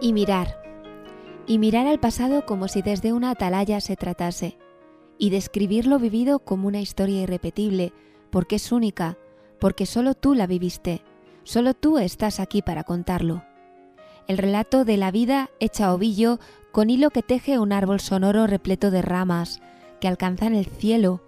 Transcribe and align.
Y 0.00 0.12
mirar. 0.12 0.62
Y 1.46 1.58
mirar 1.58 1.86
al 1.86 2.00
pasado 2.00 2.46
como 2.46 2.68
si 2.68 2.80
desde 2.80 3.12
una 3.12 3.30
atalaya 3.30 3.80
se 3.80 3.96
tratase. 3.96 4.56
Y 5.18 5.30
describir 5.30 5.86
lo 5.86 5.98
vivido 5.98 6.38
como 6.38 6.68
una 6.68 6.80
historia 6.80 7.22
irrepetible, 7.22 7.92
porque 8.30 8.56
es 8.56 8.72
única, 8.72 9.18
porque 9.58 9.84
solo 9.84 10.14
tú 10.14 10.34
la 10.34 10.46
viviste, 10.46 11.02
solo 11.44 11.74
tú 11.74 11.98
estás 11.98 12.40
aquí 12.40 12.62
para 12.62 12.84
contarlo. 12.84 13.44
El 14.26 14.38
relato 14.38 14.84
de 14.84 14.96
la 14.96 15.10
vida 15.10 15.50
hecha 15.60 15.92
ovillo 15.92 16.38
con 16.72 16.88
hilo 16.88 17.10
que 17.10 17.22
teje 17.22 17.58
un 17.58 17.72
árbol 17.72 18.00
sonoro 18.00 18.46
repleto 18.46 18.90
de 18.90 19.02
ramas 19.02 19.60
que 20.00 20.08
alcanzan 20.08 20.54
el 20.54 20.66
cielo, 20.66 21.20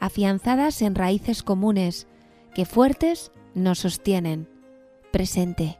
afianzadas 0.00 0.80
en 0.82 0.94
raíces 0.94 1.42
comunes, 1.42 2.06
que 2.54 2.64
fuertes 2.64 3.32
nos 3.54 3.80
sostienen. 3.80 4.48
Presente. 5.12 5.78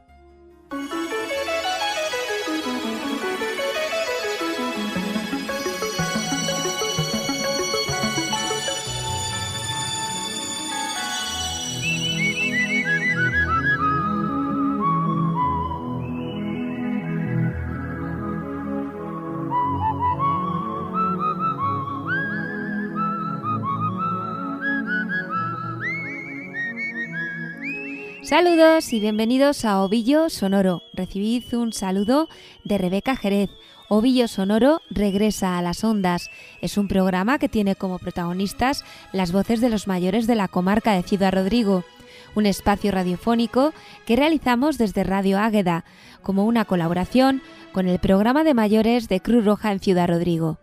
Saludos 28.29 28.93
y 28.93 28.99
bienvenidos 28.99 29.65
a 29.65 29.81
Ovillo 29.81 30.29
Sonoro. 30.29 30.83
Recibid 30.93 31.51
un 31.55 31.73
saludo 31.73 32.29
de 32.63 32.77
Rebeca 32.77 33.15
Jerez. 33.15 33.49
Ovillo 33.87 34.27
Sonoro 34.27 34.81
regresa 34.91 35.57
a 35.57 35.63
las 35.63 35.83
ondas. 35.83 36.29
Es 36.61 36.77
un 36.77 36.87
programa 36.87 37.39
que 37.39 37.49
tiene 37.49 37.75
como 37.75 37.97
protagonistas 37.97 38.85
las 39.13 39.31
voces 39.31 39.61
de 39.61 39.69
los 39.71 39.87
mayores 39.87 40.27
de 40.27 40.35
la 40.35 40.47
comarca 40.47 40.93
de 40.93 41.01
Ciudad 41.01 41.33
Rodrigo. 41.33 41.85
Un 42.35 42.45
espacio 42.45 42.91
radiofónico 42.91 43.73
que 44.05 44.15
realizamos 44.15 44.77
desde 44.77 45.03
Radio 45.03 45.39
Águeda, 45.39 45.83
como 46.21 46.45
una 46.45 46.65
colaboración 46.65 47.41
con 47.71 47.87
el 47.87 47.97
programa 47.97 48.43
de 48.43 48.53
mayores 48.53 49.07
de 49.07 49.21
Cruz 49.21 49.43
Roja 49.43 49.71
en 49.71 49.79
Ciudad 49.79 50.07
Rodrigo. 50.07 50.59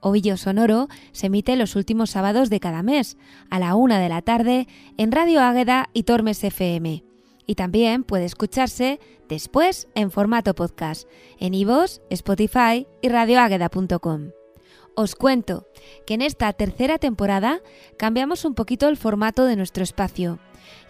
Ovillo 0.00 0.38
Sonoro 0.38 0.88
se 1.12 1.26
emite 1.26 1.54
los 1.56 1.76
últimos 1.76 2.08
sábados 2.08 2.48
de 2.48 2.60
cada 2.60 2.82
mes, 2.82 3.18
a 3.50 3.58
la 3.58 3.74
una 3.74 3.98
de 3.98 4.08
la 4.08 4.22
tarde, 4.22 4.68
en 4.96 5.12
Radio 5.12 5.42
Águeda 5.42 5.90
y 5.92 6.04
Tormes 6.04 6.42
FM 6.42 7.09
y 7.46 7.54
también 7.54 8.04
puede 8.04 8.24
escucharse 8.24 9.00
después 9.28 9.88
en 9.94 10.10
formato 10.10 10.54
podcast 10.54 11.08
en 11.38 11.54
iVoox, 11.54 12.00
Spotify 12.10 12.86
y 13.02 13.08
radioagueda.com. 13.08 14.30
Os 14.94 15.14
cuento 15.14 15.66
que 16.06 16.14
en 16.14 16.22
esta 16.22 16.52
tercera 16.52 16.98
temporada 16.98 17.60
cambiamos 17.96 18.44
un 18.44 18.54
poquito 18.54 18.88
el 18.88 18.96
formato 18.96 19.44
de 19.44 19.56
nuestro 19.56 19.82
espacio 19.82 20.38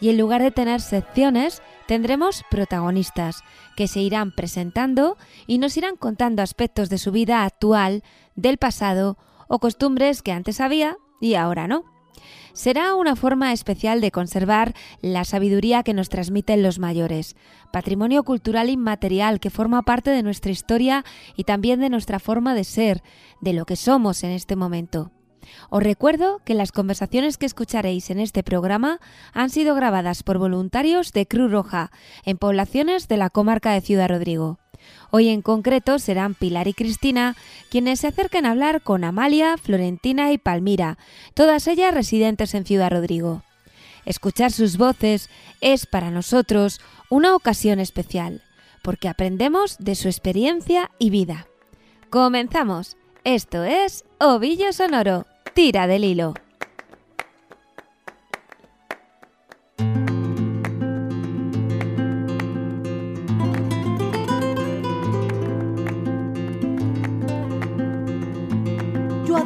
y 0.00 0.08
en 0.08 0.18
lugar 0.18 0.42
de 0.42 0.50
tener 0.50 0.80
secciones 0.80 1.62
tendremos 1.86 2.42
protagonistas 2.50 3.42
que 3.76 3.88
se 3.88 4.00
irán 4.00 4.32
presentando 4.34 5.16
y 5.46 5.58
nos 5.58 5.76
irán 5.76 5.96
contando 5.96 6.42
aspectos 6.42 6.88
de 6.88 6.98
su 6.98 7.12
vida 7.12 7.44
actual, 7.44 8.02
del 8.34 8.58
pasado 8.58 9.18
o 9.48 9.58
costumbres 9.58 10.22
que 10.22 10.32
antes 10.32 10.60
había 10.60 10.96
y 11.20 11.34
ahora 11.34 11.68
no 11.68 11.99
será 12.52 12.94
una 12.94 13.16
forma 13.16 13.52
especial 13.52 14.00
de 14.00 14.10
conservar 14.10 14.74
la 15.00 15.24
sabiduría 15.24 15.82
que 15.82 15.94
nos 15.94 16.08
transmiten 16.08 16.62
los 16.62 16.78
mayores, 16.78 17.36
patrimonio 17.72 18.24
cultural 18.24 18.70
inmaterial 18.70 19.40
que 19.40 19.50
forma 19.50 19.82
parte 19.82 20.10
de 20.10 20.22
nuestra 20.22 20.52
historia 20.52 21.04
y 21.36 21.44
también 21.44 21.80
de 21.80 21.90
nuestra 21.90 22.18
forma 22.18 22.54
de 22.54 22.64
ser, 22.64 23.02
de 23.40 23.52
lo 23.52 23.64
que 23.64 23.76
somos 23.76 24.24
en 24.24 24.30
este 24.30 24.56
momento. 24.56 25.12
Os 25.70 25.82
recuerdo 25.82 26.41
que 26.44 26.54
las 26.54 26.72
conversaciones 26.72 27.38
que 27.38 27.47
escucharéis 27.47 28.10
en 28.10 28.20
este 28.20 28.42
programa 28.42 29.00
han 29.32 29.50
sido 29.50 29.75
grabadas 29.75 30.22
por 30.22 30.38
voluntarios 30.38 31.12
de 31.12 31.26
Cruz 31.26 31.50
Roja 31.50 31.91
en 32.25 32.36
poblaciones 32.36 33.08
de 33.08 33.16
la 33.16 33.30
comarca 33.30 33.72
de 33.72 33.80
Ciudad 33.80 34.08
Rodrigo. 34.08 34.58
Hoy 35.10 35.28
en 35.28 35.42
concreto 35.42 35.98
serán 35.98 36.34
Pilar 36.34 36.68
y 36.68 36.74
Cristina 36.74 37.36
quienes 37.70 38.00
se 38.00 38.08
acerquen 38.08 38.46
a 38.46 38.50
hablar 38.50 38.82
con 38.82 39.04
Amalia, 39.04 39.56
Florentina 39.56 40.32
y 40.32 40.38
Palmira, 40.38 40.98
todas 41.34 41.66
ellas 41.66 41.94
residentes 41.94 42.54
en 42.54 42.64
Ciudad 42.64 42.90
Rodrigo. 42.90 43.42
Escuchar 44.04 44.52
sus 44.52 44.76
voces 44.76 45.28
es 45.60 45.86
para 45.86 46.10
nosotros 46.10 46.80
una 47.08 47.34
ocasión 47.34 47.80
especial, 47.80 48.42
porque 48.82 49.08
aprendemos 49.08 49.76
de 49.78 49.94
su 49.94 50.08
experiencia 50.08 50.90
y 50.98 51.10
vida. 51.10 51.46
Comenzamos. 52.08 52.96
Esto 53.24 53.64
es 53.64 54.04
Ovillo 54.19 54.72
Sonoro. 54.72 55.26
Tira 55.54 55.86
del 55.86 56.04
hilo. 56.04 56.34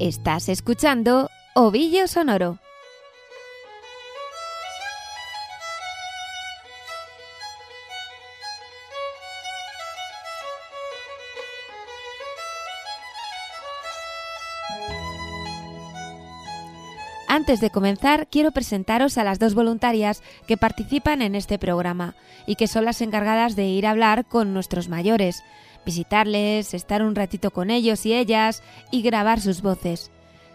Estás 0.00 0.48
escuchando 0.48 1.28
Ovillo 1.56 2.06
Sonoro. 2.06 2.60
Antes 17.26 17.60
de 17.60 17.70
comenzar, 17.70 18.28
quiero 18.30 18.52
presentaros 18.52 19.18
a 19.18 19.24
las 19.24 19.40
dos 19.40 19.54
voluntarias 19.54 20.22
que 20.46 20.56
participan 20.56 21.22
en 21.22 21.34
este 21.34 21.58
programa 21.58 22.14
y 22.46 22.54
que 22.54 22.68
son 22.68 22.84
las 22.84 23.00
encargadas 23.00 23.56
de 23.56 23.66
ir 23.66 23.84
a 23.84 23.90
hablar 23.90 24.26
con 24.26 24.54
nuestros 24.54 24.88
mayores, 24.88 25.42
visitarles, 25.88 26.74
estar 26.74 27.02
un 27.02 27.14
ratito 27.14 27.50
con 27.50 27.70
ellos 27.70 28.04
y 28.04 28.12
ellas 28.12 28.62
y 28.90 29.00
grabar 29.00 29.40
sus 29.40 29.62
voces. 29.62 30.10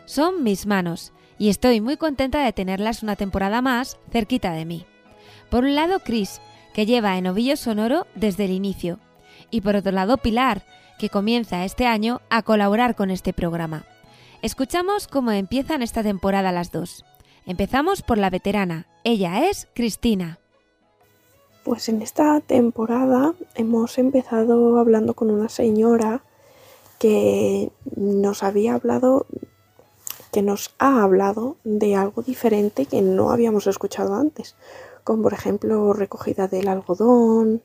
Son 0.06 0.44
mis 0.44 0.68
manos 0.68 1.12
y 1.40 1.50
estoy 1.50 1.82
muy 1.82 1.98
contenta 1.98 2.46
de 2.46 2.54
tenerlas 2.54 3.02
una 3.02 3.16
temporada 3.16 3.60
más 3.64 3.98
cerquita 4.12 4.52
de 4.52 4.66
mí. 4.66 4.86
Por 5.50 5.64
un 5.64 5.74
lado, 5.74 6.02
Chris, 6.02 6.40
que 6.76 6.86
lleva 6.86 7.18
en 7.18 7.26
Ovillo 7.26 7.58
Sonoro 7.58 8.06
desde 8.14 8.46
el 8.46 8.52
inicio, 8.52 9.00
y 9.50 9.62
por 9.62 9.76
otro 9.76 9.92
lado, 9.92 10.18
Pilar, 10.18 10.62
que 11.00 11.10
comienza 11.10 11.66
este 11.66 11.88
año 11.88 12.22
a 12.30 12.44
colaborar 12.44 12.96
con 12.96 13.10
este 13.10 13.34
programa. 13.34 13.86
Escuchamos 14.44 15.08
cómo 15.08 15.32
empiezan 15.32 15.82
esta 15.82 16.04
temporada 16.04 16.52
las 16.52 16.72
dos. 16.72 17.06
Empezamos 17.48 18.04
por 18.04 18.20
la 18.20 18.30
veterana. 18.30 18.86
Ella 19.04 19.50
es 19.50 19.68
Cristina. 19.74 20.43
Pues 21.64 21.88
en 21.88 22.02
esta 22.02 22.42
temporada 22.42 23.36
hemos 23.56 23.98
empezado 23.98 24.78
hablando 24.78 25.14
con 25.14 25.32
una 25.32 25.48
señora 25.48 26.22
que 27.00 27.72
nos 27.96 28.44
había 28.44 28.74
hablado, 28.74 29.28
que 30.34 30.42
nos 30.42 30.76
ha 30.78 31.04
hablado 31.04 31.56
de 31.64 31.96
algo 31.96 32.22
diferente 32.22 32.86
que 32.86 33.02
no 33.02 33.32
habíamos 33.32 33.66
escuchado 33.68 34.16
antes, 34.16 34.58
como 35.06 35.24
por 35.24 35.34
ejemplo 35.34 35.94
recogida 35.94 36.50
del 36.50 36.68
algodón 36.68 37.62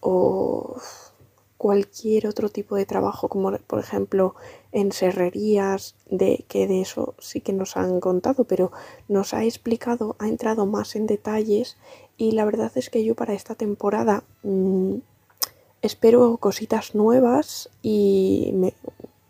o 0.00 0.76
cualquier 1.56 2.26
otro 2.26 2.50
tipo 2.50 2.74
de 2.74 2.86
trabajo, 2.86 3.28
como 3.28 3.56
por 3.56 3.78
ejemplo 3.78 4.34
en 4.72 4.90
serrerías, 4.90 5.94
de 6.10 6.44
que 6.48 6.66
de 6.66 6.80
eso 6.80 7.14
sí 7.18 7.40
que 7.40 7.52
nos 7.52 7.76
han 7.76 8.00
contado, 8.00 8.44
pero 8.44 8.72
nos 9.08 9.32
ha 9.32 9.44
explicado, 9.44 10.16
ha 10.18 10.28
entrado 10.28 10.66
más 10.66 10.96
en 10.96 11.06
detalles 11.06 11.78
y 12.16 12.32
la 12.32 12.44
verdad 12.44 12.72
es 12.74 12.90
que 12.90 13.04
yo 13.04 13.14
para 13.14 13.34
esta 13.34 13.54
temporada 13.54 14.24
mmm, 14.42 14.96
espero 15.82 16.36
cositas 16.38 16.94
nuevas 16.94 17.68
y 17.82 18.54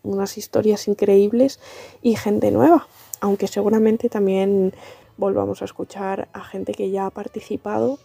unas 0.03 0.37
historias 0.37 0.87
increíbles 0.87 1.59
y 2.01 2.15
gente 2.15 2.51
nueva, 2.51 2.87
aunque 3.21 3.47
seguramente 3.47 4.09
también 4.09 4.73
volvamos 5.17 5.61
a 5.61 5.65
escuchar 5.65 6.27
a 6.33 6.43
gente 6.43 6.73
que 6.73 6.91
ya 6.91 7.05
ha 7.05 7.09
participado 7.09 7.99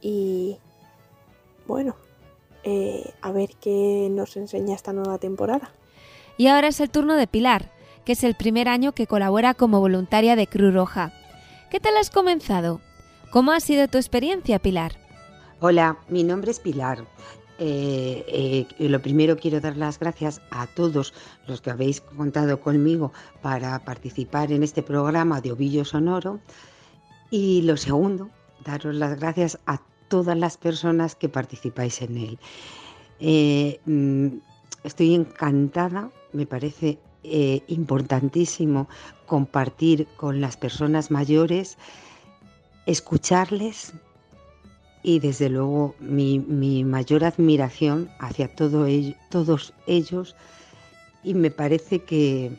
y 0.00 0.58
bueno, 1.66 1.96
eh, 2.64 3.12
a 3.20 3.32
ver 3.32 3.50
qué 3.60 4.08
nos 4.10 4.36
enseña 4.36 4.74
esta 4.74 4.92
nueva 4.92 5.18
temporada. 5.18 5.70
Y 6.36 6.46
ahora 6.46 6.68
es 6.68 6.80
el 6.80 6.90
turno 6.90 7.16
de 7.16 7.26
Pilar, 7.26 7.72
que 8.04 8.12
es 8.12 8.24
el 8.24 8.34
primer 8.34 8.68
año 8.68 8.92
que 8.92 9.06
colabora 9.06 9.54
como 9.54 9.80
voluntaria 9.80 10.36
de 10.36 10.46
Cruz 10.46 10.72
Roja. 10.72 11.12
¿Qué 11.70 11.80
tal 11.80 11.96
has 11.96 12.10
comenzado? 12.10 12.80
¿Cómo 13.30 13.52
ha 13.52 13.60
sido 13.60 13.88
tu 13.88 13.98
experiencia, 13.98 14.58
Pilar? 14.58 14.92
Hola, 15.60 15.98
mi 16.08 16.24
nombre 16.24 16.50
es 16.50 16.60
Pilar. 16.60 17.04
Eh, 17.58 18.24
eh, 18.78 18.88
lo 18.88 19.02
primero 19.02 19.36
quiero 19.36 19.60
dar 19.60 19.76
las 19.76 19.98
gracias 19.98 20.40
a 20.50 20.66
todos 20.66 21.12
los 21.46 21.60
que 21.60 21.70
habéis 21.70 22.00
contado 22.00 22.58
conmigo 22.58 23.12
para 23.42 23.84
participar 23.84 24.50
en 24.50 24.62
este 24.62 24.82
programa 24.82 25.42
de 25.42 25.52
Ovillo 25.52 25.84
Sonoro. 25.84 26.40
Y 27.30 27.60
lo 27.62 27.76
segundo, 27.76 28.30
daros 28.64 28.94
las 28.94 29.20
gracias 29.20 29.58
a 29.66 29.82
todas 30.08 30.38
las 30.38 30.56
personas 30.56 31.14
que 31.14 31.28
participáis 31.28 32.00
en 32.00 32.16
él. 32.16 32.38
Eh, 33.20 33.78
mm, 33.84 34.38
estoy 34.84 35.14
encantada, 35.14 36.10
me 36.32 36.46
parece 36.46 36.98
importantísimo 37.66 38.88
compartir 39.26 40.06
con 40.16 40.40
las 40.40 40.56
personas 40.56 41.10
mayores, 41.10 41.76
escucharles 42.88 43.92
y 45.02 45.20
desde 45.20 45.50
luego 45.50 45.94
mi, 46.00 46.38
mayor 46.84 47.22
admiración 47.22 48.10
hacia 48.18 48.48
todos 48.48 49.74
ellos 49.86 50.34
y 51.22 51.34
me 51.34 51.50
parece 51.50 52.02
que 52.02 52.50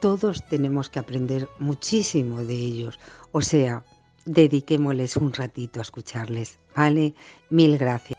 todos 0.00 0.42
tenemos 0.48 0.88
que 0.88 0.98
aprender 0.98 1.46
muchísimo 1.58 2.42
de 2.42 2.54
ellos. 2.54 2.98
O 3.32 3.42
sea, 3.42 3.84
dediquémosles 4.24 5.18
un 5.18 5.34
ratito 5.34 5.80
a 5.80 5.82
escucharles, 5.82 6.58
¿vale? 6.74 7.14
Mil 7.50 7.76
gracias. 7.76 8.18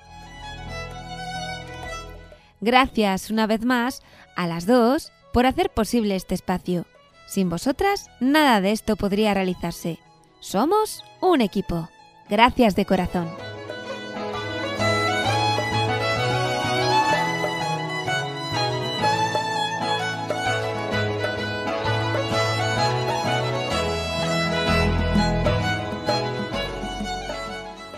Gracias 2.62 3.32
una 3.32 3.48
vez 3.48 3.66
más 3.66 4.04
a 4.36 4.46
las 4.46 4.68
dos 4.68 5.12
por 5.34 5.48
hacer 5.48 5.72
posible 5.72 6.16
este 6.16 6.36
espacio. 6.36 6.86
Sin 7.26 7.50
vosotras, 7.50 8.12
nada 8.20 8.62
de 8.62 8.74
esto 8.74 8.96
podría 8.96 9.34
realizarse. 9.34 9.98
Somos 10.42 11.04
un 11.22 11.40
equipo. 11.40 11.88
Gracias 12.28 12.76
de 12.76 12.84
corazón. 12.88 13.30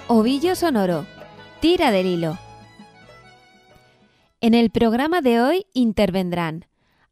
Ovillo 0.10 0.56
Sonoro. 0.56 1.06
Tira 1.62 1.92
del 1.92 2.08
hilo. 2.08 2.38
En 4.42 4.54
el 4.54 4.70
programa 4.70 5.22
de 5.22 5.40
hoy 5.40 5.66
intervendrán 5.74 6.66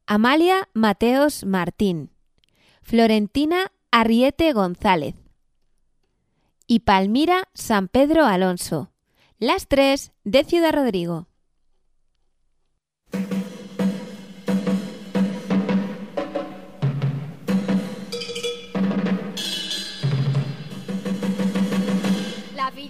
Amalia 0.06 0.68
Mateos 0.74 1.46
Martín, 1.46 2.12
Florentina 2.82 3.72
Arriete 3.92 4.52
González 4.52 5.21
y 6.72 6.80
Palmira 6.80 7.50
San 7.54 7.90
Pedro 7.90 8.26
Alonso, 8.26 8.94
las 9.40 9.68
tres 9.68 10.14
de 10.24 10.46
Ciudad 10.46 10.72
Rodrigo. 10.72 11.28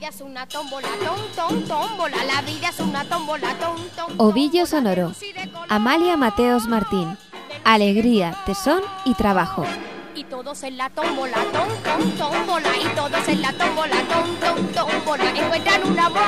es 0.08 0.22
una 0.22 0.46
tómbola, 0.46 0.88
tom, 1.04 1.20
tom, 1.36 1.64
tómbola. 1.64 2.18
La 2.26 2.42
vida 2.42 2.70
es 2.70 2.80
una 2.80 3.04
tómbola, 3.06 3.58
tom, 3.58 3.78
tom. 3.96 4.14
Ovillo 4.18 4.66
Sonoro. 4.68 5.14
Amalia 5.70 6.18
Mateos 6.18 6.68
Martín. 6.68 7.18
Alegría, 7.64 8.36
tesón 8.46 8.82
y 9.06 9.16
trabajo. 9.16 9.66
Y 10.14 10.24
todos 10.26 10.64
en 10.64 10.78
la 10.78 10.90
tómbola, 10.90 11.38
tom, 11.54 12.12
tómbola. 12.18 12.70
Y 12.78 12.96
todos 12.96 13.28
en 13.28 13.42
la 13.42 13.54
tómbola, 13.54 13.96
tom, 14.08 14.68
tómbola. 14.74 15.30
Encuentran 15.30 15.88
un 15.88 16.00
amor. 16.00 16.22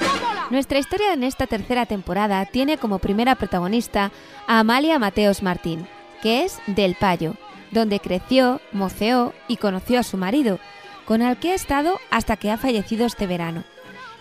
Tómbola. 0.00 0.46
Nuestra 0.50 0.78
historia 0.78 1.12
en 1.12 1.22
esta 1.22 1.46
tercera 1.46 1.86
temporada 1.86 2.44
tiene 2.46 2.78
como 2.78 2.98
primera 2.98 3.36
protagonista 3.36 4.10
a 4.46 4.60
Amalia 4.60 4.98
Mateos 4.98 5.42
Martín, 5.42 5.86
que 6.22 6.44
es 6.44 6.58
del 6.66 6.96
Payo, 6.96 7.34
donde 7.70 8.00
creció, 8.00 8.60
moceó 8.72 9.32
y 9.46 9.58
conoció 9.58 10.00
a 10.00 10.04
su 10.04 10.16
marido, 10.16 10.58
con 11.04 11.22
el 11.22 11.36
que 11.36 11.52
ha 11.52 11.54
estado 11.54 11.98
hasta 12.10 12.36
que 12.36 12.50
ha 12.50 12.58
fallecido 12.58 13.06
este 13.06 13.26
verano. 13.26 13.62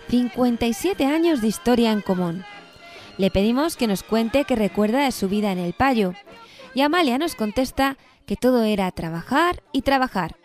57 0.09 1.05
años 1.05 1.41
de 1.41 1.47
historia 1.47 1.91
en 1.91 2.01
común. 2.01 2.45
Le 3.17 3.31
pedimos 3.31 3.75
que 3.75 3.87
nos 3.87 4.03
cuente 4.03 4.45
qué 4.45 4.55
recuerda 4.55 5.03
de 5.03 5.11
su 5.11 5.27
vida 5.27 5.51
en 5.51 5.57
el 5.57 5.73
Payo, 5.73 6.13
y 6.77 6.81
Amalia 6.83 7.17
nos 7.17 7.33
contesta 7.33 7.97
que 8.27 8.35
todo 8.35 8.61
era 8.61 8.91
trabajar 8.91 9.63
y 9.71 9.81
trabajar, 9.81 10.35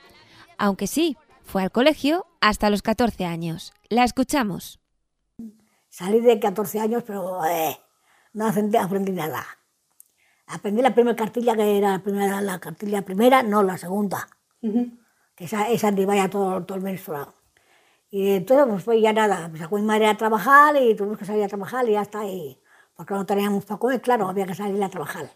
aunque 0.56 0.86
sí, 0.86 1.18
fue 1.42 1.62
al 1.62 1.70
colegio 1.70 2.24
hasta 2.40 2.70
los 2.70 2.80
14 2.80 3.26
años. 3.26 3.74
La 3.90 4.04
escuchamos. 4.04 4.80
Salí 5.90 6.20
de 6.20 6.40
14 6.40 6.80
años, 6.80 7.02
pero 7.06 7.44
eh, 7.44 7.78
no 8.32 8.46
aprendí, 8.46 8.78
aprendí 8.78 9.12
nada. 9.12 9.44
Aprendí 10.46 10.80
la 10.80 10.94
primera 10.94 11.14
cartilla, 11.14 11.54
que 11.54 11.76
era 11.76 11.90
la, 11.90 11.98
primera, 11.98 12.40
la 12.40 12.58
cartilla 12.58 13.02
primera, 13.02 13.42
no 13.42 13.62
la 13.62 13.76
segunda. 13.76 14.26
Que 14.62 15.44
esa, 15.44 15.68
esa 15.68 15.90
iba 15.90 16.16
ya 16.16 16.30
todo, 16.30 16.64
todo 16.64 16.78
el 16.78 16.82
menstruado. 16.82 17.34
Y 18.08 18.36
entonces, 18.36 18.66
pues, 18.70 18.84
pues 18.84 19.02
ya 19.02 19.12
nada, 19.12 19.48
me 19.48 19.58
sacó 19.58 19.76
mi 19.76 19.82
madre 19.82 20.06
a 20.06 20.16
trabajar 20.16 20.76
y 20.80 20.94
tuvimos 20.94 21.18
que 21.18 21.26
salir 21.26 21.44
a 21.44 21.48
trabajar 21.48 21.86
y 21.86 21.92
ya 21.92 22.00
está. 22.00 22.24
Y, 22.24 22.58
porque 22.96 23.12
no 23.12 23.26
teníamos 23.26 23.66
para 23.66 23.78
comer, 23.78 24.00
claro, 24.00 24.30
había 24.30 24.46
que 24.46 24.54
salir 24.54 24.82
a 24.82 24.88
trabajar. 24.88 25.30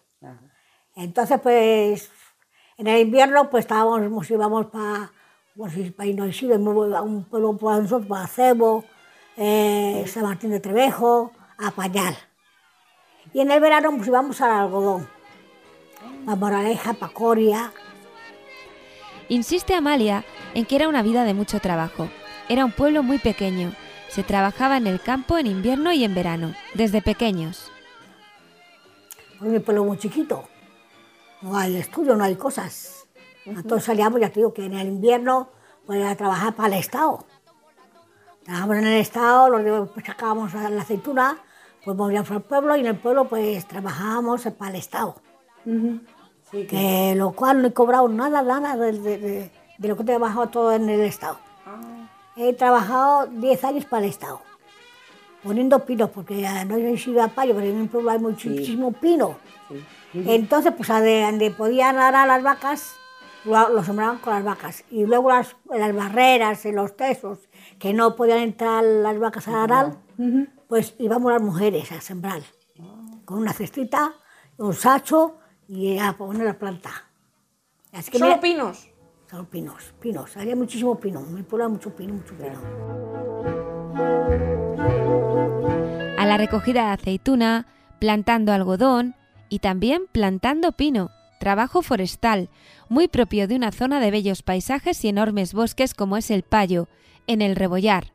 Entonces, 0.96 1.38
pues, 1.40 2.10
en 2.78 2.88
el 2.88 3.02
invierno, 3.02 3.48
pues 3.50 3.64
estábamos, 3.64 4.00
nos 4.10 4.30
íbamos 4.30 4.66
para, 4.66 5.12
pues, 5.54 5.92
para 5.92 6.08
Inoisidro, 6.08 6.56
a 6.96 7.02
un 7.02 7.24
pueblo 7.24 7.56
para 7.56 7.80
nosotros, 7.80 8.08
para 8.08 8.26
Cebo, 8.26 8.84
eh, 9.36 10.04
San 10.08 10.24
Martín 10.24 10.50
de 10.50 10.60
Trevejo, 10.60 11.32
a 11.58 11.70
Pañal. 11.70 12.16
Y 13.34 13.40
en 13.40 13.50
el 13.50 13.60
verano 13.60 13.92
pues 13.94 14.08
íbamos 14.08 14.40
al 14.40 14.50
algodón, 14.50 15.08
a 16.26 16.36
Moraleja, 16.36 16.94
para 16.94 17.12
Coria. 17.12 17.72
Insiste 19.28 19.74
Amalia 19.74 20.24
en 20.54 20.64
que 20.64 20.76
era 20.76 20.88
una 20.88 21.02
vida 21.02 21.24
de 21.24 21.34
mucho 21.34 21.60
trabajo. 21.60 22.08
Era 22.48 22.64
un 22.64 22.72
pueblo 22.72 23.02
muy 23.02 23.18
pequeño. 23.18 23.72
Se 24.08 24.22
trabajaba 24.22 24.76
en 24.76 24.86
el 24.86 25.00
campo 25.00 25.36
en 25.36 25.46
invierno 25.46 25.92
y 25.92 26.04
en 26.04 26.14
verano, 26.14 26.54
desde 26.74 27.02
pequeños. 27.02 27.70
Pues 29.38 29.50
mi 29.50 29.58
pueblo 29.58 29.84
muy 29.84 29.98
chiquito. 29.98 30.48
No 31.42 31.56
hay 31.56 31.76
estudio, 31.76 32.16
no 32.16 32.24
hay 32.24 32.36
cosas. 32.36 33.06
Entonces 33.44 33.84
salíamos, 33.84 34.20
ya 34.20 34.28
te 34.28 34.40
digo, 34.40 34.52
que 34.52 34.64
en 34.66 34.74
el 34.74 34.88
invierno 34.88 35.48
pues 35.86 36.04
a 36.04 36.16
trabajar 36.16 36.54
para 36.54 36.74
el 36.74 36.80
Estado. 36.80 37.24
Trabajábamos 38.44 38.76
en 38.78 38.86
el 38.86 39.00
Estado, 39.00 39.88
pues 39.94 40.06
sacábamos 40.06 40.54
la 40.54 40.82
aceituna, 40.82 41.38
pues 41.84 41.96
volvíamos 41.96 42.30
al 42.30 42.42
pueblo 42.42 42.76
y 42.76 42.80
en 42.80 42.86
el 42.86 42.96
pueblo 42.96 43.28
pues 43.28 43.66
trabajábamos 43.66 44.42
para 44.58 44.70
el 44.70 44.76
Estado. 44.76 45.16
que 46.66 47.14
lo 47.16 47.32
cual 47.32 47.60
no 47.62 47.68
he 47.68 47.72
cobrado 47.72 48.08
nada, 48.08 48.42
nada 48.42 48.76
de, 48.76 48.92
de- 48.92 49.18
de- 49.18 49.50
de 49.78 49.88
lo 49.88 49.96
que 49.96 50.02
he 50.02 50.06
trabajado 50.06 50.48
todo 50.48 50.72
en 50.72 50.88
el 50.88 51.00
Estado. 51.00 51.38
He 52.36 52.52
trabajado 52.54 53.26
10 53.26 53.64
años 53.64 53.84
para 53.84 54.04
el 54.04 54.10
Estado, 54.10 54.40
poniendo 55.42 55.84
pinos, 55.84 56.10
porque 56.10 56.40
ya 56.40 56.64
no 56.64 56.76
he 56.76 56.96
sido 56.98 57.22
a 57.22 57.28
payo, 57.28 57.54
pero 57.54 57.66
en 57.66 57.80
mi 57.82 57.88
pueblo 57.88 58.10
hay 58.10 58.18
muchísimo 58.18 58.92
pino. 58.92 59.36
Entonces, 60.26 60.72
pues 60.76 60.88
a 60.90 61.00
de- 61.00 61.22
donde 61.22 61.50
podían 61.50 61.98
arar 61.98 62.26
las 62.28 62.42
vacas, 62.42 62.94
lo, 63.44 63.68
lo 63.70 63.82
sembraban 63.84 64.18
con 64.18 64.32
las 64.34 64.44
vacas. 64.44 64.84
Y 64.90 65.04
luego 65.06 65.30
las, 65.30 65.56
las 65.70 65.94
barreras, 65.94 66.64
en 66.66 66.76
los 66.76 66.96
tesos, 66.96 67.38
que 67.78 67.92
no 67.92 68.16
podían 68.16 68.38
entrar 68.38 68.82
las 68.82 69.18
vacas 69.18 69.48
a 69.48 69.64
arar, 69.64 69.96
pues 70.68 70.94
íbamos 70.98 71.32
las 71.32 71.42
mujeres 71.42 71.92
a 71.92 72.00
sembrar. 72.00 72.40
Con 73.24 73.38
una 73.38 73.52
cestita, 73.52 74.12
un 74.58 74.72
sacho 74.74 75.38
y 75.68 75.98
a 75.98 76.12
poner 76.12 76.46
la 76.46 76.58
planta. 76.58 76.90
Así 77.92 78.10
que 78.10 78.18
¿Solo 78.18 78.30
mira- 78.30 78.40
pinos? 78.40 78.88
Solo 79.30 79.44
pinos, 79.50 79.92
pinos. 80.00 80.36
Había 80.36 80.54
muchísimo 80.54 80.98
pino. 81.00 81.20
Mi 81.20 81.42
pueblo 81.42 81.68
mucho 81.68 81.94
pino, 81.94 82.14
mucho 82.14 82.34
pino. 82.34 82.60
A 86.18 86.26
la 86.26 86.36
recogida 86.38 86.86
de 86.86 86.92
aceituna, 86.92 87.66
plantando 87.98 88.52
algodón 88.52 89.14
y 89.48 89.60
también 89.60 90.04
plantando 90.12 90.72
pino, 90.72 91.10
trabajo 91.38 91.82
forestal, 91.82 92.48
muy 92.88 93.08
propio 93.08 93.48
de 93.48 93.56
una 93.56 93.72
zona 93.72 94.00
de 94.00 94.10
bellos 94.10 94.42
paisajes 94.42 95.04
y 95.04 95.08
enormes 95.08 95.54
bosques 95.54 95.94
como 95.94 96.16
es 96.16 96.30
el 96.30 96.42
Payo, 96.42 96.88
en 97.26 97.42
el 97.42 97.56
Rebollar. 97.56 98.12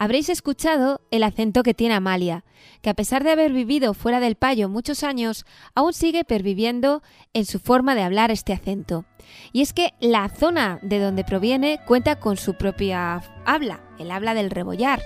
Habréis 0.00 0.28
escuchado 0.28 1.00
el 1.10 1.24
acento 1.24 1.64
que 1.64 1.74
tiene 1.74 1.94
Amalia, 1.94 2.44
que 2.82 2.90
a 2.90 2.94
pesar 2.94 3.24
de 3.24 3.32
haber 3.32 3.52
vivido 3.52 3.94
fuera 3.94 4.20
del 4.20 4.36
Payo 4.36 4.68
muchos 4.68 5.02
años, 5.02 5.44
aún 5.74 5.92
sigue 5.92 6.24
perviviendo 6.24 7.02
en 7.32 7.44
su 7.44 7.58
forma 7.58 7.96
de 7.96 8.02
hablar 8.02 8.30
este 8.30 8.52
acento. 8.52 9.06
Y 9.52 9.62
es 9.62 9.72
que 9.72 9.94
la 9.98 10.28
zona 10.28 10.78
de 10.82 11.00
donde 11.00 11.24
proviene 11.24 11.80
cuenta 11.84 12.20
con 12.20 12.36
su 12.36 12.54
propia 12.54 13.22
habla, 13.44 13.80
el 13.98 14.12
habla 14.12 14.34
del 14.34 14.50
Rebollar, 14.50 15.02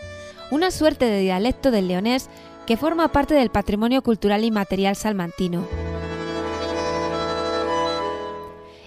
una 0.51 0.71
suerte 0.71 1.07
de 1.07 1.21
dialecto 1.21 1.71
del 1.71 1.89
leonés 1.89 2.29
que 2.73 2.79
forma 2.79 3.09
parte 3.09 3.35
del 3.35 3.51
patrimonio 3.51 4.01
cultural 4.03 4.45
y 4.45 4.51
material 4.51 4.97
salmantino. 4.97 5.67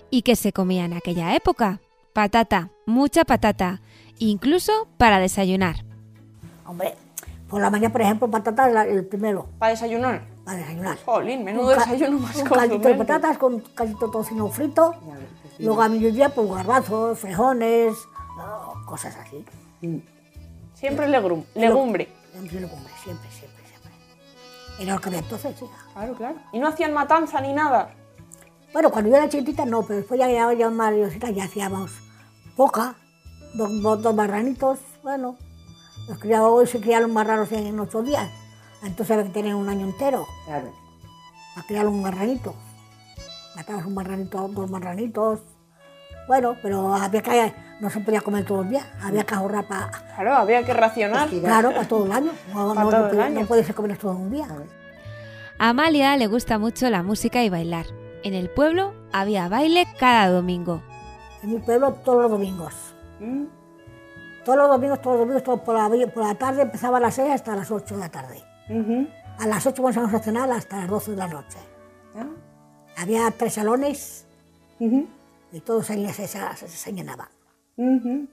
¿Y 0.09 0.23
qué 0.23 0.35
se 0.35 0.51
comía 0.51 0.85
en 0.85 0.93
aquella 0.93 1.35
época? 1.35 1.79
Patata, 2.11 2.71
mucha 2.87 3.25
patata, 3.25 3.81
incluso 4.17 4.87
para 4.97 5.19
desayunar. 5.19 5.85
Hombre, 6.65 6.95
por 7.47 7.61
la 7.61 7.69
mañana, 7.69 7.91
por 7.91 8.01
ejemplo, 8.01 8.27
patatas, 8.31 8.73
la- 8.73 8.87
el 8.87 9.05
primero, 9.05 9.49
¿Para 9.59 9.73
desayunar? 9.73 10.23
para 10.43 10.57
desayunar. 10.57 10.97
Jolín, 11.05 11.43
menudo 11.43 11.67
Un 11.67 11.77
desayuno 11.77 12.17
más 12.17 12.35
Un 12.37 12.43
caldito 12.47 12.87
de 12.87 12.95
patatas 12.95 13.37
con 13.37 13.59
caldito 13.75 14.09
tocino 14.09 14.47
frito. 14.49 14.95
Luego 15.59 15.83
a 15.83 15.89
mediodía, 15.89 16.29
pues 16.29 16.49
garbanzos, 16.49 17.19
frijoles, 17.19 17.93
no, 18.35 18.83
cosas 18.87 19.15
así. 19.17 19.45
Siempre 20.73 21.07
legrum- 21.07 21.45
legumbre. 21.53 22.09
Siempre 22.33 22.61
legumbre, 22.61 22.91
siempre, 23.03 23.29
siempre. 23.29 23.54
Era 24.79 24.95
lo 24.95 25.01
que 25.01 25.09
había 25.09 25.19
entonces, 25.19 25.55
sí. 25.57 25.65
Claro, 25.93 26.13
claro. 26.15 26.35
¿Y 26.51 26.59
no 26.59 26.67
hacían 26.67 26.93
matanza 26.93 27.39
ni 27.41 27.53
nada? 27.53 27.93
Bueno, 28.73 28.91
cuando 28.91 29.09
yo 29.09 29.15
era 29.15 29.29
chiquitita 29.29 29.65
no, 29.65 29.83
pero 29.83 29.99
después 29.99 30.19
ya, 30.19 30.29
ya, 30.29 30.51
ya 30.53 30.69
más 30.69 30.91
mayorcita 30.91 31.29
ya 31.29 31.45
hacíamos 31.45 31.91
poca, 32.57 32.95
dos, 33.53 33.81
dos, 33.81 34.01
dos 34.01 34.13
marranitos, 34.15 34.79
bueno. 35.01 35.37
Los 36.09 36.19
criados 36.19 36.51
hoy 36.51 36.67
se 36.67 36.81
crían 36.81 37.03
los 37.03 37.11
marranos 37.11 37.51
en, 37.51 37.79
ocho 37.79 38.03
días, 38.03 38.29
entonces 38.83 39.11
había 39.11 39.25
que 39.25 39.31
tener 39.33 39.55
un 39.55 39.69
año 39.69 39.85
entero 39.85 40.27
Claro. 40.45 40.71
para 41.55 41.67
criar 41.67 41.87
un 41.87 42.01
marranito. 42.01 42.53
Matabas 43.55 43.85
un 43.85 43.93
marranito, 43.93 44.47
dos 44.49 44.69
marranitos. 44.69 45.39
Bueno, 46.27 46.55
pero 46.61 46.93
había 46.95 47.21
que, 47.21 47.53
no 47.79 47.89
se 47.89 47.99
podía 47.99 48.21
comer 48.21 48.45
todos 48.45 48.61
los 48.61 48.69
días, 48.71 48.85
había 49.01 49.23
que 49.23 49.35
ahorrar 49.35 49.67
para, 49.67 49.91
Claro, 50.15 50.33
había 50.35 50.63
que 50.65 50.73
racionar. 50.73 51.29
claro, 51.29 51.71
para 51.71 51.87
todo 51.87 52.05
el 52.05 52.11
año. 52.11 52.31
No, 52.53 52.73
Para 52.73 52.83
no, 52.83 52.89
todo 52.89 53.01
no 53.07 53.09
el 53.13 53.21
año. 53.21 53.41
no 53.41 53.45
puede 53.47 53.63
ser 53.63 53.75
comer 53.75 53.97
todo 53.97 54.13
un 54.13 54.31
día. 54.31 54.47
A 55.59 55.69
Amalia 55.69 56.17
le 56.17 56.27
gusta 56.27 56.57
mucho 56.57 56.89
la 56.89 57.03
música 57.03 57.43
y 57.43 57.49
bailar. 57.49 57.85
En 58.23 58.33
el 58.33 58.49
pueblo 58.49 58.93
había 59.13 59.47
baile 59.49 59.87
cada 59.99 60.29
domingo. 60.29 60.81
En 61.43 61.51
mi 61.53 61.59
pueblo 61.59 61.93
todos 62.03 62.23
los 62.23 62.31
domingos. 62.31 62.73
Mm. 63.19 63.45
Todos 64.43 64.57
los 64.57 64.67
domingos, 64.69 65.01
todos 65.01 65.15
los 65.17 65.19
domingos, 65.27 65.43
todos 65.43 65.59
por, 65.61 65.75
la, 65.75 66.07
por 66.13 66.23
la 66.25 66.35
tarde 66.35 66.63
empezaba 66.63 66.97
a 66.97 67.01
las 67.01 67.15
6 67.15 67.31
hasta 67.31 67.55
las 67.55 67.69
8 67.71 67.95
de 67.95 67.99
la 67.99 68.09
tarde. 68.09 68.43
Ujú. 68.69 69.07
A 69.39 69.47
las 69.47 69.65
8 69.65 69.81
comenzamos 69.81 70.13
a 70.13 70.19
cenar 70.19 70.51
hasta 70.51 70.77
las 70.77 70.87
12 70.87 71.11
de 71.11 71.17
la 71.17 71.27
noche. 71.27 71.57
Ah. 72.15 72.25
Había 72.97 73.29
tres 73.31 73.53
salones 73.53 74.25
Ujú. 74.79 75.07
Y 75.51 75.59
todos 75.61 75.85
se, 75.87 76.27
se. 76.27 76.91
Ujú. 77.77 78.27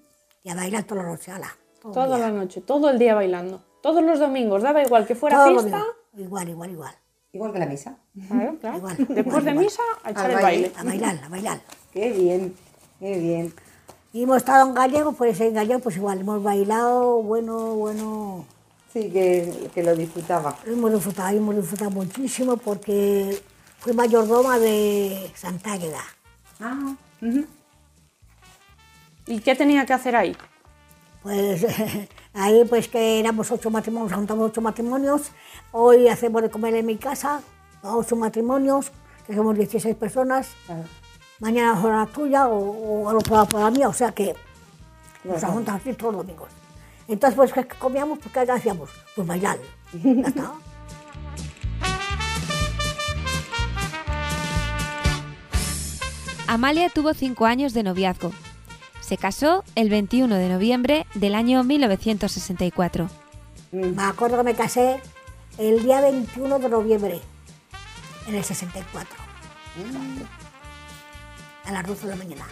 Y 0.45 0.51
a 0.51 0.55
bailar 0.55 0.85
toda 0.85 1.03
la 1.03 1.09
noche, 1.11 1.31
ala. 1.33 1.57
todo 1.81 1.93
Toda 1.93 2.19
la 2.19 2.31
noche, 2.31 2.61
todo 2.61 2.91
el 2.91 2.99
día 2.99 3.15
bailando. 3.15 3.63
Todos 3.83 4.03
los 4.03 4.19
domingos, 4.19 4.63
daba 4.63 4.83
igual 4.83 5.07
que 5.07 5.15
fuera 5.15 5.37
Todos 5.37 5.53
los 5.53 5.63
fiesta. 5.65 5.85
Igual, 6.17 6.49
igual, 6.49 6.71
igual. 6.71 6.95
Igual 7.33 7.53
que 7.53 7.59
la 7.59 7.67
misa. 7.67 7.97
Claro, 8.29 8.57
claro. 8.61 8.77
Igual, 8.79 8.97
Después 8.99 9.27
igual, 9.27 9.45
de 9.45 9.51
igual. 9.51 9.65
misa, 9.65 9.83
a 10.05 10.11
echar 10.11 10.31
el 10.31 10.37
baile. 10.37 10.69
baile. 10.69 10.73
A 10.79 10.85
bailar, 10.85 11.25
a 11.25 11.29
bailar. 11.29 11.61
Qué 11.93 12.13
bien, 12.13 12.55
qué 12.99 13.19
bien. 13.19 13.55
Y 14.13 14.25
hemos 14.25 14.37
estado 14.37 14.69
en 14.69 14.75
Gallego, 14.75 15.13
pues 15.13 15.41
en 15.41 15.55
Gallego 15.55 15.81
pues 15.81 15.97
igual, 15.97 16.21
hemos 16.21 16.43
bailado, 16.43 17.23
bueno, 17.23 17.75
bueno, 17.77 18.45
Sí, 18.93 19.11
que, 19.11 19.71
que 19.75 19.83
lo 19.83 19.97
disfrutaba. 19.97 20.59
hemos 20.67 20.93
disfrutado, 20.93 21.35
hemos 21.35 21.57
disfrutado 21.57 21.91
muchísimo 21.91 22.59
porque 22.59 23.41
fui 23.79 23.95
mayordoma 23.95 24.59
de 24.59 25.31
Santa 25.35 25.73
Águeda. 25.73 26.03
Ah. 26.63 26.95
¿Y 29.27 29.41
qué 29.41 29.55
tenía 29.55 29.87
que 29.87 29.93
hacer 29.93 30.17
ahí? 30.17 30.37
Pues 31.23 31.65
ahí 32.35 32.65
pues 32.69 32.89
que 32.89 33.21
éramos 33.21 33.51
ocho 33.51 33.71
matrimonios, 33.71 34.13
juntamos 34.13 34.51
ocho 34.51 34.61
matrimonios. 34.61 35.31
Hoy 35.73 36.09
hacemos 36.09 36.43
de 36.43 36.51
comer 36.51 36.75
en 36.77 36.87
mi 36.87 36.97
casa, 36.97 37.41
a 37.83 37.97
ocho 37.97 38.17
matrimonios, 38.17 38.91
que 39.27 39.35
somos 39.35 39.57
16 39.57 39.95
personas. 39.97 40.51
claro. 40.67 40.85
Mañana 41.41 41.81
será 41.81 41.97
la 41.99 42.07
tuya 42.07 42.47
o, 42.49 42.57
o 43.03 43.09
al 43.09 43.17
otro 43.17 43.35
lado 43.35 43.47
para 43.49 43.65
la 43.65 43.71
mía, 43.73 43.89
o 43.89 43.93
sea 43.93 44.13
que 44.13 44.35
nos 45.25 45.39
Claro. 45.39 45.55
juntamos 45.55 45.81
así 45.81 45.93
todos 45.95 46.15
los 46.15 46.23
domingos. 46.25 46.49
Entonces, 47.09 47.37
pues, 47.37 47.53
¿qué 47.53 47.65
comíamos? 47.67 48.21
Pues, 48.21 48.33
¿qué 48.33 48.53
hacíamos? 48.53 48.91
Pues 49.17 49.27
bailar. 49.27 49.59
Ya 49.93 50.29
está. 50.29 50.53
Amalia 56.53 56.91
tuvo 56.91 57.15
cinco 57.15 57.47
años 57.47 57.73
de 57.73 57.83
noviazgo. 57.83 58.31
Se 59.01 59.17
casó 59.17 59.65
el 59.75 59.89
21 59.89 60.35
de 60.35 60.51
noviembre 60.51 61.07
del 61.15 61.35
año 61.35 61.65
1964. 61.65 63.09
Me 63.71 64.03
acuerdo 64.03 64.37
que 64.37 64.43
me 64.43 64.55
casé 64.55 65.01
el 65.57 65.83
día 65.83 66.03
21 66.03 66.59
de 66.59 66.69
noviembre, 66.69 67.23
en 68.27 68.35
el 68.35 68.45
64. 68.45 69.17
A 71.65 71.73
las 71.73 71.87
12 71.87 72.03
de 72.03 72.09
la 72.11 72.17
mañana. 72.17 72.45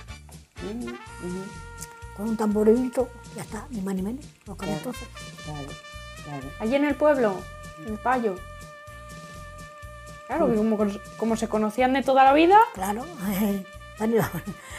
Con 2.17 2.31
un 2.31 2.39
tamborilito, 2.39 3.11
ya 3.37 3.43
está, 3.43 3.67
ni 3.69 3.83
más 3.83 3.95
ni 3.95 4.01
menos. 4.01 4.25
Lo 4.47 4.57
que 4.57 4.73
entonces. 4.73 5.07
Claro, 5.45 5.69
claro. 6.25 6.47
Allí 6.59 6.75
en 6.75 6.87
el 6.87 6.95
pueblo, 6.95 7.37
en 7.85 7.93
el 7.93 7.99
Payo. 7.99 8.37
Claro, 10.27 10.49
como 11.19 11.37
se 11.37 11.49
conocían 11.51 11.93
de 11.93 12.03
toda 12.03 12.25
la 12.25 12.33
vida, 12.33 12.59
Claro. 12.73 13.05
Allí, 14.01 14.17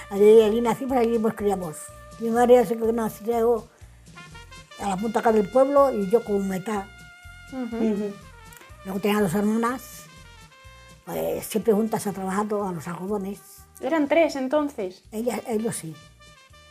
allí, 0.10 0.42
allí 0.42 0.62
nacimos, 0.62 0.98
allí 0.98 1.18
nos 1.20 1.34
criamos. 1.36 1.78
Mi 2.20 2.30
madre 2.30 2.66
se 2.66 2.75
que 2.75 2.92
nació 2.92 3.68
a 4.80 4.90
la 4.90 4.98
punta 4.98 5.20
acá 5.20 5.32
del 5.32 5.48
pueblo 5.48 5.92
y 5.92 6.10
yo 6.10 6.24
con 6.24 6.48
metá. 6.48 6.88
Luego 8.84 9.00
tenía 9.00 9.22
dos 9.22 9.34
hermanas, 9.36 10.04
pues 11.06 11.46
siempre 11.46 11.74
juntas 11.74 12.08
a 12.08 12.13
trabajar 12.13 12.48
a 12.51 12.72
los 12.72 12.88
algodones. 12.88 13.40
eran 13.80 14.08
tres 14.08 14.36
entonces. 14.36 15.04
Ella, 15.12 15.40
ellos 15.48 15.75
sí. 15.75 15.96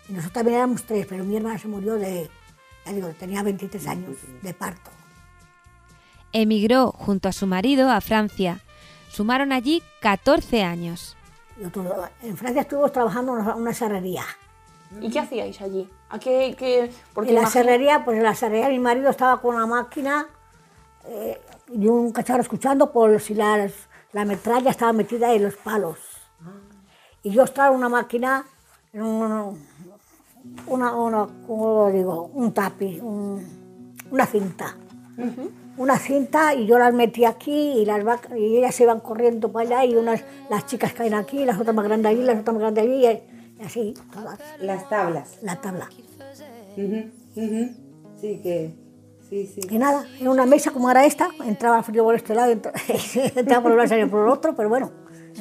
Y 0.09 0.13
nosotros 0.13 0.33
también 0.33 0.59
éramos 0.59 0.83
tres, 0.85 1.07
pero 1.09 1.25
mi 1.25 1.37
hermana 1.37 1.59
se 1.59 1.69
murió 1.69 1.95
de, 1.95 2.29
ya 2.85 2.93
digo, 2.93 3.09
tenía 3.19 3.43
23 3.43 3.87
años 3.87 4.17
de 4.43 4.55
parto. 4.55 4.91
Emigró 6.33 6.93
junto 6.93 7.29
a 7.29 7.33
su 7.33 7.47
marido 7.47 7.91
a 7.91 8.01
Francia. 8.01 8.61
Sumaron 9.09 9.53
allí 9.53 9.83
14 10.01 10.63
años. 10.63 11.17
En 12.23 12.37
Francia 12.37 12.63
estuvimos 12.63 12.93
trabajando 12.93 13.39
en 13.39 13.47
una, 13.47 13.75
serrería. 13.75 14.25
¿Y 15.01 15.11
qué 15.11 15.21
hacíais 15.21 15.61
allí? 15.61 15.89
¿A 16.09 16.19
qué, 16.19 16.55
qué- 16.59 16.91
porque 17.15 17.31
en 17.31 17.37
la 17.37 17.43
imagino- 17.43 17.63
serrería, 17.63 18.05
pues 18.05 18.17
en 18.17 18.23
la 18.25 18.35
serrería 18.35 18.69
mi 18.69 18.79
marido 18.79 19.11
estaba 19.11 19.41
con 19.41 19.55
una 19.57 19.67
máquina 19.67 20.27
eh, 21.07 21.41
y 21.73 21.87
un 21.87 22.13
cacharro 22.13 22.41
escuchando 22.43 22.91
por 22.93 23.21
si 23.21 23.35
las- 23.35 23.89
la 24.13 24.25
metralla 24.25 24.71
estaba 24.71 24.93
metida 24.93 25.33
en 25.33 25.45
los 25.45 25.55
palos. 25.57 25.99
Y 27.23 27.31
yo 27.31 27.45
estaba 27.45 27.69
en 27.69 27.77
una 27.77 27.89
máquina, 27.89 28.45
en 28.93 29.03
un, 29.03 29.67
una, 30.67 30.93
una, 30.97 31.27
¿cómo 31.47 31.87
lo 31.87 31.93
digo? 31.93 32.31
Un 32.35 32.53
tapi, 32.53 32.99
un- 33.01 33.95
una 34.11 34.27
cinta. 34.27 34.75
Una 35.81 35.99
cinta 35.99 36.53
y 36.55 36.67
yo 36.67 36.79
las 36.79 36.93
metí 36.93 37.25
aquí 37.25 37.73
y, 37.79 37.87
las 37.87 38.05
vacas, 38.05 38.37
y 38.37 38.59
ellas 38.59 38.75
se 38.75 38.83
iban 38.83 39.01
corriendo 39.01 39.51
para 39.51 39.67
allá 39.81 39.85
y 39.87 39.97
unas, 39.97 40.23
las 40.51 40.67
chicas 40.67 40.93
caen 40.93 41.15
aquí, 41.15 41.47
las 41.47 41.59
otras 41.59 41.75
más 41.75 41.87
grandes 41.87 42.11
allí, 42.13 42.23
las 42.23 42.39
otras 42.41 42.53
más 42.55 42.61
grandes 42.61 42.85
allí 42.85 43.07
y, 43.07 43.63
y 43.63 43.65
así, 43.65 43.95
todas, 44.13 44.39
Las 44.61 44.87
tablas. 44.91 45.39
la 45.41 45.57
tabla. 45.59 45.89
Ujú, 46.77 47.11
ujú. 47.35 47.71
Sí, 48.21 48.41
que. 48.43 48.75
Sí, 49.27 49.47
sí. 49.47 49.63
Y 49.71 49.79
nada, 49.79 50.05
en 50.21 50.29
una 50.29 50.45
mesa 50.45 50.71
como 50.71 50.91
era 50.91 51.07
esta, 51.07 51.31
entraba 51.47 51.79
el 51.79 51.85
frío 51.85 52.05
por 52.05 52.15
este 52.15 52.35
lado, 52.35 52.53
entra- 52.53 52.73
entraba 53.35 53.63
por 53.63 53.73
un 53.73 53.79
lado 53.79 54.11
por 54.11 54.21
el 54.27 54.29
otro, 54.29 54.55
pero 54.55 54.69
bueno, 54.69 54.91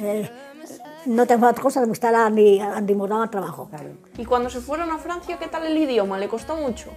eh, 0.00 0.26
no 1.04 1.26
tengo 1.26 1.48
otra 1.48 1.62
cosa 1.62 1.82
que 1.82 1.86
me 1.86 2.16
Andy, 2.16 2.60
Andy 2.60 2.94
Mordama 2.94 3.30
trabajo. 3.30 3.68
Claro. 3.68 3.90
¿Y 4.16 4.24
cuando 4.24 4.48
se 4.48 4.60
fueron 4.60 4.90
a 4.90 4.96
Francia, 4.96 5.36
qué 5.38 5.48
tal 5.48 5.66
el 5.66 5.76
idioma? 5.76 6.18
¿Le 6.18 6.28
costó 6.28 6.56
mucho? 6.56 6.90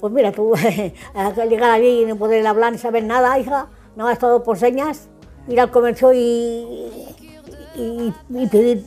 Pues 0.00 0.12
mira, 0.12 0.32
tú, 0.32 0.54
al 1.14 1.48
llegar 1.48 1.70
allí 1.70 2.02
y 2.02 2.06
no 2.06 2.16
poder 2.16 2.46
hablar 2.46 2.72
ni 2.72 2.78
saber 2.78 3.04
nada, 3.04 3.38
hija, 3.38 3.68
nada 3.96 4.10
más 4.10 4.18
todo 4.18 4.42
por 4.42 4.58
señas, 4.58 5.08
ir 5.46 5.60
al 5.60 5.70
comercio 5.70 6.12
y, 6.12 6.18
y, 7.76 8.14
y 8.30 8.46
pedir, 8.46 8.86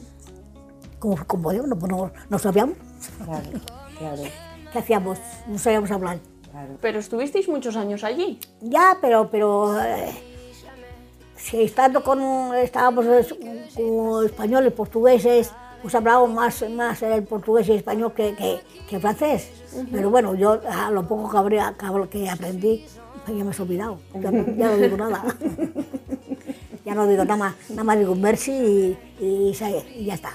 como, 1.00 1.18
como 1.28 1.54
yo, 1.54 1.68
no, 1.68 1.76
pues 1.78 1.92
no, 1.92 2.12
no 2.30 2.40
sabíamos, 2.40 2.76
Claro, 3.26 3.44
claro, 3.98 4.22
¿qué 4.72 4.80
hacíamos? 4.80 5.20
No 5.48 5.58
sabíamos 5.60 5.92
hablar. 5.92 6.20
claro. 6.50 6.78
Pero 6.82 7.00
estuvisteis 7.00 7.48
muchos 7.48 7.76
años 7.76 8.04
allí. 8.04 8.40
Ya, 8.62 8.98
pero, 9.02 9.30
pero 9.30 9.80
eh, 9.84 10.14
si 11.36 11.62
estando 11.64 12.04
con, 12.04 12.56
estábamos 12.56 13.06
eh, 13.06 13.28
con 13.76 14.26
españoles, 14.26 14.72
portugueses, 14.74 15.52
pues 15.84 15.94
hablábamos 15.94 16.32
más, 16.32 16.66
más 16.72 17.02
el 17.04 17.24
portugués 17.24 17.68
y 17.68 17.74
español 17.74 18.14
que, 18.14 18.34
que, 18.36 18.62
que 18.90 19.00
francés. 19.00 19.50
Pero 19.92 20.10
bueno, 20.10 20.34
yo 20.34 20.60
a 20.68 20.90
lo 20.90 21.08
poco 21.08 21.30
que, 21.30 21.38
habría- 21.38 21.76
que 22.10 22.30
aprendí, 22.30 22.86
pues 23.26 23.38
ya 23.38 23.44
me 23.44 23.52
he 23.56 23.62
olvidado. 23.62 24.00
Ya, 24.20 24.32
no- 24.32 24.56
ya 24.56 24.68
no 24.70 24.78
digo 24.78 24.98
nada. 24.98 25.24
ya 26.86 26.96
no 26.96 27.06
digo 27.08 27.24
nada 27.26 27.38
más, 27.38 27.56
nada 27.70 27.84
más 27.84 28.00
digo 28.00 28.16
merci 28.16 28.52
y, 28.52 28.98
y, 29.20 29.54
ya 30.06 30.14
está. 30.16 30.32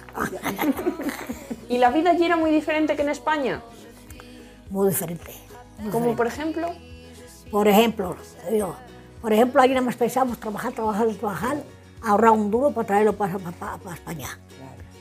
¿Y 1.68 1.78
la 1.78 1.90
vida 1.90 2.10
allí 2.10 2.24
era 2.24 2.36
muy 2.36 2.50
diferente 2.50 2.94
que 2.94 3.02
en 3.02 3.08
España? 3.08 3.62
Muy 4.70 4.88
diferente. 4.90 5.32
muy 5.78 5.90
Como 5.90 6.06
diferente. 6.08 6.16
por 6.16 6.26
ejemplo, 6.26 6.68
Por 7.50 7.68
ejemplo, 7.68 8.16
por 9.22 9.32
ejemplo, 9.32 9.62
ahí 9.62 9.70
nada 9.70 9.80
más 9.80 9.96
pensamos 9.96 10.38
trabajar, 10.38 10.72
trabajar, 10.72 11.08
trabajar, 11.14 11.56
ahorrar 12.02 12.32
un 12.32 12.50
duro 12.50 12.70
para 12.70 12.86
traerlo 12.86 13.14
para, 13.14 13.38
para, 13.38 13.78
para 13.78 13.94
España. 13.96 14.38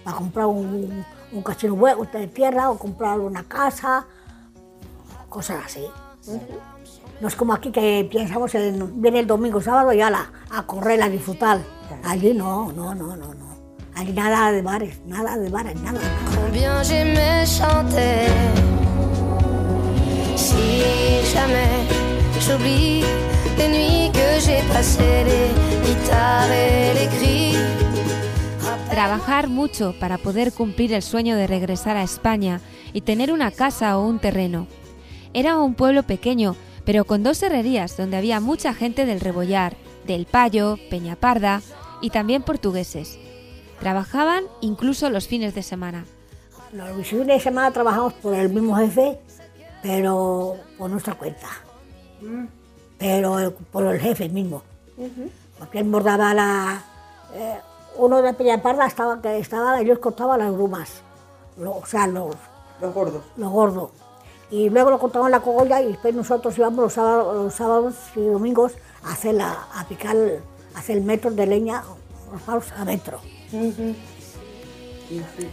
Para 0.07 0.19
comprar 0.19 0.45
un, 0.45 1.03
un 1.33 1.41
cachino 1.41 1.73
hueco 1.73 2.05
de 2.05 2.27
tierra 2.27 2.69
o 2.69 2.77
comprar 2.77 3.19
una 3.19 3.43
casa, 3.43 4.05
cosas 5.27 5.65
así. 5.65 5.85
No 7.19 7.27
es 7.27 7.35
como 7.35 7.51
aquí 7.51 7.73
que 7.73 8.07
pensamos 8.09 8.55
en, 8.55 9.01
viene 9.01 9.19
el 9.19 9.27
domingo, 9.27 9.59
sábado 9.59 9.91
y 9.91 9.99
ala, 9.99 10.31
a 10.49 10.63
correr, 10.63 11.03
a 11.03 11.09
disfrutar. 11.09 11.59
Allí 12.05 12.33
no, 12.33 12.71
no, 12.71 12.95
no, 12.95 13.17
no, 13.17 13.33
no. 13.33 13.47
Allí 13.95 14.13
nada 14.13 14.49
de 14.53 14.61
bares, 14.61 14.97
nada 15.05 15.37
de 15.37 15.49
bares, 15.49 15.75
nada. 15.81 15.99
j'aimais 16.83 17.45
chanter. 17.45 18.29
Si 20.37 21.33
jamais 21.33 21.83
j'oublie 22.39 23.03
les 23.57 23.67
nuits 23.67 24.11
que 24.13 24.39
j'ai 24.39 24.61
passées, 24.71 25.25
les 25.25 25.85
guitares 25.85 26.49
et 26.49 26.93
les 26.97 27.07
cris. 27.17 27.87
Trabajar 28.97 29.47
mucho 29.47 29.93
para 29.99 30.17
poder 30.17 30.51
cumplir 30.51 30.91
el 30.91 31.03
sueño 31.03 31.36
de 31.36 31.45
regresar 31.45 31.97
a 31.97 32.01
España 32.01 32.62
y 32.93 33.01
tener 33.01 33.31
una 33.31 33.51
casa 33.51 33.95
o 33.95 34.03
un 34.03 34.17
terreno. 34.17 34.65
Era 35.36 35.60
un 35.60 35.75
pueblo 35.75 36.01
pequeño, 36.01 36.55
pero 36.83 37.05
con 37.05 37.21
dos 37.21 37.43
herrerías 37.43 37.95
donde 37.95 38.17
había 38.17 38.39
mucha 38.39 38.73
gente 38.73 39.05
del 39.05 39.19
Rebollar, 39.19 39.75
del 40.07 40.25
Payo, 40.25 40.79
Peñaparda 40.89 41.62
y 42.01 42.10
también 42.10 42.41
portugueses. 42.41 43.19
Trabajaban 43.79 44.45
incluso 44.62 45.12
los 45.12 45.27
fines 45.27 45.53
de 45.53 45.62
semana. 45.62 46.03
Los 46.73 47.05
fines 47.05 47.27
de 47.27 47.39
semana 47.39 47.69
trabajamos 47.69 48.13
por 48.13 48.33
el 48.33 48.49
mismo 48.49 48.77
jefe, 48.77 49.19
pero 49.83 50.55
por 50.75 50.89
nuestra 50.89 51.13
cuenta. 51.13 51.49
Pero 52.97 53.39
eh, 53.41 53.51
por 53.71 53.86
el 53.86 53.99
jefe 53.99 54.27
mismo. 54.27 54.63
Porque 55.60 55.81
él 55.81 55.88
bordaba 55.88 56.33
la... 56.33 56.83
eh, 57.36 57.57
uno 57.97 58.21
de 58.21 58.33
Peñaparda 58.33 58.86
estaba, 58.88 59.21
que 59.21 59.38
estaba, 59.39 59.79
ellos 59.81 59.99
cortaban 59.99 60.39
las 60.39 60.51
grumas, 60.51 60.89
lo- 61.57 61.77
o 61.77 61.86
sea, 61.86 62.07
los, 62.07 62.36
Los 62.81 62.93
gordos. 62.93 63.23
lo 63.38 63.49
gordo. 63.49 63.91
Y 64.49 64.69
luego 64.69 64.91
lo 64.91 64.99
cortaban 64.99 65.31
la 65.31 65.41
cogolla 65.41 65.81
y 65.81 65.88
después 65.88 66.15
nosotros 66.15 66.57
íbamos 66.57 66.79
los 66.79 66.93
sábados, 66.93 67.36
los 67.36 67.53
sábados 67.53 67.95
y 68.15 68.21
domingos 68.25 68.73
a, 69.03 69.12
hacer 69.12 69.36
la, 69.36 69.67
a 69.73 69.86
picar, 69.88 70.15
a 70.73 70.79
hacer 70.79 71.01
metros 71.01 71.36
de 71.36 71.45
leña, 71.47 71.83
los 72.31 72.41
palos 72.43 72.71
a 72.77 72.86
metro. 72.86 73.19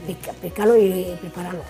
Pica- 0.07 0.33
picarlo 0.41 0.77
y 0.77 1.17
prepararlo. 1.21 1.63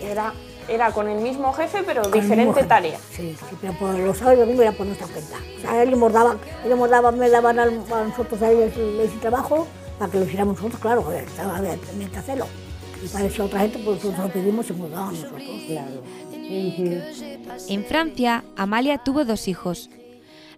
era, 0.00 0.32
era 0.68 0.90
con 0.92 1.08
el 1.08 1.20
mismo 1.20 1.52
jefe, 1.52 1.82
pero 1.84 2.02
Con 2.02 2.12
diferente 2.12 2.64
tarea. 2.64 2.98
Sí, 3.10 3.36
sí, 3.38 3.56
pero 3.60 3.72
por 3.78 3.98
los 3.98 4.16
sábados 4.18 4.38
y 4.38 4.40
domingos 4.42 4.64
era 4.64 4.72
por 4.72 4.86
nuestra 4.86 5.06
cuenta. 5.08 5.36
O 5.56 5.60
sea, 5.60 5.82
ellos 5.82 5.98
nos 5.98 6.12
daban, 6.12 6.38
ellos 6.64 6.78
nos 6.78 6.90
daban, 6.90 7.18
me 7.18 7.28
daban 7.30 7.58
a 7.58 7.66
nosotros 7.66 8.40
a 8.42 8.50
ellos 8.50 8.76
el- 8.76 9.00
ese 9.00 9.16
trabajo 9.18 9.66
para 9.98 10.10
que 10.10 10.18
lo 10.18 10.24
hiciéramos 10.24 10.56
nosotros, 10.56 10.80
claro, 10.80 11.04
había 11.06 11.76
también 11.76 12.10
que 12.10 12.16
hacerlo. 12.18 12.46
Y 13.04 13.08
para 13.08 13.24
eso 13.24 13.44
otra 13.44 13.60
gente, 13.60 13.78
pues 13.84 13.96
nosotros 14.04 14.26
lo 14.28 14.32
pedimos 14.32 14.70
y 14.70 14.72
nos 14.74 14.90
daban 14.90 15.14
nosotros. 15.14 15.42
Claro. 15.66 16.02
En 17.68 17.84
Francia, 17.84 18.44
Amalia 18.56 18.98
tuvo 18.98 19.24
dos 19.24 19.48
hijos. 19.48 19.90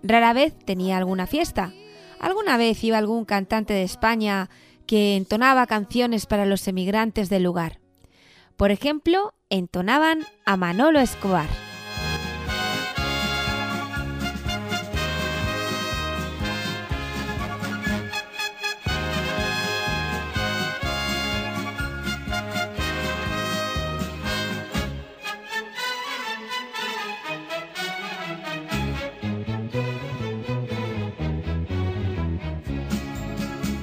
Rara 0.03 0.33
vez 0.33 0.55
tenía 0.65 0.97
alguna 0.99 1.27
fiesta. 1.27 1.73
Alguna 2.21 2.57
vez 2.57 2.83
iba 2.85 2.99
algún 2.99 3.25
cantante 3.25 3.73
de 3.75 3.83
España 3.83 4.49
que 4.87 5.17
entonaba 5.17 5.67
canciones 5.67 6.27
para 6.27 6.47
los 6.47 6.67
emigrantes 6.69 7.29
del 7.31 7.43
lugar. 7.43 7.81
Por 8.57 8.71
ejemplo, 8.71 9.34
entonaban 9.55 10.27
a 10.45 10.57
Manolo 10.57 10.99
Escobar. 10.99 11.47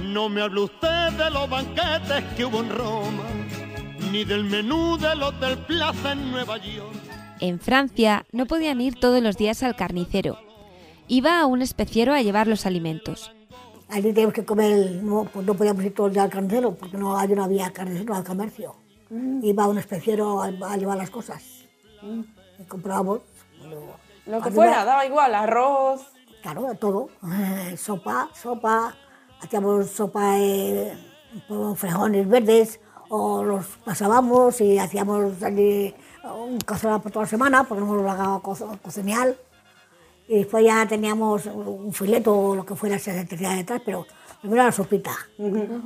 No 0.04 0.28
me 0.28 0.42
hable 0.42 0.62
usted 0.62 1.12
de 1.14 1.30
los 1.32 1.50
banquetes 1.50 2.24
que 2.36 2.46
hubo 2.46 2.60
en 2.60 2.70
Roma 2.70 3.24
ni 4.12 4.24
del 4.26 4.43
menú 4.43 4.97
del 4.97 5.21
Hotel 5.24 5.58
Plaza 5.60 6.12
en 6.13 6.32
Nueva 6.32 6.58
York. 6.58 6.93
En 7.39 7.60
Francia 7.60 8.26
no 8.32 8.45
podían 8.45 8.82
ir 8.82 9.00
todos 9.00 9.21
los 9.21 9.38
días 9.38 9.63
al 9.63 9.76
carnicero. 9.76 10.38
Iba 11.08 11.39
a 11.39 11.45
un 11.45 11.62
especiero 11.62 12.13
a 12.13 12.21
llevar 12.21 12.47
los 12.47 12.65
alimentos. 12.65 13.32
Allí 13.89 14.13
teníamos 14.13 14.34
que 14.34 14.45
comer, 14.45 15.02
no, 15.04 15.26
pues 15.26 15.45
no 15.45 15.54
podíamos 15.56 15.84
ir 15.84 15.93
todos 15.93 16.10
los 16.10 16.13
días 16.13 16.26
al 16.26 16.32
carnicero, 16.32 16.76
porque 16.76 16.97
no, 16.97 17.17
allí 17.17 17.34
no 17.36 17.43
había 17.43 17.71
carnicero 17.71 18.13
al 18.15 18.24
comercio. 18.24 18.76
Iba 19.41 19.65
a 19.65 19.67
un 19.67 19.78
especiero 19.78 20.41
a, 20.41 20.47
a 20.47 20.78
llevar 20.78 20.97
las 20.97 21.10
cosas. 21.10 21.43
Y 22.02 22.63
comprábamos. 22.65 23.19
luego- 23.67 23.95
Lo 24.26 24.41
que 24.41 24.52
fuera, 24.52 24.86
daba 24.86 25.06
igual, 25.06 25.36
arroz. 25.36 26.02
Claro, 26.41 26.67
todo. 26.80 27.10
Eh, 27.34 27.76
sopa, 27.78 28.30
sopa, 28.34 28.95
hacíamos 29.41 29.88
sopa 29.89 30.38
eh, 30.39 30.93
con 31.50 31.76
frijoles 31.76 32.28
verdes, 32.30 32.80
o 33.13 33.43
los 33.43 33.65
pasábamos 33.84 34.62
y 34.62 34.78
hacíamos 34.80 35.43
allí 35.43 35.93
un 36.24 36.58
cazuela 36.60 37.00
por 37.00 37.12
toda 37.12 37.26
la 37.26 37.30
semana, 37.30 37.63
porque 37.65 37.84
no 37.84 37.93
lo 37.95 38.10
hagaba 38.10 38.39
co- 38.41 38.78
cocinar. 38.82 39.36
Y 40.30 40.38
después 40.39 40.63
ya 40.63 40.88
teníamos 40.88 41.45
un 41.47 41.91
fileto 41.93 42.34
o 42.34 42.56
lo 42.56 42.65
que 42.65 42.74
fuera, 42.76 42.97
se 42.97 43.26
tenía 43.26 43.50
detrás, 43.50 43.82
pero 43.86 44.06
primero 44.39 44.63
la 44.63 44.71
sopita. 44.71 45.12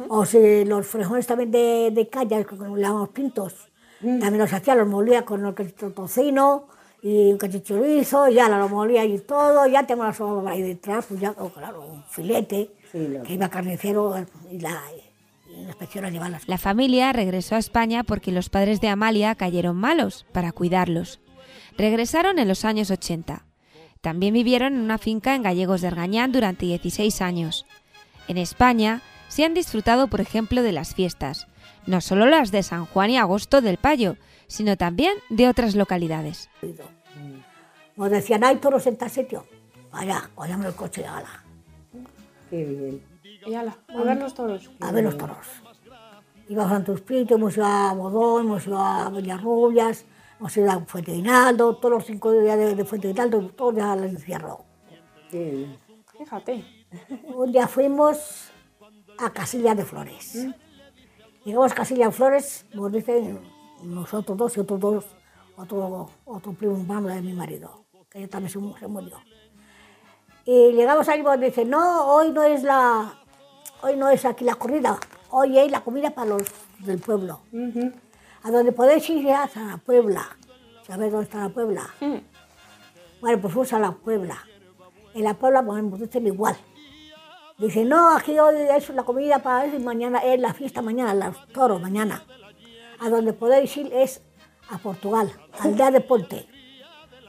O 0.08 0.24
si 0.24 0.66
los 0.66 0.86
frijoles 0.86 1.26
también 1.26 1.50
de, 1.50 1.90
de 1.92 2.08
caña, 2.10 2.44
que 2.44 2.56
le 2.56 2.82
llamamos 2.82 3.10
pintos, 3.10 3.54
también 4.00 4.38
los 4.38 4.54
hacía, 4.54 4.76
los 4.76 4.88
molía 4.88 5.26
con 5.26 5.44
el 5.46 5.56
cachito 5.56 5.90
tocino 5.92 6.68
y 7.02 7.32
un 7.32 7.38
cachito 7.40 7.66
chorizo, 7.66 8.30
ya 8.30 8.48
lo 8.50 8.70
molía 8.70 9.04
y 9.04 9.18
todo, 9.20 9.66
ya 9.66 9.88
tengo 9.88 10.04
la 10.04 10.14
sopa 10.14 10.52
ahí 10.52 10.62
detrás, 10.62 11.06
pues 11.08 11.20
ya, 11.20 11.34
oh, 11.40 11.50
claro, 11.50 11.82
un 11.82 12.04
filete, 12.04 12.70
que 13.24 13.34
iba 13.34 13.50
carnicero 13.50 14.14
y 14.52 14.60
la 14.60 14.80
inspección 15.62 16.06
a 16.06 16.10
llevarlas. 16.10 16.48
La 16.48 16.58
familia 16.58 17.14
regresó 17.14 17.56
a 17.56 17.60
España 17.60 18.04
porque 18.04 18.32
los 18.32 18.50
padres 18.50 18.82
de 18.82 18.90
Amalia 18.90 19.36
cayeron 19.36 19.76
malos 19.76 20.26
para 20.32 20.52
cuidarlos. 20.52 21.20
Regresaron 21.78 22.40
en 22.40 22.48
los 22.48 22.66
años 22.66 22.92
80. 22.92 23.46
También 24.02 24.34
vivieron 24.34 24.76
en 24.76 24.82
una 24.82 24.98
finca 24.98 25.36
en 25.36 25.44
Gallegos 25.44 25.82
de 25.82 25.88
Argañán 25.88 26.32
durante 26.32 26.66
16 26.66 27.22
años. 27.22 27.66
En 28.28 28.38
España 28.38 29.02
se 29.28 29.44
han 29.44 29.54
disfrutado, 29.54 30.08
por 30.08 30.22
ejemplo, 30.22 30.62
de 30.64 30.72
las 30.72 30.94
fiestas, 30.96 31.48
no 31.86 32.02
solo 32.02 32.26
las 32.26 32.52
de 32.52 32.64
San 32.64 32.86
Juan 32.86 33.10
y 33.10 33.18
Agosto 33.18 33.62
del 33.62 33.78
Payo, 33.78 34.18
sino 34.48 34.78
también 34.78 35.18
de 35.30 35.48
otras 35.48 35.76
localidades. 35.76 36.50
Nos 37.96 38.10
decían, 38.12 38.44
hay 38.44 38.58
toros 38.58 38.86
en 38.88 38.98
tal 38.98 39.10
sitio. 39.10 39.46
Vaya, 39.92 40.30
cogíamos 40.36 40.66
el 40.68 40.76
coche 40.76 41.02
y 41.02 41.06
ala, 41.06 41.44
Qué 42.50 42.64
bien. 42.64 43.15
Y 43.46 43.54
ala, 43.54 43.78
a 43.88 44.02
ver 44.02 44.18
los 44.18 44.34
toros. 44.34 44.72
a 44.80 44.92
ver 44.92 45.04
los 45.04 45.18
toros. 45.18 45.46
Íbamos 46.48 46.72
a 46.72 46.76
Santo 46.76 46.94
Espíritu, 46.94 47.36
hemos 47.36 47.56
ido 47.58 47.66
a 47.66 47.94
Bodón, 47.94 48.46
hemos 48.46 48.68
ido 48.68 48.80
a 48.80 49.10
Villarrubias, 49.10 50.06
hemos 50.40 50.58
ido 50.58 50.72
a 50.72 50.80
Fuente 50.82 51.12
Guinaldo, 51.12 51.76
todos 51.78 51.96
los 51.96 52.06
cinco 52.06 52.32
días 52.32 52.58
de, 52.58 52.76
de 52.76 52.86
Fuente 52.86 53.08
Guinaldo, 53.08 53.50
todos 53.50 53.76
ya 53.76 53.94
al 53.94 54.04
encierro. 54.04 54.64
Bien. 55.32 55.78
Fíjate. 56.18 56.64
Un 57.36 57.52
día 57.52 57.68
fuimos 57.68 58.52
a 59.18 59.30
Casillas 59.32 59.76
de 59.76 59.86
Flores. 59.86 60.48
Llegamos 61.44 61.72
a 61.72 61.76
Casillas 61.76 62.10
de 62.10 62.14
Flores, 62.14 62.66
nos 62.74 62.92
dicen 62.92 63.40
nosotros 63.84 64.38
dos 64.38 64.58
y 64.58 64.60
otros 64.62 64.80
dos, 64.80 65.06
otro, 65.58 66.10
otro 66.26 66.54
primo 66.54 66.78
hermano 66.78 67.10
de 67.10 67.22
mi 67.22 67.34
marido, 67.34 67.86
que 68.10 68.22
ya 68.22 68.28
también 68.28 68.50
se, 68.50 68.80
se 68.80 68.88
murió. 68.88 69.18
Y 70.46 70.72
llegamos 70.74 71.08
ahí 71.10 71.20
y 71.20 71.24
nos 71.24 71.40
dicen, 71.40 71.70
no, 71.70 72.08
hoy 72.08 72.32
no 72.32 72.44
es 72.44 72.64
la, 72.64 73.25
hoy 73.86 73.96
no 73.98 74.10
es 74.10 74.26
aquí 74.26 74.44
la 74.44 74.56
corrida, 74.56 74.98
hoy 75.30 75.60
es 75.60 75.72
la 75.72 75.82
comida 75.82 76.10
para 76.10 76.32
los 76.32 76.44
del 76.80 77.00
pueblo. 77.00 77.42
A 78.44 78.52
donde 78.52 78.72
podéis 78.72 79.08
ir 79.12 79.24
ya 79.24 79.46
es 79.46 79.56
a 79.58 79.64
la 79.64 79.78
Puebla. 79.78 80.28
¿Sabéis 80.86 81.12
dónde 81.12 81.26
está 81.26 81.40
la 81.40 81.50
Puebla? 81.50 81.88
Bueno, 83.22 83.42
pues 83.42 83.54
fuimos 83.54 83.74
a 83.74 83.80
la 83.80 83.92
Puebla. 83.92 84.38
En 85.14 85.24
la 85.24 85.34
Puebla 85.36 85.64
pues, 85.64 86.02
dicen 86.02 86.28
igual. 86.28 86.56
Dice, 87.58 87.86
no, 87.86 88.16
aquí 88.16 88.38
hoy 88.38 88.56
es 88.76 88.90
la 88.90 89.04
comida 89.04 89.40
para 89.40 89.66
eso 89.66 89.78
y 89.78 89.80
mañana 89.80 90.20
es 90.20 90.40
la 90.40 90.54
fiesta, 90.54 90.82
mañana, 90.82 91.14
los 91.14 91.48
toros, 91.54 91.82
mañana. 91.82 92.24
A 93.00 93.10
donde 93.10 93.34
podéis 93.34 93.76
ir 93.78 93.94
es 93.94 94.22
a 94.70 94.78
Portugal, 94.78 95.32
aldea 95.60 95.92
de 95.92 96.02
Ponte, 96.02 96.48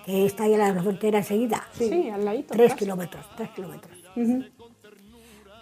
que 0.05 0.27
está 0.27 0.45
ahí 0.45 0.55
en 0.55 0.61
la 0.61 0.83
frontera 0.83 1.19
enseguida. 1.19 1.67
Sí, 1.73 2.09
al 2.11 2.25
ladito. 2.25 2.55
Tres 2.55 2.73
casi. 2.73 2.85
kilómetros, 2.85 3.27
tres 3.37 3.51
kilómetros. 3.51 3.97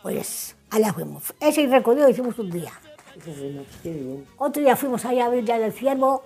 Pues 0.04 0.54
allá 0.68 0.92
fuimos. 0.92 1.32
Ese 1.40 1.66
recorrido 1.66 2.10
hicimos 2.10 2.38
un 2.38 2.50
día. 2.50 2.72
Otro 4.36 4.62
día 4.62 4.76
fuimos 4.76 5.02
allá 5.06 5.24
a 5.24 5.28
Villa 5.30 5.58
del 5.58 5.72
Ciervo, 5.72 6.22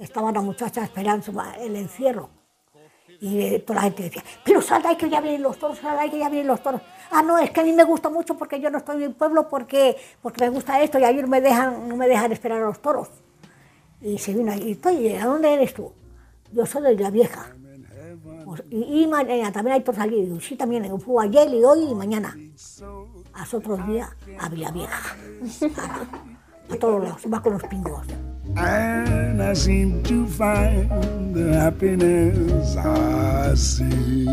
estaba 0.00 0.32
la 0.32 0.40
muchacha 0.40 0.82
esperando 0.82 1.30
el 1.60 1.76
encierro. 1.76 2.30
Y 3.20 3.42
eh, 3.42 3.58
toda 3.58 3.80
la 3.80 3.82
gente 3.82 4.04
decía, 4.04 4.24
pero 4.42 4.62
salga 4.62 4.96
que 4.96 5.10
ya 5.10 5.20
vienen 5.20 5.42
los 5.42 5.58
toros, 5.58 5.76
salga 5.76 6.10
que 6.10 6.20
ya 6.20 6.30
vienen 6.30 6.46
los 6.46 6.62
toros. 6.62 6.80
Ah, 7.10 7.22
no, 7.22 7.38
es 7.38 7.50
que 7.50 7.60
a 7.60 7.64
mí 7.64 7.74
me 7.74 7.84
gusta 7.84 8.08
mucho 8.08 8.34
porque 8.34 8.58
yo 8.58 8.70
no 8.70 8.78
estoy 8.78 8.96
en 8.96 9.02
el 9.02 9.14
pueblo 9.14 9.46
porque, 9.46 9.94
porque 10.22 10.44
me 10.44 10.48
gusta 10.48 10.80
esto 10.80 10.98
y 10.98 11.04
ahí 11.04 11.16
no 11.16 11.28
me 11.28 11.42
dejan, 11.42 11.86
no 11.86 11.96
me 11.96 12.08
dejan 12.08 12.32
esperar 12.32 12.62
a 12.62 12.66
los 12.68 12.80
toros. 12.80 13.10
Y 14.00 14.16
se 14.16 14.32
vino 14.32 14.50
ahí, 14.52 14.80
oye, 14.86 15.18
¿a 15.18 15.26
dónde 15.26 15.52
eres 15.52 15.74
tú? 15.74 15.92
Yo 16.50 16.64
soy 16.64 16.80
de 16.80 16.94
la 16.94 17.10
vieja. 17.10 17.54
Pues, 18.44 18.62
y, 18.70 19.06
mañana 19.06 19.52
también 19.52 19.74
hay 19.74 19.82
toros 19.82 20.00
allí. 20.00 20.38
Sí, 20.40 20.56
también, 20.56 21.00
fui 21.00 21.24
ayer 21.24 21.48
y 21.52 21.62
hoy 21.62 21.90
y 21.90 21.94
mañana. 21.94 22.36
A 23.34 23.40
los 23.40 23.54
otros 23.54 23.86
días 23.86 24.08
a 24.38 24.48
Villavieja. 24.48 25.16
A, 26.70 26.76
todos 26.76 27.02
lados, 27.02 27.42
con 27.42 27.52
los 27.52 27.62
pingos. 27.64 28.06
And 28.56 29.42
I 29.42 29.54
seem 29.54 30.02
to 30.04 30.26
find 30.26 31.34
the 31.34 31.54
happiness 31.54 32.76
I 32.76 33.54
see 33.54 34.26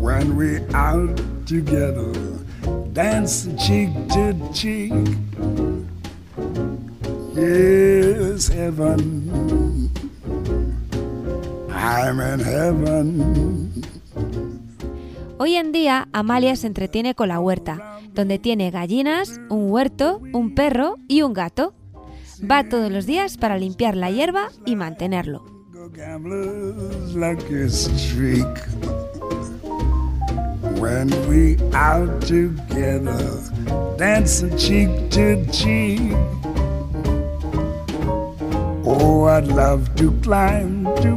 when 0.00 0.36
we're 0.36 0.66
out 0.74 1.20
together, 1.46 2.12
dance 2.92 3.48
cheek 3.58 3.90
to 4.10 4.34
cheek. 4.52 4.92
Yes, 7.34 8.48
heaven. 8.48 9.90
I'm 11.70 12.20
in 12.20 12.40
heaven. 12.40 13.79
Hoy 15.42 15.54
en 15.54 15.72
día, 15.72 16.06
Amalia 16.12 16.54
se 16.54 16.66
entretiene 16.66 17.14
con 17.14 17.28
la 17.28 17.40
huerta, 17.40 17.98
donde 18.12 18.38
tiene 18.38 18.70
gallinas, 18.70 19.40
un 19.48 19.70
huerto, 19.70 20.20
un 20.34 20.54
perro 20.54 20.96
y 21.08 21.22
un 21.22 21.32
gato. 21.32 21.72
Va 22.42 22.68
todos 22.68 22.92
los 22.92 23.06
días 23.06 23.38
para 23.38 23.56
limpiar 23.56 23.96
la 23.96 24.10
hierba 24.10 24.50
y 24.66 24.76
mantenerlo. 24.76 25.42
Oh, 38.84 39.24
I'd 39.24 39.46
love 39.46 39.88
to 39.96 40.12
climb 40.20 40.84
to 41.00 41.16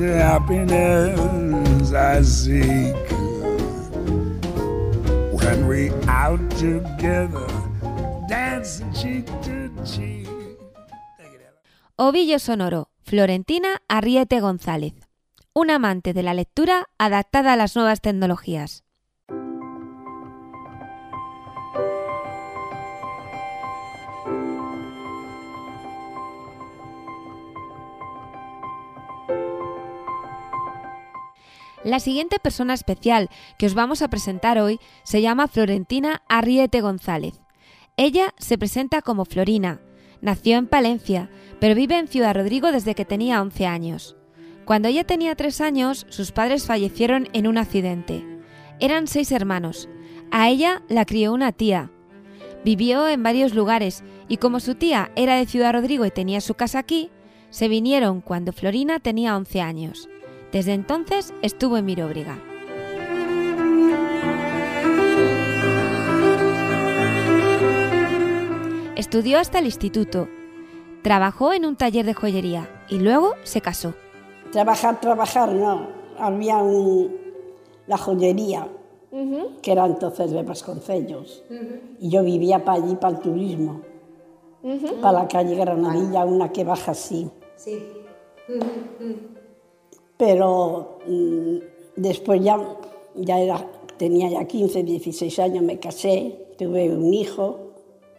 the 0.00 0.16
happiness 0.16 1.20
when 5.30 5.68
we 5.68 5.90
out 6.08 6.40
together, 6.56 7.46
cheek. 8.94 9.28
Ovillo 11.96 12.38
sonoro, 12.38 12.88
Florentina 13.02 13.82
Arriete 13.88 14.40
González. 14.40 14.94
Un 15.52 15.70
amante 15.70 16.14
de 16.14 16.22
la 16.22 16.32
lectura 16.32 16.86
adaptada 16.96 17.52
a 17.52 17.56
las 17.56 17.76
nuevas 17.76 18.00
tecnologías. 18.00 18.84
La 31.84 31.98
siguiente 31.98 32.38
persona 32.38 32.74
especial 32.74 33.30
que 33.58 33.66
os 33.66 33.74
vamos 33.74 34.02
a 34.02 34.08
presentar 34.08 34.58
hoy 34.58 34.78
se 35.02 35.22
llama 35.22 35.48
Florentina 35.48 36.22
Arriete 36.28 36.82
González. 36.82 37.40
Ella 37.96 38.34
se 38.38 38.58
presenta 38.58 39.00
como 39.00 39.24
Florina. 39.24 39.80
Nació 40.20 40.58
en 40.58 40.66
Palencia, 40.66 41.30
pero 41.58 41.74
vive 41.74 41.98
en 41.98 42.08
Ciudad 42.08 42.34
Rodrigo 42.34 42.70
desde 42.70 42.94
que 42.94 43.06
tenía 43.06 43.40
11 43.40 43.66
años. 43.66 44.16
Cuando 44.66 44.88
ella 44.88 45.04
tenía 45.04 45.34
3 45.34 45.60
años, 45.62 46.06
sus 46.10 46.32
padres 46.32 46.66
fallecieron 46.66 47.28
en 47.32 47.46
un 47.46 47.56
accidente. 47.56 48.26
Eran 48.78 49.06
seis 49.06 49.32
hermanos. 49.32 49.88
A 50.30 50.48
ella 50.48 50.82
la 50.88 51.06
crió 51.06 51.32
una 51.32 51.52
tía. 51.52 51.90
Vivió 52.62 53.08
en 53.08 53.22
varios 53.22 53.54
lugares 53.54 54.04
y 54.28 54.36
como 54.36 54.60
su 54.60 54.74
tía 54.74 55.10
era 55.16 55.36
de 55.36 55.46
Ciudad 55.46 55.72
Rodrigo 55.72 56.04
y 56.04 56.10
tenía 56.10 56.42
su 56.42 56.54
casa 56.54 56.78
aquí, 56.78 57.10
se 57.48 57.68
vinieron 57.68 58.20
cuando 58.20 58.52
Florina 58.52 59.00
tenía 59.00 59.36
11 59.36 59.60
años. 59.62 60.08
Desde 60.52 60.72
entonces 60.72 61.32
estuvo 61.42 61.76
en 61.76 61.84
Miróbriga. 61.84 62.38
Estudió 68.96 69.38
hasta 69.38 69.60
el 69.60 69.66
instituto, 69.66 70.28
trabajó 71.02 71.52
en 71.52 71.64
un 71.64 71.76
taller 71.76 72.04
de 72.04 72.14
joyería 72.14 72.68
y 72.88 72.98
luego 72.98 73.34
se 73.44 73.60
casó. 73.60 73.94
Trabajar, 74.52 75.00
trabajar, 75.00 75.52
no. 75.52 75.88
Había 76.18 76.58
un, 76.58 77.16
la 77.86 77.96
joyería, 77.96 78.68
que 79.62 79.72
era 79.72 79.86
entonces 79.86 80.32
de 80.32 80.42
Vasconcellos. 80.42 81.44
Y 81.98 82.10
yo 82.10 82.22
vivía 82.24 82.64
para 82.64 82.82
allí, 82.82 82.96
para 82.96 83.16
el 83.16 83.22
turismo, 83.22 83.82
para 85.00 85.20
la 85.20 85.28
calle 85.28 85.54
Granadilla, 85.54 86.24
una 86.24 86.50
que 86.52 86.64
baja 86.64 86.90
así. 86.90 87.30
Sí. 87.56 87.80
Pero 90.20 90.98
mm, 91.08 91.56
después 91.96 92.42
ya, 92.44 92.58
ya 93.16 93.40
era, 93.40 93.66
tenía 93.96 94.28
ya 94.28 94.44
15, 94.44 94.82
16 94.84 95.38
años, 95.38 95.64
me 95.64 95.80
casé, 95.80 96.36
tuve 96.58 96.90
un 96.94 97.14
hijo 97.14 97.72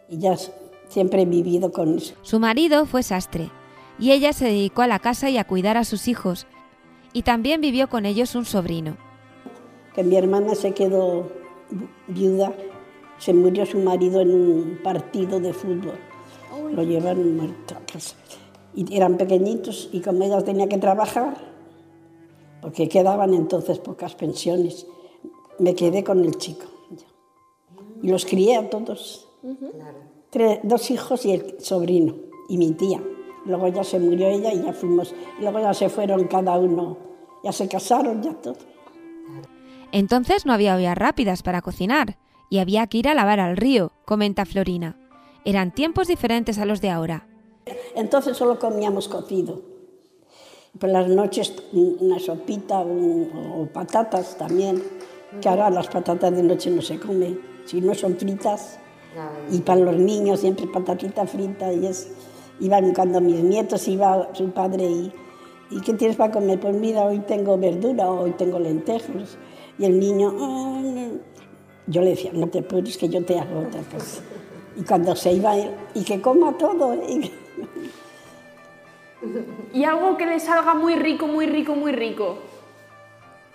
y 0.08 0.18
ya 0.18 0.36
siempre 0.88 1.22
he 1.22 1.24
vivido 1.26 1.70
con 1.70 1.96
eso. 1.98 2.14
Su 2.22 2.40
marido 2.40 2.86
fue 2.86 3.04
sastre 3.04 3.50
y 4.00 4.10
ella 4.10 4.32
se 4.32 4.46
dedicó 4.46 4.82
a 4.82 4.88
la 4.88 4.98
casa 4.98 5.30
y 5.30 5.38
a 5.38 5.44
cuidar 5.46 5.76
a 5.76 5.84
sus 5.84 6.08
hijos. 6.08 6.48
Y 7.12 7.22
también 7.22 7.60
vivió 7.60 7.88
con 7.88 8.04
ellos 8.04 8.34
un 8.34 8.44
sobrino. 8.46 8.96
Que 9.94 10.02
mi 10.02 10.16
hermana 10.16 10.54
se 10.56 10.72
quedó 10.72 11.30
vi- 11.70 11.88
viuda, 12.08 12.52
se 13.18 13.32
murió 13.32 13.64
su 13.64 13.78
marido 13.78 14.20
en 14.22 14.34
un 14.34 14.80
partido 14.82 15.38
de 15.38 15.52
fútbol. 15.52 15.98
Lo 16.74 16.82
llevaron 16.82 17.36
muerto 17.36 17.74
a 17.76 17.80
casa. 17.92 18.16
Y 18.74 18.96
eran 18.96 19.18
pequeñitos 19.18 19.88
y 19.92 20.00
como 20.00 20.24
ella 20.24 20.40
tenía 20.42 20.66
que 20.68 20.78
trabajar, 20.78 21.51
porque 22.62 22.88
quedaban 22.88 23.34
entonces 23.34 23.78
pocas 23.78 24.14
pensiones, 24.14 24.86
me 25.58 25.74
quedé 25.74 26.02
con 26.02 26.24
el 26.24 26.38
chico. 26.38 26.64
Y 28.02 28.08
los 28.08 28.24
crié 28.24 28.56
a 28.56 28.70
todos. 28.70 29.28
Tres- 30.30 30.60
dos 30.62 30.90
hijos 30.90 31.26
y 31.26 31.32
el 31.32 31.60
sobrino 31.60 32.14
y 32.48 32.56
mi 32.56 32.72
tía. 32.72 33.02
Luego 33.44 33.68
ya 33.68 33.84
se 33.84 33.98
murió 33.98 34.28
ella 34.28 34.52
y 34.54 34.62
ya 34.62 34.72
fuimos. 34.72 35.14
luego 35.40 35.58
ya 35.60 35.74
se 35.74 35.88
fueron 35.88 36.24
cada 36.28 36.56
uno, 36.58 36.96
ya 37.44 37.52
se 37.52 37.68
casaron, 37.68 38.22
ya 38.22 38.32
todo. 38.34 38.56
Entonces 39.90 40.46
no 40.46 40.52
había 40.52 40.76
ollas 40.76 40.96
rápidas 40.96 41.42
para 41.42 41.60
cocinar 41.60 42.16
y 42.48 42.58
había 42.58 42.86
que 42.86 42.98
ir 42.98 43.08
a 43.08 43.14
lavar 43.14 43.40
al 43.40 43.56
río, 43.56 43.92
comenta 44.04 44.44
Florina. 44.46 44.96
Eran 45.44 45.72
tiempos 45.74 46.08
diferentes 46.08 46.58
a 46.58 46.64
los 46.66 46.80
de 46.80 46.90
ahora. 46.90 47.26
Entonces 47.94 48.36
solo 48.36 48.58
comíamos 48.58 49.08
cocido. 49.08 49.60
Por 50.78 50.88
las 50.90 51.08
noches 51.08 51.52
una 51.72 52.18
sopita 52.18 52.80
un- 52.80 53.30
o 53.56 53.66
patatas 53.66 54.36
también, 54.38 54.82
que 55.40 55.48
ahora 55.48 55.70
las 55.70 55.88
patatas 55.88 56.34
de 56.34 56.42
noche 56.42 56.70
no 56.70 56.80
se 56.82 56.98
comen, 56.98 57.40
si 57.66 57.80
no 57.80 57.94
son 57.94 58.16
fritas. 58.16 58.78
Y 59.50 59.58
para 59.60 59.80
los 59.80 59.96
niños 59.96 60.40
siempre 60.40 60.66
patatita 60.66 61.26
frita 61.26 61.72
y 61.72 61.86
es... 61.86 62.08
Iban 62.60 62.94
cuando 62.94 63.20
mis 63.20 63.42
nietos 63.42 63.86
iba 63.88 64.28
su 64.34 64.50
padre 64.50 64.84
y... 64.84 65.12
¿Y 65.70 65.80
qué 65.80 65.94
tienes 65.94 66.16
para 66.16 66.32
comer? 66.32 66.60
Pues 66.60 66.74
mira, 66.76 67.02
hoy 67.04 67.18
tengo 67.20 67.56
verdura, 67.58 68.10
hoy 68.10 68.30
tengo 68.32 68.58
lentejas. 68.58 69.36
Y 69.78 69.84
el 69.84 69.98
niño... 70.00 70.32
"Ah, 70.38 70.80
no". 70.82 71.32
Yo 71.88 72.00
le 72.02 72.10
decía, 72.10 72.30
no 72.32 72.48
te 72.48 72.60
apures 72.60 72.96
que 72.96 73.08
yo 73.08 73.24
te 73.24 73.38
hago 73.38 73.60
otra 73.60 73.82
cosa. 73.82 74.22
Y 74.76 74.82
cuando 74.82 75.14
se 75.16 75.32
iba 75.32 75.56
él, 75.56 75.70
y 75.94 76.04
que 76.04 76.20
coma 76.22 76.56
todo. 76.56 76.94
y- 76.94 77.30
Y 79.72 79.84
algo 79.84 80.16
que 80.16 80.26
le 80.26 80.40
salga 80.40 80.74
muy 80.74 80.94
rico, 80.96 81.26
muy 81.26 81.46
rico, 81.46 81.74
muy 81.74 81.92
rico. 81.92 82.38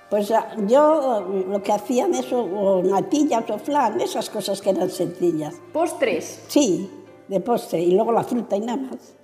Pues 0.10 0.32
ah, 0.32 0.56
yo 0.68 1.46
lo 1.50 1.62
que 1.62 1.74
hacían 1.74 2.14
eso, 2.14 2.40
o 2.40 2.82
natillas 2.82 3.50
o 3.50 3.58
flan, 3.60 4.00
esas 4.00 4.30
cosas 4.30 4.62
que 4.62 4.70
eran 4.70 4.90
sencillas. 4.90 5.56
Postres. 5.74 6.44
Sí, 6.48 6.90
de 7.28 7.40
postre, 7.42 7.82
y 7.82 7.92
luego 7.92 8.14
la 8.14 8.24
fruta 8.24 8.56
y 8.56 8.62
nada 8.62 8.78
más. 8.78 9.16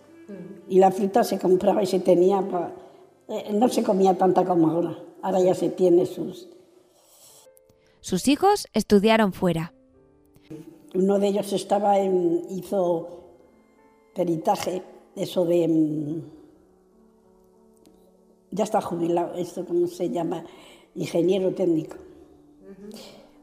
Y 0.67 0.79
la 0.79 0.91
fruta 0.91 1.23
se 1.23 1.39
compraba 1.39 1.81
y 1.83 1.85
se 1.85 1.99
tenía, 1.99 2.41
pa- 2.41 2.71
eh, 3.29 3.51
no 3.53 3.69
se 3.69 3.83
comía 3.83 4.17
tanta 4.17 4.43
como 4.43 4.69
ahora. 4.69 4.97
Ahora 5.21 5.39
ya 5.39 5.55
se 5.55 5.69
tiene 5.69 6.05
sus... 6.05 6.49
Sus 8.01 8.27
hijos 8.27 8.67
estudiaron 8.73 9.31
fuera. 9.31 9.73
Uno 10.93 11.19
de 11.19 11.27
ellos 11.27 11.53
estaba 11.53 11.99
en, 11.99 12.41
hizo 12.49 13.07
peritaje, 14.13 14.83
eso 15.15 15.45
de... 15.45 15.67
mm, 15.67 16.21
Ya 18.51 18.63
está 18.63 18.81
jubilado, 18.81 19.33
esto 19.35 19.65
cómo 19.65 19.87
se 19.87 20.09
llama, 20.09 20.43
ingeniero 20.95 21.51
técnico, 21.53 21.95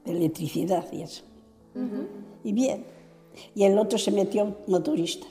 de 0.05 0.13
electricidad 0.13 0.85
y 0.93 1.03
eso. 1.03 1.25
Y 2.45 2.53
bien. 2.53 2.85
Y 3.55 3.65
el 3.65 3.77
otro 3.79 3.99
se 3.99 4.11
metió 4.11 4.57
motorista 4.67 5.27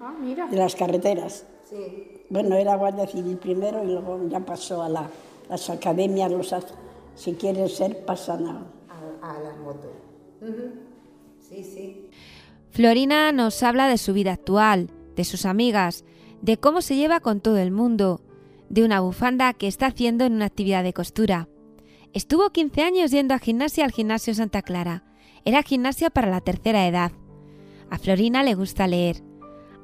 Ah, 0.00 0.14
mira. 0.20 0.46
de 0.48 0.56
las 0.56 0.74
carreteras. 0.74 1.44
Sí. 1.68 2.22
Bueno, 2.30 2.56
era 2.56 2.76
guardia 2.76 3.06
civil 3.06 3.36
primero 3.36 3.82
y 3.84 3.88
luego 3.88 4.18
ya 4.28 4.40
pasó 4.40 4.82
a 4.82 4.88
la- 4.88 5.10
las 5.48 5.68
academias, 5.68 6.30
los, 6.32 6.54
si 7.16 7.34
quieren 7.34 7.68
ser, 7.68 8.04
pasan 8.04 8.46
a... 8.46 8.66
A, 9.22 9.36
a 9.36 9.40
las 9.40 9.58
motos. 9.58 9.90
Sí, 11.40 11.62
sí. 11.64 12.06
Florina 12.70 13.32
nos 13.32 13.62
habla 13.62 13.88
de 13.88 13.98
su 13.98 14.12
vida 14.14 14.32
actual, 14.32 14.88
de 15.20 15.24
sus 15.24 15.44
amigas, 15.44 16.04
de 16.40 16.56
cómo 16.56 16.80
se 16.80 16.96
lleva 16.96 17.20
con 17.20 17.40
todo 17.42 17.58
el 17.58 17.70
mundo, 17.70 18.22
de 18.70 18.84
una 18.84 19.00
bufanda 19.00 19.52
que 19.52 19.66
está 19.68 19.86
haciendo 19.86 20.24
en 20.24 20.32
una 20.32 20.46
actividad 20.46 20.82
de 20.82 20.94
costura. 20.94 21.46
Estuvo 22.14 22.48
15 22.50 22.80
años 22.82 23.10
yendo 23.10 23.34
a 23.34 23.38
gimnasia 23.38 23.84
al 23.84 23.92
gimnasio 23.92 24.34
Santa 24.34 24.62
Clara. 24.62 25.04
Era 25.44 25.62
gimnasia 25.62 26.08
para 26.08 26.30
la 26.30 26.40
tercera 26.40 26.86
edad. 26.88 27.12
A 27.90 27.98
Florina 27.98 28.42
le 28.42 28.54
gusta 28.54 28.86
leer. 28.86 29.22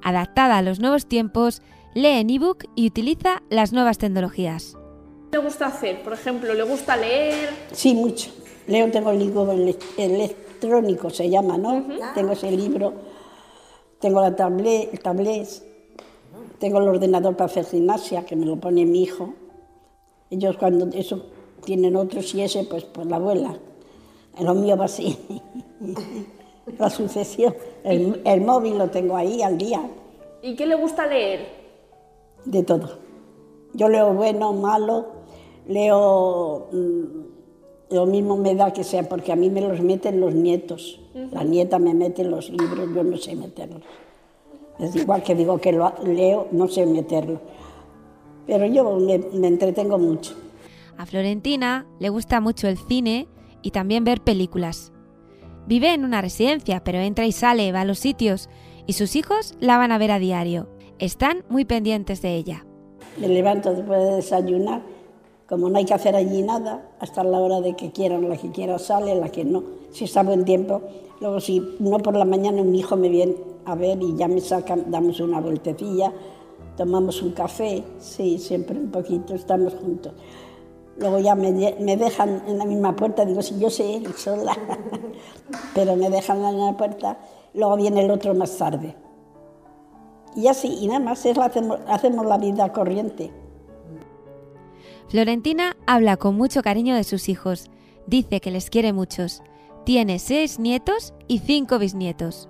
Adaptada 0.03 0.57
a 0.57 0.63
los 0.63 0.81
nuevos 0.81 1.07
tiempos, 1.07 1.61
lee 1.95 2.19
en 2.21 2.31
ebook 2.31 2.65
y 2.75 2.87
utiliza 2.87 3.43
las 3.51 3.75
nuevas 3.75 3.99
tecnologías. 3.99 4.75
¿Qué 5.31 5.37
le 5.39 5.45
gusta 5.45 5.67
hacer? 5.67 6.03
Por 6.03 6.15
ejemplo, 6.15 6.55
¿le 6.55 6.63
gusta 6.63 6.97
leer? 6.97 7.51
Sí, 7.73 7.93
mucho. 7.95 8.31
Leo, 8.69 8.91
tengo 8.91 9.11
el 9.11 9.19
libro 9.19 9.53
ele- 9.53 9.77
electrónico, 9.99 11.11
se 11.11 11.29
llama, 11.29 11.59
¿no? 11.59 11.85
Tengo 12.15 12.33
ese 12.33 12.51
libro, 12.51 12.95
tengo 14.01 14.21
la 14.21 14.35
tablet, 14.37 14.91
el 14.93 15.01
tablet, 15.01 15.49
tengo 16.59 16.79
el 16.79 16.89
ordenador 16.89 17.37
para 17.37 17.47
hacer 17.47 17.65
gimnasia, 17.67 18.25
que 18.25 18.37
me 18.37 18.47
lo 18.47 18.57
pone 18.57 18.85
mi 18.85 19.03
hijo. 19.03 19.35
Ellos 20.31 20.57
cuando 20.57 20.87
eso 20.97 21.27
tienen 21.65 21.97
otros 21.97 22.35
y 22.35 22.43
ese, 22.43 22.65
pues, 22.65 22.85
pues 22.85 23.07
la 23.07 23.17
abuela. 23.17 23.57
Lo 24.41 24.55
mío 24.55 24.77
va 24.77 24.87
así. 24.87 25.19
la 26.79 26.91
sucesión. 26.91 27.55
El, 27.85 28.23
el 28.25 28.41
móvil 28.41 28.79
lo 28.79 28.91
tengo 28.91 29.17
ahí 29.17 29.43
al 29.43 29.57
día, 29.59 29.89
¿Y 30.43 30.55
qué 30.55 30.67
le 30.67 30.77
gusta 30.77 31.07
leer? 31.07 31.57
de 32.45 32.63
todo. 32.63 32.99
Yo 33.73 33.89
leo 33.89 34.15
bueno, 34.15 34.53
malo, 34.53 35.07
leo... 35.67 36.69
mm, 36.71 37.36
lo 37.91 38.07
mismo 38.07 38.37
me 38.37 38.55
da 38.55 38.73
que 38.73 38.85
sea, 38.85 39.09
porque 39.09 39.33
a 39.33 39.37
mí 39.37 39.51
me 39.51 39.61
los 39.61 39.81
meten 39.81 40.21
los 40.21 40.35
nietos. 40.35 41.01
La 41.33 41.45
nieta 41.45 41.79
me 41.79 41.95
mete 41.95 42.25
los 42.25 42.51
libros, 42.51 42.89
yo 42.95 43.05
no 43.05 43.17
sé 43.17 43.37
meterlos. 43.37 43.83
Es 44.79 44.95
igual 44.97 45.23
que 45.23 45.35
digo 45.35 45.59
que 45.59 45.73
lo 45.73 45.93
leo, 46.05 46.49
no 46.51 46.69
sé 46.69 46.85
meterlo. 46.85 47.41
Pero 48.47 48.67
yo 48.67 48.97
me, 48.99 49.19
me 49.19 49.49
entretengo 49.49 49.99
mucho. 49.99 50.35
A 50.99 51.07
Florentina 51.07 51.87
le 51.99 52.09
gusta 52.09 52.41
mucho 52.41 52.69
el 52.69 52.77
cine 52.77 53.29
y 53.63 53.71
también 53.71 54.05
ver 54.05 54.21
películas. 54.21 54.93
Vive 55.67 55.93
en 55.93 56.05
una 56.05 56.23
residencia, 56.23 56.85
pero 56.85 56.99
entra 56.99 57.27
y 57.27 57.33
sale, 57.33 57.73
va 57.73 57.81
a 57.81 57.85
los 57.85 57.99
sitios, 57.99 58.49
y 58.87 58.93
sus 58.93 59.17
hijos 59.17 59.55
la 59.59 59.79
van 59.79 59.93
a 59.93 59.99
ver 59.99 60.13
a 60.13 60.19
diario. 60.19 60.69
Están 60.99 61.45
muy 61.49 61.65
pendientes 61.65 62.23
de 62.23 62.37
ella. 62.37 62.65
Me 63.19 63.29
levanto 63.29 63.75
después 63.75 64.01
de 64.01 64.17
desayunar, 64.17 64.83
como 65.49 65.69
no 65.69 65.79
hay 65.79 65.85
que 65.85 65.95
hacer 65.95 66.17
allí 66.17 66.43
nada, 66.43 66.91
hasta 66.99 67.23
la 67.23 67.39
hora 67.39 67.61
de 67.61 67.75
que 67.75 67.93
quieran, 67.93 68.29
la 68.29 68.37
que 68.37 68.51
quiera 68.51 68.79
sale, 68.79 69.15
la 69.15 69.29
que 69.29 69.45
no, 69.45 69.63
si 69.93 70.05
está 70.05 70.23
buen 70.23 70.45
tiempo. 70.45 70.83
Luego 71.21 71.41
si 71.41 71.61
no 71.79 71.99
por 71.99 72.17
la 72.17 72.25
mañana 72.25 72.63
mi 72.63 72.81
hijo 72.81 72.97
me 72.97 73.09
viene 73.09 73.37
a 73.65 73.75
ver 73.75 74.03
y 74.03 74.17
ya 74.17 74.29
me 74.29 74.41
sacan, 74.41 74.91
damos 74.91 75.21
una 75.21 75.41
vueltecilla, 75.41 76.13
tomamos 76.77 77.23
un 77.23 77.33
café, 77.33 77.85
sí, 77.99 78.39
siempre 78.39 78.79
un 78.79 78.91
poquito, 78.91 79.35
estamos 79.35 79.75
juntos. 79.75 80.13
Luego 80.99 81.19
ya 81.19 81.35
me, 81.35 81.53
me 81.53 81.97
dejan 81.97 82.43
en 82.49 82.59
la 82.59 82.65
misma 82.65 82.97
puerta, 82.97 83.25
digo, 83.25 83.43
si 83.43 83.59
yo 83.59 83.71
sé 83.71 83.85
ir 83.85 84.13
sola, 84.15 84.57
pero 85.75 85.95
me 85.97 86.11
dejan 86.11 86.45
en 86.45 86.59
la 86.59 86.77
puerta, 86.77 87.19
luego 87.55 87.77
viene 87.77 88.05
el 88.05 88.11
otro 88.11 88.35
más 88.35 88.57
tarde. 88.57 88.97
Y 90.35 90.49
así, 90.49 90.79
y 90.81 90.87
nada 90.87 91.01
más, 91.01 91.25
es, 91.25 91.39
hacemos, 91.39 91.79
hacemos 91.87 92.27
la 92.27 92.37
vida 92.37 92.71
corriente. 92.73 93.31
Florentina 95.09 95.77
habla 95.87 96.17
con 96.17 96.37
mucho 96.37 96.63
cariño 96.63 96.97
de 96.97 97.05
sus 97.05 97.29
hijos. 97.29 97.71
Dice 98.07 98.41
que 98.41 98.51
les 98.51 98.71
quiere 98.71 98.93
muchos. 98.93 99.43
Tiene 99.85 100.19
seis 100.19 100.59
nietos 100.59 101.15
y 101.29 101.39
cinco 101.39 101.79
bisnietos. 101.79 102.49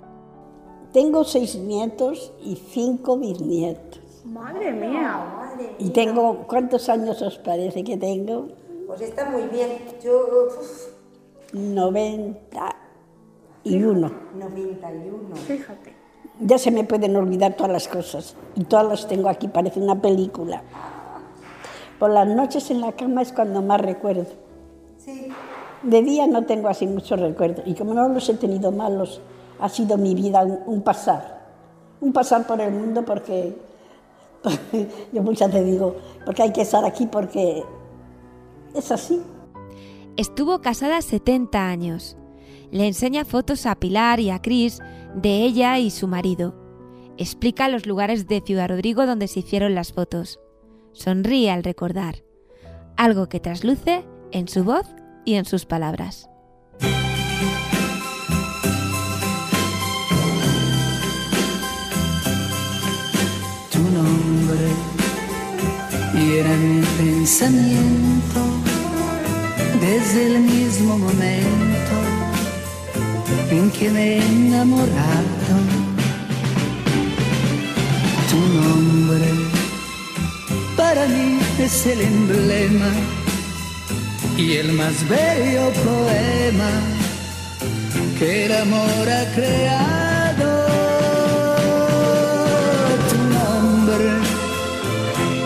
Tengo 0.92 1.25
seis 1.25 1.57
nietos 1.57 2.33
y 2.42 2.57
cinco 2.57 3.19
bisnietos. 3.19 4.01
Madre 4.25 4.73
mía. 4.73 5.53
Y 5.79 5.90
tengo, 5.90 6.47
¿cuántos 6.49 6.88
años 6.88 7.21
os 7.21 7.37
parece 7.38 7.85
que 7.85 7.99
tengo? 7.99 8.49
Pues 8.87 9.03
está 9.03 9.29
muy 9.29 9.42
bien. 9.49 9.79
Yo. 10.03 10.47
uf, 10.47 10.87
91. 11.53 14.11
91. 14.35 15.37
Fíjate. 15.47 15.95
Ya 16.40 16.59
se 16.59 16.71
me 16.71 16.85
pueden 16.85 17.16
olvidar 17.16 17.55
todas 17.55 17.73
las 17.73 17.88
cosas. 17.88 18.37
Y 18.55 18.64
todas 18.64 18.87
las 18.87 19.09
tengo 19.09 19.29
aquí, 19.29 19.49
parece 19.49 19.81
una 19.81 20.01
película. 20.01 20.62
Por 21.99 22.11
las 22.11 22.29
noches 22.29 22.71
en 22.71 22.81
la 22.81 22.93
cama 22.93 23.23
es 23.23 23.33
cuando 23.33 23.63
más 23.63 23.81
recuerdo. 23.81 24.27
Sí. 24.99 25.29
De 25.83 26.03
día 26.03 26.27
no 26.27 26.45
tengo 26.45 26.69
así 26.69 26.87
muchos 26.87 27.19
recuerdos. 27.19 27.67
Y 27.67 27.75
como 27.75 27.95
no 27.95 28.09
los 28.09 28.29
he 28.29 28.35
tenido 28.35 28.73
malos, 28.73 29.21
ha 29.61 29.69
sido 29.69 29.97
mi 29.97 30.15
vida 30.15 30.45
un, 30.45 30.59
un 30.67 30.83
pasar. 30.83 31.47
Un 32.01 32.13
pasar 32.13 32.47
por 32.47 32.61
el 32.61 32.73
mundo 32.73 33.05
porque, 33.05 33.57
porque 34.43 34.89
yo 35.13 35.23
muchas 35.23 35.53
veces 35.53 35.67
digo, 35.67 35.97
porque 36.25 36.43
hay 36.43 36.53
que 36.53 36.63
estar 36.63 36.85
aquí 36.85 37.07
porque 37.07 37.63
es 38.75 38.93
así. 38.93 39.23
Estuvo 40.17 40.61
casada 40.61 41.01
70 41.03 41.69
años. 41.69 42.17
Le 42.71 42.87
enseña 42.87 43.25
fotos 43.25 43.65
a 43.67 43.75
Pilar 43.77 44.21
y 44.21 44.31
a 44.31 44.41
Cris 44.41 44.81
de 45.15 45.43
ella 45.45 45.79
y 45.79 45.91
su 45.91 46.09
marido. 46.09 46.55
Explica 47.17 47.69
los 47.69 47.87
lugares 47.87 48.27
de 48.27 48.41
Ciudad 48.41 48.69
Rodrigo 48.69 49.07
donde 49.07 49.29
se 49.29 49.41
hicieron 49.41 49.75
las 49.75 49.93
fotos. 49.93 50.41
Sonríe 50.97 51.51
al 51.51 51.63
recordar, 51.63 52.25
algo 52.97 53.29
que 53.29 53.39
trasluce 53.39 54.05
en 54.33 54.49
su 54.49 54.65
voz 54.65 54.87
y 55.27 55.35
en 55.35 55.45
sus 55.45 55.67
palabras. 55.67 56.31
tu 63.71 63.83
nombre 63.83 64.69
y 66.15 66.39
era 66.39 66.57
mi 66.57 66.81
pensamiento 66.97 68.41
desde 69.81 70.35
el 70.35 70.41
mismo 70.41 70.97
momento 70.97 71.97
en 73.51 73.71
que 73.71 73.91
me 73.91 74.17
he 74.17 74.27
enamorado. 74.27 75.57
Tu 78.31 78.39
nombre 78.61 79.56
para 80.88 81.07
mí 81.09 81.40
es 81.59 81.85
el 81.87 82.01
emblema 82.01 82.90
y 84.37 84.57
el 84.62 84.70
más 84.72 84.96
bello 85.09 85.66
poema 85.87 86.72
que 88.18 88.46
el 88.46 88.53
amor 88.64 89.05
ha 89.18 89.25
creado. 89.37 90.51
Tu 93.11 93.18
nombre 93.37 94.11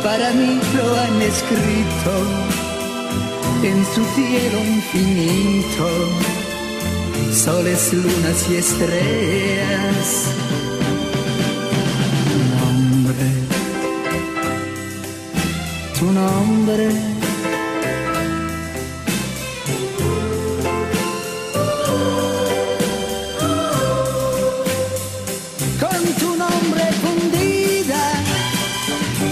para 0.04 0.28
mí 0.38 0.60
lo 0.76 0.86
han 1.04 1.16
escrito 1.32 2.12
en 3.70 3.78
su 3.92 4.02
cielo 4.16 4.58
infinito, 4.76 5.86
soles, 7.44 7.92
lunas 7.94 8.38
y 8.50 8.56
estrellas. 8.56 10.08
Con 16.10 16.18
tu 26.18 26.36
nombre 26.36 26.84
fundida 27.04 28.02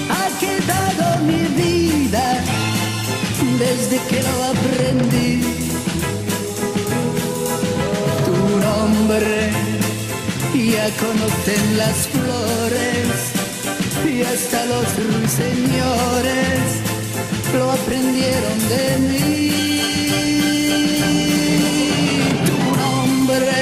ha 0.08 0.28
quedado 0.38 1.24
mi 1.24 1.42
vida 1.60 2.44
desde 3.58 3.98
que 4.08 4.22
lo 4.22 4.44
aprendí. 4.44 5.42
Tu 8.24 8.36
nombre 8.66 9.50
ya 10.54 10.86
conocen 10.96 11.76
las 11.76 12.06
flores 12.06 13.37
hasta 14.32 14.66
los 14.66 14.86
ruiseñores 14.96 16.60
lo 17.54 17.70
aprendieron 17.72 18.58
de 18.68 18.98
mí. 19.08 19.50
Tu 22.46 22.58
nombre, 22.82 23.58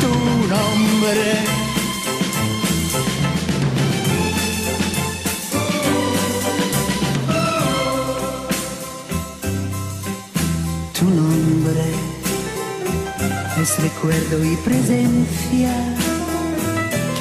tu 0.00 0.12
nombre. 0.54 1.26
Tu 10.98 11.04
nombre 11.04 11.84
es 13.60 13.78
recuerdo 13.82 14.44
y 14.44 14.56
presencia 14.56 16.03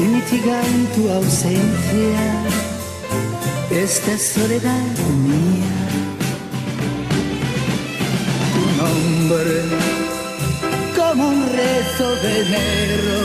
que 0.04 0.10
mitiga 0.10 0.60
en 0.66 0.86
tu 0.96 1.10
ausencia 1.10 2.24
esta 3.72 4.18
soledad 4.18 4.98
mía. 5.28 5.76
Tu 8.54 8.63
nombre 8.82 9.56
como 10.98 11.30
un 11.30 11.42
rezo 11.60 12.08
de 12.24 12.32
enero. 12.46 13.18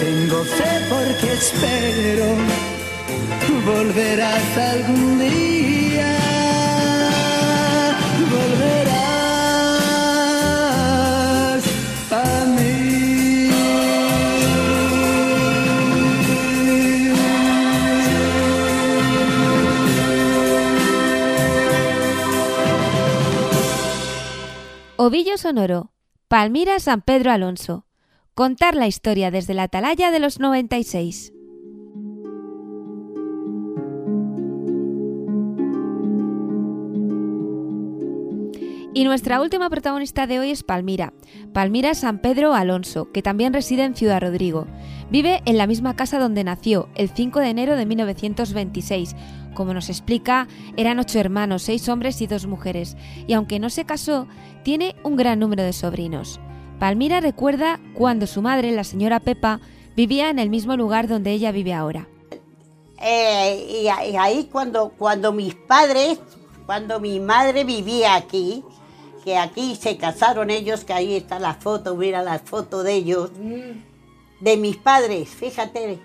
Tengo 0.00 0.38
fe 0.56 0.72
porque 0.90 1.32
espero 1.34 2.26
volverás 3.66 4.56
algún 4.56 5.18
día. 5.20 5.89
Ovillo 25.10 25.36
Sonoro, 25.38 25.90
Palmira 26.28 26.78
San 26.78 27.02
Pedro 27.02 27.32
Alonso. 27.32 27.84
Contar 28.34 28.76
la 28.76 28.86
historia 28.86 29.32
desde 29.32 29.54
la 29.54 29.64
atalaya 29.64 30.12
de 30.12 30.20
los 30.20 30.38
96. 30.38 31.32
Y 38.94 39.02
nuestra 39.02 39.40
última 39.40 39.68
protagonista 39.68 40.28
de 40.28 40.38
hoy 40.38 40.52
es 40.52 40.62
Palmira. 40.62 41.12
Palmira 41.52 41.94
San 41.94 42.20
Pedro 42.20 42.54
Alonso, 42.54 43.10
que 43.10 43.20
también 43.20 43.52
reside 43.52 43.82
en 43.82 43.96
Ciudad 43.96 44.20
Rodrigo. 44.20 44.68
Vive 45.10 45.42
en 45.44 45.58
la 45.58 45.66
misma 45.66 45.96
casa 45.96 46.20
donde 46.20 46.44
nació, 46.44 46.88
el 46.94 47.08
5 47.08 47.40
de 47.40 47.48
enero 47.48 47.74
de 47.74 47.84
1926. 47.84 49.16
Como 49.54 49.74
nos 49.74 49.88
explica, 49.88 50.48
eran 50.76 50.98
ocho 50.98 51.18
hermanos, 51.18 51.62
seis 51.62 51.88
hombres 51.88 52.20
y 52.20 52.26
dos 52.26 52.46
mujeres, 52.46 52.96
y 53.26 53.32
aunque 53.32 53.58
no 53.58 53.70
se 53.70 53.84
casó, 53.84 54.26
tiene 54.62 54.96
un 55.02 55.16
gran 55.16 55.38
número 55.38 55.62
de 55.62 55.72
sobrinos. 55.72 56.40
Palmira 56.78 57.20
recuerda 57.20 57.80
cuando 57.94 58.26
su 58.26 58.42
madre, 58.42 58.70
la 58.72 58.84
señora 58.84 59.20
Pepa, 59.20 59.60
vivía 59.96 60.30
en 60.30 60.38
el 60.38 60.50
mismo 60.50 60.76
lugar 60.76 61.08
donde 61.08 61.32
ella 61.32 61.52
vive 61.52 61.74
ahora. 61.74 62.08
Eh, 63.02 63.66
y, 63.68 63.84
y 63.84 64.16
ahí 64.16 64.48
cuando, 64.50 64.90
cuando 64.90 65.32
mis 65.32 65.54
padres, 65.54 66.20
cuando 66.66 67.00
mi 67.00 67.18
madre 67.20 67.64
vivía 67.64 68.14
aquí, 68.14 68.62
que 69.24 69.36
aquí 69.36 69.76
se 69.76 69.96
casaron 69.96 70.50
ellos, 70.50 70.84
que 70.84 70.92
ahí 70.92 71.14
está 71.14 71.38
la 71.38 71.54
foto, 71.54 71.96
mira 71.96 72.22
la 72.22 72.38
foto 72.38 72.82
de 72.82 72.94
ellos, 72.94 73.30
de 74.40 74.56
mis 74.56 74.76
padres, 74.76 75.28
fíjate. 75.28 75.98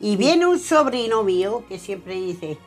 Y 0.00 0.16
viene 0.16 0.46
un 0.46 0.58
sobrino 0.58 1.22
mío 1.22 1.64
que 1.68 1.78
siempre 1.78 2.14
dice, 2.14 2.58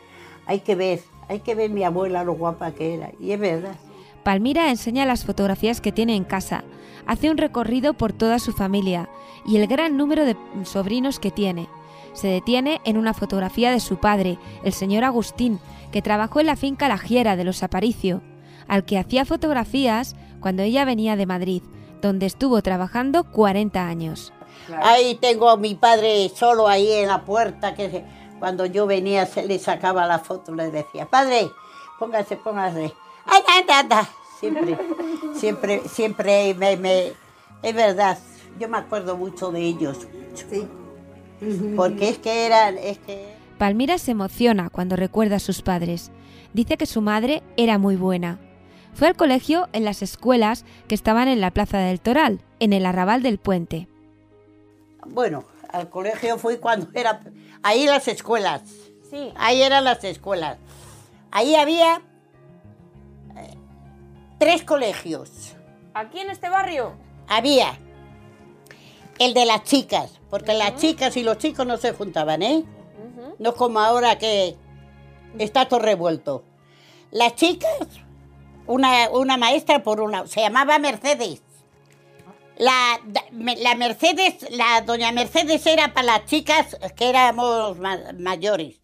hay 0.46 0.62
que 0.62 0.76
ver, 0.76 1.02
hay 1.28 1.42
que 1.42 1.56
ver 1.56 1.70
mi 1.70 1.84
abuela 1.84 2.24
lo 2.24 2.34
guapa 2.34 2.72
que 2.72 2.96
era. 2.96 3.12
Y 3.20 3.32
es 3.32 3.40
verdad. 3.40 3.76
Palmira 4.24 4.70
enseña 4.70 5.06
las 5.06 5.26
fotografías 5.26 5.80
que 5.82 5.92
tiene 5.92 6.16
en 6.16 6.24
casa, 6.24 6.64
hace 7.06 7.30
un 7.30 7.38
recorrido 7.38 7.94
por 7.94 8.14
toda 8.14 8.40
su 8.40 8.52
familia 8.52 9.10
y 9.46 9.58
el 9.58 9.68
gran 9.68 9.98
número 9.98 10.26
de 10.26 10.36
sobrinos 10.64 11.20
que 11.20 11.32
tiene. 11.32 11.68
Se 12.14 12.28
detiene 12.28 12.82
en 12.84 12.98
una 12.98 13.14
fotografía 13.14 13.72
de 13.72 13.80
su 13.80 13.98
padre, 13.98 14.38
el 14.64 14.74
señor 14.74 15.04
Agustín, 15.04 15.60
que 15.92 16.02
trabajó 16.02 16.40
en 16.40 16.48
la 16.48 16.56
finca 16.56 16.88
La 16.88 16.98
Giera 16.98 17.36
de 17.36 17.44
los 17.44 17.64
Aparicio, 17.64 18.22
al 18.68 18.86
que 18.86 18.98
hacía 18.98 19.26
fotografías 19.26 20.16
cuando 20.40 20.64
ella 20.64 20.86
venía 20.86 21.16
de 21.16 21.26
Madrid, 21.26 21.64
donde 22.02 22.26
estuvo 22.26 22.62
trabajando 22.62 23.24
40 23.24 23.88
años. 23.88 24.34
Ahí 24.82 25.16
tengo 25.16 25.50
a 25.50 25.58
mi 25.58 25.76
padre 25.76 26.30
solo 26.36 26.68
ahí 26.68 26.92
en 26.92 27.08
la 27.08 27.24
puerta, 27.26 27.74
que 27.74 28.04
cuando 28.40 28.66
yo 28.66 28.86
venía 28.86 29.26
se 29.26 29.46
le 29.46 29.60
sacaba 29.60 30.06
la 30.06 30.20
foto, 30.20 30.54
le 30.54 30.70
decía, 30.72 31.06
padre, 31.06 31.50
póngase, 32.00 32.36
póngase. 32.38 32.94
¡Ay, 33.26 33.42
anda, 33.60 33.80
anda! 33.80 34.10
Siempre, 34.40 34.78
siempre, 35.36 35.82
siempre 35.90 36.54
me, 36.54 36.78
me- 36.78 37.14
Es 37.62 37.74
verdad, 37.76 38.18
yo 38.60 38.70
me 38.70 38.78
acuerdo 38.78 39.18
mucho 39.18 39.52
de 39.52 39.62
ellos. 39.62 39.98
Porque 41.76 42.10
es 42.10 42.18
que 42.20 42.46
eran, 42.46 42.78
es 42.78 42.98
que... 43.00 43.26
Palmira 43.58 43.98
se 43.98 44.12
emociona 44.12 44.70
cuando 44.70 44.96
recuerda 44.96 45.38
a 45.38 45.40
sus 45.40 45.62
padres. 45.62 46.12
Dice 46.54 46.78
que 46.78 46.86
su 46.86 47.02
madre 47.02 47.44
era 47.58 47.78
muy 47.78 47.96
buena. 47.96 48.40
Fue 48.94 49.08
al 49.08 49.16
colegio 49.16 49.68
en 49.74 49.86
las 49.86 50.02
escuelas 50.02 50.66
que 50.88 50.96
estaban 50.96 51.28
en 51.28 51.42
la 51.42 51.52
Plaza 51.52 51.78
del 51.78 52.00
Toral, 52.02 52.42
en 52.60 52.74
el 52.74 52.86
arrabal 52.86 53.22
del 53.22 53.38
puente. 53.38 53.88
Bueno, 55.12 55.44
al 55.70 55.90
colegio 55.90 56.38
fui 56.38 56.58
cuando 56.58 56.88
era... 56.94 57.22
Ahí 57.64 57.86
las 57.86 58.08
escuelas. 58.08 58.62
Sí. 59.10 59.34
Ahí 59.36 59.62
eran 59.62 59.84
las 59.84 60.04
escuelas. 60.04 60.58
Ahí 61.32 61.56
había 61.56 62.02
eh, 63.36 63.58
tres 64.38 64.64
colegios. 64.64 65.56
¿Aquí 65.94 66.20
en 66.20 66.30
este 66.30 66.50
barrio? 66.50 66.94
Había 67.28 67.78
el 69.20 69.34
de 69.34 69.46
las 69.46 69.64
chicas, 69.64 70.20
porque 70.30 70.54
las 70.54 70.78
chicas 70.78 71.18
y 71.18 71.24
los 71.24 71.38
chicos 71.38 71.66
no 71.66 71.78
se 71.78 71.94
juntaban, 71.94 72.42
¿eh? 72.42 72.64
No 73.38 73.54
como 73.54 73.80
ahora 73.80 74.18
que 74.18 74.56
está 75.38 75.68
todo 75.68 75.80
revuelto. 75.80 76.44
Las 77.12 77.36
chicas, 77.36 77.78
una, 78.68 79.10
una 79.10 79.38
maestra 79.38 79.84
por 79.84 80.02
una, 80.02 80.28
se 80.28 80.42
llamaba 80.42 80.80
Mercedes. 80.80 81.42
La, 82.60 83.00
la 83.32 83.76
Mercedes, 83.76 84.46
la 84.52 84.82
doña 84.82 85.12
Mercedes 85.14 85.66
era 85.66 85.94
para 85.94 86.06
las 86.06 86.26
chicas 86.26 86.78
que 86.96 87.10
éramos 87.10 87.78
ma- 87.80 88.12
mayores. 88.20 88.76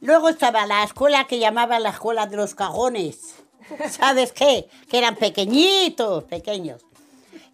Luego 0.00 0.28
estaba 0.28 0.66
la 0.66 0.84
escuela 0.84 1.26
que 1.26 1.38
llamaban 1.38 1.82
la 1.82 1.88
escuela 1.90 2.26
de 2.26 2.36
los 2.36 2.54
cajones. 2.54 3.34
¿Sabes 3.90 4.32
qué? 4.32 4.68
Que 4.90 4.98
eran 4.98 5.16
pequeñitos, 5.16 6.24
pequeños. 6.24 6.82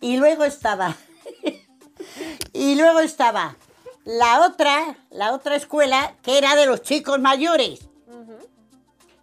Y 0.01 0.17
luego 0.17 0.45
estaba. 0.45 0.97
y 2.53 2.75
luego 2.75 2.99
estaba 3.01 3.57
la 4.05 4.45
otra, 4.45 4.97
la 5.11 5.33
otra 5.35 5.55
escuela 5.55 6.15
que 6.23 6.37
era 6.39 6.57
de 6.57 6.67
los 6.67 6.83
chicos 6.83 7.21
mayores. 7.21 7.89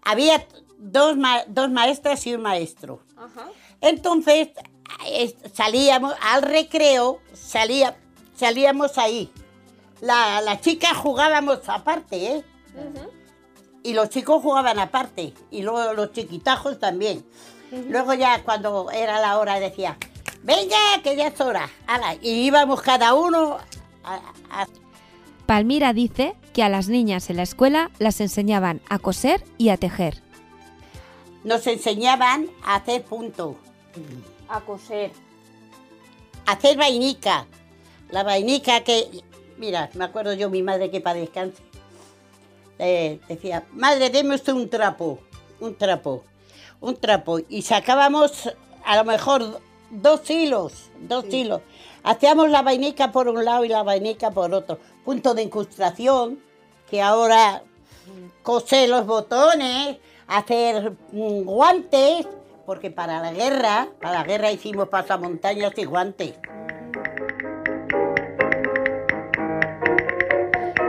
Había 0.04 0.48
dos, 0.78 1.18
ma- 1.18 1.44
dos 1.48 1.70
maestras 1.72 2.26
y 2.28 2.36
un 2.36 2.42
maestro. 2.42 3.02
Entonces 3.82 4.50
es- 4.56 4.64
salíamos 5.54 6.14
al 6.22 6.42
recreo, 6.42 7.20
salía, 7.34 7.96
salíamos 8.36 8.98
ahí. 8.98 9.32
La- 10.02 10.42
Las 10.42 10.62
chicas 10.62 10.98
jugábamos 10.98 11.60
aparte, 11.68 12.26
¿eh? 12.38 12.44
Y 13.84 13.94
los 13.94 14.10
chicos 14.10 14.42
jugaban 14.42 14.80
aparte. 14.80 15.34
Y 15.52 15.62
luego 15.62 15.94
los 15.94 16.12
chiquitajos 16.12 16.80
también. 16.80 17.26
Luego 17.90 18.14
ya 18.14 18.44
cuando 18.44 18.90
era 18.92 19.20
la 19.20 19.38
hora 19.38 19.60
decía, 19.60 19.98
venga, 20.44 20.76
que 21.04 21.16
ya 21.16 21.28
es 21.28 21.40
hora. 21.42 21.70
Ala, 21.88 22.16
y 22.22 22.30
íbamos 22.46 22.82
cada 22.82 23.14
uno 23.14 23.58
a- 24.04 24.22
a- 24.50 24.68
Palmira 25.46 25.94
dice 25.94 26.36
que 26.54 26.64
a 26.64 26.70
las 26.70 26.88
niñas 26.88 27.30
en 27.30 27.38
la 27.38 27.44
escuela 27.44 27.92
las 28.00 28.20
enseñaban 28.22 28.82
a 28.90 28.98
coser 29.00 29.44
y 29.58 29.70
a 29.70 29.78
tejer. 29.78 30.22
nos 31.44 31.68
enseñaban 31.68 32.48
a 32.64 32.76
hacer 32.78 33.04
punto, 33.04 33.56
A 34.50 34.62
coser. 34.62 35.12
hacer 36.46 36.78
vainica. 36.78 37.48
La 38.10 38.24
vainica 38.24 38.84
que, 38.84 39.24
mira, 39.58 39.90
me 39.94 40.06
acuerdo 40.06 40.34
yo, 40.34 40.50
mi 40.50 40.62
madre 40.62 40.92
que 40.92 41.02
para 41.02 41.20
descanse, 41.20 41.64
eh, 42.78 43.20
decía, 43.28 43.66
madre, 43.72 44.10
deme 44.10 44.36
usted 44.36 44.54
un 44.54 44.70
trapo, 44.70 45.20
un 45.60 45.76
trapo, 45.76 46.24
un 46.82 46.96
trapo. 46.96 47.40
Y 47.50 47.64
sacábamos 47.64 48.54
a 48.86 48.98
lo 48.98 49.06
mejor 49.06 49.60
dos 49.90 50.30
hilos, 50.30 50.92
dos 51.00 51.26
hilos. 51.26 51.62
Hacíamos 52.04 52.50
la 52.50 52.62
vainica 52.62 53.12
por 53.12 53.28
un 53.28 53.44
lado 53.44 53.66
y 53.66 53.70
la 53.70 53.84
vainica 53.84 54.30
por 54.32 54.54
otro. 54.54 54.78
Punto 55.04 55.34
de 55.34 55.44
incrustación, 55.44 56.40
que 56.90 57.02
ahora 57.02 57.64
coser 58.44 58.90
los 58.90 59.06
botones, 59.08 59.98
hacer 60.28 60.92
mm, 61.12 61.44
guantes, 61.44 62.28
porque 62.66 62.92
para 62.92 63.22
la 63.22 63.32
guerra, 63.34 63.88
para 64.02 64.16
la 64.20 64.24
guerra 64.24 64.52
hicimos 64.52 64.90
pasamontañas 64.90 65.74
y 65.78 65.86
guantes. 65.86 66.34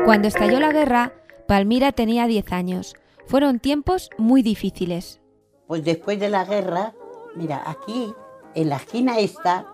Cuando 0.04 0.28
estalló 0.28 0.60
la 0.60 0.72
guerra, 0.72 1.12
Palmira 1.48 1.92
tenía 1.92 2.26
10 2.26 2.52
años. 2.52 2.94
Fueron 3.26 3.58
tiempos 3.58 4.10
muy 4.18 4.42
difíciles. 4.42 5.20
Pues 5.66 5.84
después 5.84 6.20
de 6.20 6.28
la 6.28 6.44
guerra, 6.44 6.94
mira, 7.34 7.62
aquí, 7.66 8.14
en 8.54 8.68
la 8.68 8.76
esquina 8.76 9.18
esta, 9.18 9.66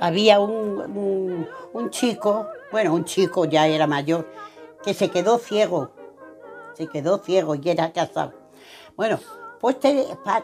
había 0.00 0.38
un, 0.40 0.80
un- 0.96 1.48
un 1.72 1.90
chico, 1.90 2.46
bueno, 2.70 2.92
un 2.92 3.04
chico 3.06 3.46
ya 3.46 3.66
era 3.66 3.86
mayor, 3.86 4.28
que 4.84 4.92
se 4.92 5.10
quedó 5.10 5.38
ciego. 5.38 5.92
Se 6.74 6.86
quedó 6.88 7.18
ciego 7.18 7.54
y 7.54 7.62
era 7.70 7.90
casado. 7.92 8.34
Bueno, 8.96 9.18
pues 9.60 9.76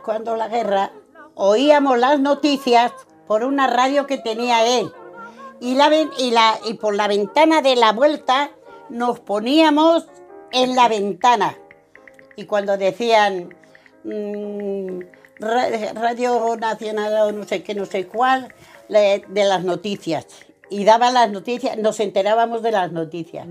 cuando 0.05 0.37
la 0.37 0.49
guerra 0.49 0.93
oíamos 1.35 1.99
las 1.99 2.19
noticias 2.21 2.93
por 3.27 3.45
una 3.45 3.67
radio 3.67 4.07
que 4.07 4.19
tenía 4.19 4.67
él. 4.79 4.93
Y, 5.61 5.75
la, 5.75 5.91
y, 6.19 6.31
la, 6.31 6.59
y 6.67 6.75
por 6.75 6.95
la 6.95 7.07
ventana 7.07 7.61
de 7.63 7.77
la 7.77 7.93
vuelta 7.93 8.51
nos 8.89 9.21
poníamos 9.21 10.07
en 10.53 10.75
la 10.75 10.89
ventana. 10.89 11.57
Y 12.37 12.47
cuando 12.47 12.77
decían 12.79 13.55
mm, 14.05 15.01
Ra- 15.39 15.93
Radio 15.95 16.57
Nacional 16.57 17.13
o 17.29 17.33
no 17.33 17.45
sé 17.45 17.63
qué, 17.63 17.75
no 17.75 17.85
sé 17.85 18.07
cuál, 18.07 18.53
de 18.89 19.45
las 19.45 19.63
noticias. 19.63 20.27
Y 20.71 20.85
daban 20.85 21.15
las 21.15 21.31
noticias, 21.31 21.77
nos 21.77 22.01
enterábamos 22.01 22.63
de 22.63 22.71
las 22.73 22.91
noticias. 22.93 23.47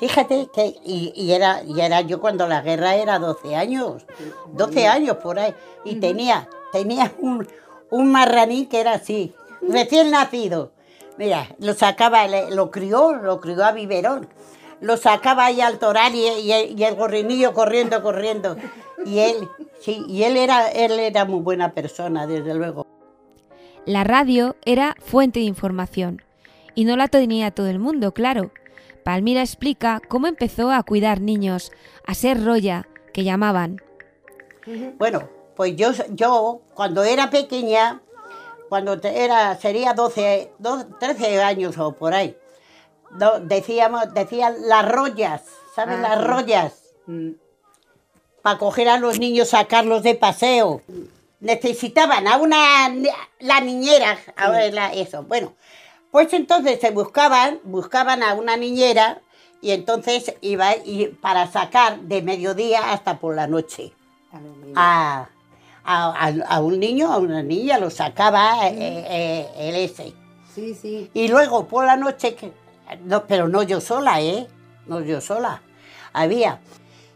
Fíjate 0.00 0.48
que, 0.52 0.74
y, 0.84 1.12
y 1.14 1.32
era, 1.32 1.62
y 1.62 1.80
era 1.80 2.00
yo 2.00 2.20
cuando 2.20 2.48
la 2.48 2.62
guerra 2.62 2.96
era 2.96 3.18
12 3.18 3.54
años, 3.54 4.06
12 4.54 4.88
años 4.88 5.18
por 5.18 5.38
ahí, 5.38 5.54
y 5.84 5.96
tenía, 5.96 6.48
tenía 6.72 7.12
un, 7.20 7.46
un 7.90 8.10
marranín 8.10 8.66
que 8.66 8.80
era 8.80 8.94
así, 8.94 9.32
recién 9.60 10.10
nacido. 10.10 10.72
Mira, 11.18 11.48
lo 11.58 11.74
sacaba, 11.74 12.26
lo 12.50 12.70
crió, 12.70 13.12
lo 13.12 13.40
crió 13.40 13.62
a 13.64 13.72
biberón. 13.72 14.26
Lo 14.80 14.96
sacaba 14.96 15.44
ahí 15.44 15.60
al 15.60 15.78
toral 15.78 16.14
y, 16.14 16.26
y- 16.26 16.74
y 16.74 16.84
el 16.84 16.94
gorrinillo 16.96 17.52
corriendo, 17.52 18.02
corriendo. 18.02 18.56
Y 19.04 19.18
él, 19.18 19.46
sí, 19.82 20.02
y 20.08 20.22
él 20.22 20.38
era, 20.38 20.68
él 20.70 20.98
era 20.98 21.26
muy 21.26 21.40
buena 21.40 21.72
persona, 21.72 22.26
desde 22.26 22.54
luego. 22.54 22.86
La 23.84 24.04
radio 24.04 24.56
era 24.64 24.96
fuente 24.98 25.40
de 25.40 25.44
información. 25.44 26.22
Y 26.74 26.84
no 26.86 26.96
la 26.96 27.08
tenía 27.08 27.50
todo 27.50 27.66
el 27.66 27.78
mundo, 27.78 28.12
claro. 28.12 28.50
Palmira 29.10 29.40
explica 29.42 30.00
cómo 30.06 30.28
empezó 30.28 30.70
a 30.70 30.84
cuidar 30.84 31.20
niños, 31.20 31.72
a 32.06 32.14
ser 32.14 32.44
roya, 32.44 32.86
que 33.12 33.24
llamaban. 33.24 33.82
Bueno, 34.98 35.28
pues 35.56 35.74
yo, 35.74 35.90
yo 36.10 36.62
cuando 36.74 37.02
era 37.02 37.28
pequeña, 37.28 38.02
cuando 38.68 38.92
era, 39.02 39.56
sería 39.56 39.94
12, 39.94 40.52
12, 40.60 40.86
13 41.00 41.42
años 41.42 41.76
o 41.78 41.90
por 41.90 42.14
ahí, 42.14 42.36
no, 43.18 43.40
decíamos, 43.40 44.14
decían 44.14 44.54
las 44.68 44.88
rollas, 44.88 45.42
¿sabes? 45.74 45.96
Ah, 45.98 46.02
las 46.02 46.20
sí. 46.20 46.24
rollas. 46.28 46.72
Para 48.42 48.58
coger 48.60 48.90
a 48.90 48.98
los 48.98 49.18
niños, 49.18 49.48
sacarlos 49.48 50.04
de 50.04 50.14
paseo. 50.14 50.82
Necesitaban 51.40 52.28
a 52.28 52.36
una, 52.36 52.94
la 53.40 53.60
niñera, 53.60 54.16
a 54.36 54.50
ver, 54.50 54.72
la- 54.72 54.92
eso. 54.92 55.24
Bueno, 55.24 55.54
pues 56.10 56.32
entonces 56.32 56.80
se 56.80 56.90
buscaban, 56.90 57.60
buscaban 57.64 58.22
a 58.22 58.34
una 58.34 58.56
niñera 58.56 59.20
Y 59.62 59.72
entonces 59.72 60.34
iba 60.40 60.74
y 60.76 61.08
para 61.20 61.46
sacar 61.46 62.00
de 62.00 62.22
mediodía 62.22 62.92
hasta 62.92 63.18
por 63.18 63.34
la 63.36 63.46
noche 63.46 63.92
a, 64.74 65.28
a- 66.48 66.60
un 66.60 66.78
niño, 66.80 67.12
a 67.12 67.18
una 67.18 67.42
niña, 67.42 67.78
lo 67.78 67.90
sacaba 67.90 68.68
eh, 68.68 68.74
eh, 69.08 69.48
el 69.58 69.76
ese. 69.76 70.14
Sí, 70.54 70.74
sí. 70.74 71.10
Y 71.14 71.28
luego 71.28 71.66
por 71.66 71.84
la 71.84 71.96
noche, 71.96 72.34
que, 72.34 72.52
no, 73.04 73.26
pero 73.26 73.48
no 73.48 73.62
yo 73.62 73.80
sola, 73.80 74.20
¿eh? 74.20 74.46
No 74.86 75.00
yo 75.00 75.20
sola. 75.20 75.62
Había. 76.12 76.60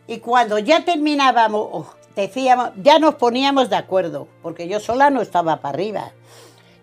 Y 0.07 0.18
cuando 0.18 0.59
ya 0.59 0.84
terminábamos, 0.84 1.86
decíamos, 2.14 2.70
ya 2.76 2.99
nos 2.99 3.14
poníamos 3.16 3.70
de 3.70 3.76
acuerdo, 3.76 4.28
porque 4.42 4.68
yo 4.68 4.80
sola 4.80 5.09
no 5.11 5.22
estaba 5.22 5.57
para 5.62 5.74
arriba. 5.74 6.12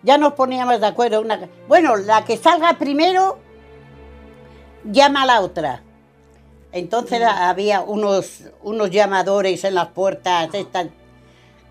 Ya 0.03 0.17
nos 0.17 0.33
poníamos 0.33 0.79
de 0.79 0.87
acuerdo. 0.87 1.21
Una, 1.21 1.39
bueno, 1.67 1.95
la 1.95 2.23
que 2.25 2.37
salga 2.37 2.77
primero, 2.77 3.37
llama 4.83 5.23
a 5.23 5.25
la 5.25 5.41
otra. 5.41 5.83
Entonces 6.71 7.21
había 7.21 7.81
unos, 7.81 8.43
unos 8.63 8.89
llamadores 8.89 9.63
en 9.65 9.75
las 9.75 9.87
puertas, 9.89 10.53
estas 10.53 10.87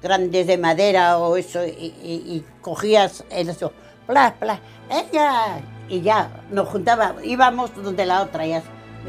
grandes 0.03 0.47
de 0.47 0.59
madera 0.59 1.18
o 1.18 1.37
eso, 1.37 1.64
y, 1.64 1.95
y- 2.03 2.22
y 2.37 2.45
cogías 2.61 3.24
eso, 3.31 3.72
plas, 4.07 4.33
plas, 4.35 4.61
ella, 4.91 5.61
y 5.89 6.03
ya 6.03 6.31
nos 6.51 6.68
juntábamos, 6.68 7.24
íbamos 7.24 7.74
donde 7.83 8.05
la 8.07 8.22
otra, 8.22 8.47
y, 8.47 8.53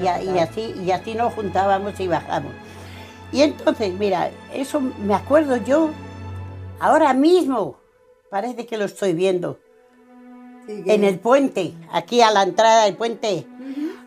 y 0.01 0.38
así, 0.39 0.74
y 0.82 0.91
así 0.91 1.13
nos 1.13 1.34
juntábamos 1.34 1.99
y 1.99 2.07
bajamos. 2.07 2.53
Y 3.34 3.41
entonces, 3.41 3.93
mira, 3.93 4.32
eso 4.53 4.80
me 4.80 5.13
acuerdo 5.13 5.57
yo, 5.57 5.89
ahora 6.80 7.13
mismo, 7.13 7.76
parece 8.32 8.65
que 8.65 8.77
lo 8.77 8.86
estoy 8.86 9.13
viendo, 9.13 9.59
en 10.67 11.03
el 11.03 11.19
puente, 11.19 11.73
aquí 11.91 12.21
a 12.21 12.32
la 12.32 12.43
entrada 12.43 12.86
del 12.86 12.95
puente, 12.95 13.45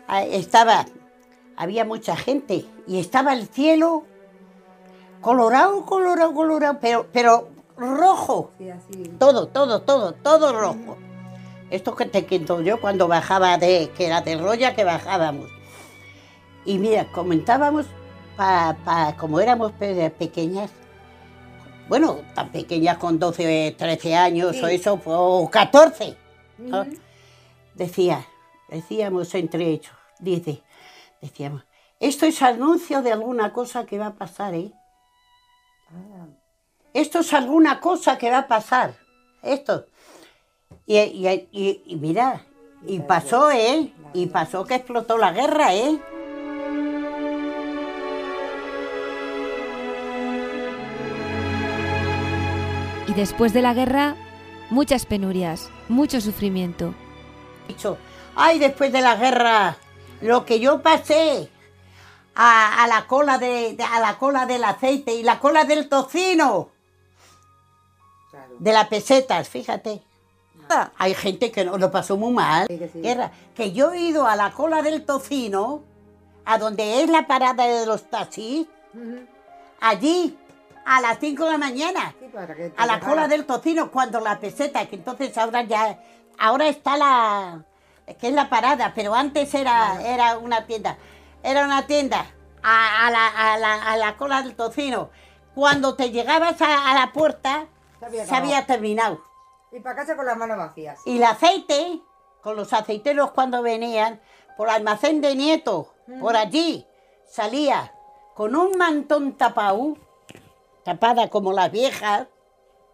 ah, 0.07 0.23
estaba, 0.23 0.85
había 1.55 1.85
mucha 1.85 2.15
gente, 2.17 2.65
y 2.87 2.99
estaba 2.99 3.33
el 3.33 3.47
cielo 3.47 4.03
colorado, 5.21 5.85
colorado, 5.85 6.33
colorado, 6.33 6.77
pero, 6.81 7.07
pero 7.13 7.49
rojo. 7.77 8.51
Todo, 9.19 9.47
todo, 9.47 9.81
todo, 9.83 10.13
todo 10.13 10.59
rojo. 10.59 10.97
Esto 11.69 11.95
que 11.95 12.05
te 12.05 12.25
quito 12.25 12.61
yo 12.61 12.79
cuando 12.81 13.07
bajaba 13.07 13.57
de, 13.57 13.91
que 13.95 14.05
era 14.07 14.21
de 14.21 14.37
Roya, 14.37 14.75
que 14.75 14.83
bajábamos. 14.83 15.49
Y 16.63 16.77
mira, 16.79 17.11
comentábamos, 17.11 17.85
pa, 18.37 18.75
pa- 18.85 19.15
como 19.17 19.39
éramos 19.39 19.71
pe- 19.73 20.09
pequeñas, 20.11 20.71
bueno, 21.87 22.19
tan 22.33 22.49
pequeñas 22.51 22.97
con 22.97 23.19
12, 23.19 23.75
13 23.77 24.15
años 24.15 24.55
o 24.61 24.67
eso, 24.67 24.99
o 25.05 25.49
14, 25.49 26.15
¿no? 26.57 26.85
decía, 27.75 28.25
decíamos 28.69 29.33
entre 29.35 29.65
ellos, 29.69 29.93
dice, 30.19 30.63
decíamos, 31.21 31.63
esto 31.99 32.25
es 32.25 32.41
anuncio 32.41 33.01
de 33.01 33.11
alguna 33.11 33.53
cosa 33.53 33.85
que 33.85 33.97
va 33.97 34.07
a 34.07 34.13
pasar, 34.15 34.53
¿eh? 34.55 34.71
Esto 36.93 37.19
es 37.19 37.33
alguna 37.33 37.79
cosa 37.79 38.17
que 38.17 38.31
va 38.31 38.39
a 38.39 38.47
pasar, 38.47 38.95
esto. 39.43 39.85
Y, 40.85 40.97
y- 40.97 41.47
y- 41.51 41.83
y 41.85 41.95
mira, 41.97 42.45
y 42.87 42.99
pasó, 42.99 43.51
¿eh? 43.51 43.93
Y 44.13 44.27
pasó 44.27 44.63
que 44.65 44.75
explotó 44.75 45.17
la 45.17 45.31
guerra, 45.31 45.73
¿eh? 45.75 45.99
Después 53.15 53.53
de 53.53 53.61
la 53.61 53.73
guerra, 53.73 54.15
muchas 54.69 55.05
penurias, 55.05 55.69
mucho 55.89 56.21
sufrimiento. 56.21 56.93
dicho, 57.67 57.97
ay, 58.35 58.59
después 58.59 58.91
de 58.91 59.01
la 59.01 59.15
guerra, 59.15 59.77
lo 60.21 60.45
que 60.45 60.59
yo 60.59 60.81
pasé 60.81 61.49
a, 62.35 62.83
a 62.83 62.87
la 62.87 63.07
cola 63.07 63.37
de, 63.37 63.73
de- 63.75 63.83
a 63.83 63.99
la 63.99 64.17
cola 64.17 64.45
del 64.45 64.63
aceite 64.63 65.13
y 65.15 65.23
la 65.23 65.39
cola 65.39 65.63
del 65.65 65.87
tocino, 65.89 66.69
de 68.59 68.71
las 68.73 68.87
pesetas, 68.87 69.49
fíjate. 69.49 70.01
Ah, 70.69 70.89
Hay 70.97 71.13
gente 71.13 71.51
que 71.51 71.63
no 71.65 71.77
lo 71.77 71.91
pasó 71.91 72.17
muy 72.17 72.31
mal. 72.33 72.67
Guerra. 72.95 73.31
Que 73.53 73.71
yo 73.71 73.91
he 73.91 73.99
ido 73.99 74.25
a 74.27 74.35
la 74.35 74.51
cola 74.51 74.81
del 74.81 75.05
tocino, 75.05 75.81
a 76.45 76.57
donde 76.57 77.03
es 77.03 77.09
la 77.09 77.27
parada 77.27 77.67
de 77.67 77.85
los 77.85 78.09
taxis, 78.09 78.65
allí, 79.81 80.37
a 80.85 81.01
las 81.01 81.17
5 81.19 81.45
de 81.45 81.51
la 81.51 81.57
mañana 81.57 82.13
a 82.77 82.85
la 82.85 82.99
cola 82.99 83.27
del 83.27 83.45
tocino 83.45 83.91
cuando 83.91 84.19
la 84.19 84.39
peseta, 84.39 84.85
que 84.85 84.95
entonces 84.95 85.37
ahora 85.37 85.63
ya, 85.63 85.99
ahora 86.37 86.67
está 86.67 86.95
la, 86.97 87.63
que 88.19 88.27
es 88.27 88.33
la 88.33 88.49
parada, 88.49 88.93
pero 88.95 89.13
antes 89.15 89.53
era, 89.55 90.01
era 90.03 90.37
una 90.37 90.65
tienda, 90.67 90.97
era 91.43 91.65
una 91.65 91.87
tienda 91.87 92.25
a, 92.63 93.07
a 93.07 93.11
la, 93.11 93.27
a 93.27 93.57
la- 93.57 93.83
a 93.91 93.97
la 93.97 94.15
cola 94.17 94.41
del 94.41 94.55
tocino. 94.55 95.09
Cuando 95.55 95.95
te 95.95 96.11
llegabas 96.11 96.61
a, 96.61 96.93
la 96.93 97.11
puerta, 97.13 97.67
Se 97.99 98.05
había 98.05 98.25
se 98.25 98.35
había 98.35 98.57
acabado. 98.57 98.67
terminado. 98.67 99.23
Y 99.71 99.79
para 99.79 99.95
casa 99.95 100.15
con 100.15 100.25
las 100.25 100.37
manos 100.37 100.57
vacías. 100.57 100.99
Y 101.05 101.17
el 101.17 101.23
aceite, 101.23 102.01
con 102.41 102.55
los 102.55 102.73
aceiteros 102.73 103.31
cuando 103.31 103.61
venían, 103.61 104.19
por 104.57 104.69
almacén 104.69 105.21
de 105.21 105.35
nieto, 105.35 105.93
por 106.19 106.35
allí, 106.35 106.85
salía 107.27 107.91
con 108.35 108.55
un 108.55 108.77
mantón 108.77 109.33
tapado, 109.37 109.97
tapada 110.85 111.29
como 111.29 111.51
las 111.51 111.71
viejas, 111.71 112.27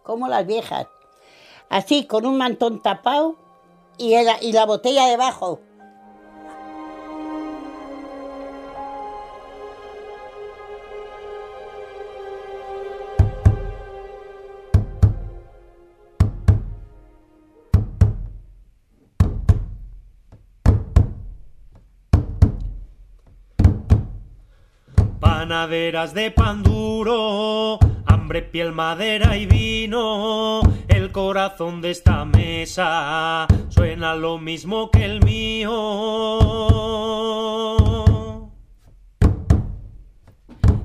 como 0.02 0.26
las 0.26 0.46
viejas, 0.46 0.86
así 1.68 2.06
con 2.06 2.24
un 2.24 2.38
mantón 2.38 2.80
tapado 2.80 3.36
y, 3.98 4.14
y 4.40 4.52
la 4.52 4.64
botella 4.64 5.06
debajo. 5.06 5.60
Panaderas 25.62 26.12
de 26.12 26.32
pan 26.32 26.64
duro, 26.64 27.78
hambre, 28.06 28.42
piel, 28.42 28.72
madera 28.72 29.36
y 29.36 29.46
vino. 29.46 30.60
El 30.88 31.12
corazón 31.12 31.80
de 31.80 31.92
esta 31.92 32.24
mesa 32.24 33.46
suena 33.68 34.16
lo 34.16 34.38
mismo 34.38 34.90
que 34.90 35.04
el 35.04 35.22
mío. 35.24 35.70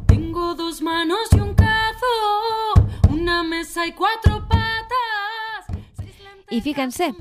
Tengo 0.05 0.53
dos 0.53 0.83
manos 0.83 1.27
y 1.31 1.39
un 1.39 1.55
cazo, 1.55 2.75
una 3.09 3.41
mesa 3.41 3.87
y 3.87 3.93
cuatro 3.93 4.47
patas. 4.47 5.75
Y 6.51 6.61
fíjense, 6.61 7.15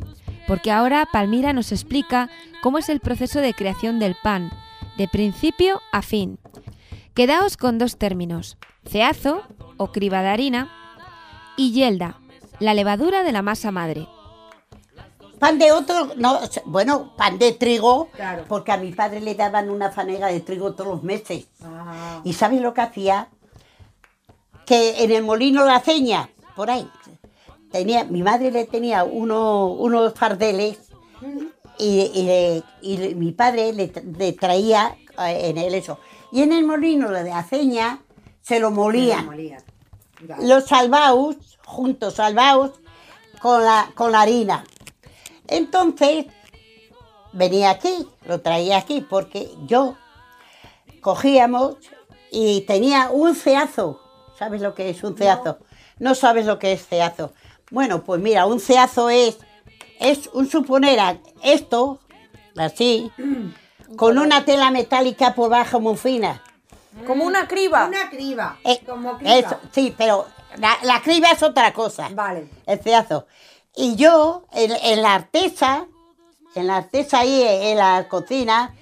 porque 0.47 0.71
ahora 0.71 1.09
Palmira 1.11 1.55
nos 1.55 1.73
explica 1.73 2.29
cómo 2.63 2.77
es 2.77 2.91
el 2.91 3.01
proceso 3.01 3.41
de 3.41 3.55
creación 3.55 3.99
del 3.99 4.15
pan, 4.23 4.51
de 4.99 5.09
principio 5.09 5.81
a 5.91 6.03
fin. 6.03 6.39
Quedaos 7.17 7.57
con 7.57 7.79
dos 7.79 7.97
términos, 7.97 8.59
ceazo 8.87 9.43
o 9.79 9.91
criba 9.91 10.21
de 10.23 10.29
harina 10.29 10.71
y 11.57 11.73
yelda, 11.73 12.19
la 12.61 12.75
levadura 12.75 13.23
de 13.23 13.33
la 13.33 13.41
masa 13.43 13.71
madre. 13.71 14.07
Pan 15.39 15.59
de 15.59 15.73
otro, 15.73 16.11
no, 16.17 16.39
bueno, 16.67 17.15
pan 17.17 17.39
de 17.39 17.53
trigo, 17.53 18.09
Claro. 18.13 18.45
porque 18.49 18.73
a 18.73 18.77
mi 18.79 18.93
padre 18.93 19.21
le 19.21 19.35
daban 19.35 19.69
una 19.71 19.91
fanega 19.91 20.29
de 20.29 20.41
trigo 20.41 20.75
todos 20.75 20.91
los 20.91 21.03
meses. 21.03 21.47
Ah. 21.63 22.21
¿Y 22.25 22.33
sabes 22.35 22.61
lo 22.61 22.73
que 22.75 22.81
hacía? 22.83 23.29
Que 24.67 25.03
en 25.05 25.11
el 25.13 25.23
molino 25.23 25.65
la 25.65 25.81
ceña, 25.81 26.29
por 26.55 26.71
ahí, 26.71 26.87
tenía, 27.71 28.05
mi 28.05 28.23
madre 28.23 28.51
le 28.51 28.65
tenía 28.67 29.05
uno- 29.05 29.69
unos 29.69 30.15
fardeles 30.15 30.79
y, 31.79 32.01
y 32.15 32.63
y 32.83 33.15
mi 33.15 33.33
padre 33.33 33.73
le, 33.75 33.93
le 34.19 34.33
traía 34.33 34.97
eh, 35.19 35.49
en 35.51 35.59
el 35.59 35.75
eso. 35.75 35.99
Y 36.37 36.43
en 36.43 36.53
el 36.53 36.65
molino 36.67 37.11
de 37.11 37.33
aceña 37.33 38.01
se 38.43 38.61
lo 38.61 38.71
molían. 38.71 39.25
Los 40.43 40.67
salvaos, 40.67 41.37
juntos 41.65 42.13
salvaos, 42.17 42.73
con 43.41 43.65
la, 43.65 43.91
con 43.95 44.13
la 44.13 44.21
harina. 44.21 44.63
Entonces, 45.49 46.27
venía 47.33 47.71
aquí, 47.71 48.07
lo 48.27 48.43
traía 48.43 48.77
aquí, 48.77 49.01
porque 49.01 49.51
yo 49.65 49.97
cogíamos 51.01 51.77
y 52.31 52.61
tenía 52.67 53.09
un 53.11 53.35
ceazo. 53.35 53.99
¿Sabes 54.39 54.61
lo 54.61 54.75
que 54.75 54.91
es 54.91 55.03
un 55.05 55.17
ceazo? 55.17 55.57
No, 55.99 56.15
sabes 56.15 56.45
lo 56.45 56.59
que 56.59 56.73
es 56.73 56.87
ceazo. 56.87 57.33
Bueno, 57.71 58.05
pues 58.05 58.21
mira, 58.21 58.45
un 58.45 58.61
ceazo 58.61 59.09
es, 59.09 59.39
es 60.01 60.29
un 60.35 60.51
suponer 60.51 61.01
a- 61.01 61.19
esto, 61.43 61.99
así, 62.59 63.11
con 63.97 64.19
una 64.19 64.45
tela 64.45 64.71
metálica 64.71 65.35
por 65.35 65.51
bajo 65.51 65.81
muy 65.81 65.97
fina. 65.97 66.43
Como 67.07 67.25
una 67.25 67.47
criba. 67.47 67.87
Una 67.87 68.09
criba. 68.11 68.57
Eh, 68.65 68.81
como 68.87 69.19
criba. 69.19 69.35
Eso, 69.35 69.61
sí, 69.73 69.95
pero 69.97 70.27
la, 70.57 70.77
la 70.83 71.01
criba 71.03 71.31
es 71.31 71.43
otra 71.43 71.73
cosa. 71.73 72.09
Vale. 72.13 72.49
El 72.67 72.79
ceazo. 72.81 73.27
Y 73.75 73.97
yo, 73.97 74.45
en, 74.53 74.73
en 74.83 75.03
la 75.03 75.15
artesa, 75.15 75.85
en 76.55 76.67
la 76.67 76.79
artesa 76.79 77.21
ahí, 77.21 77.43
en 77.43 77.77
la 77.79 78.07
cocina, 78.09 78.75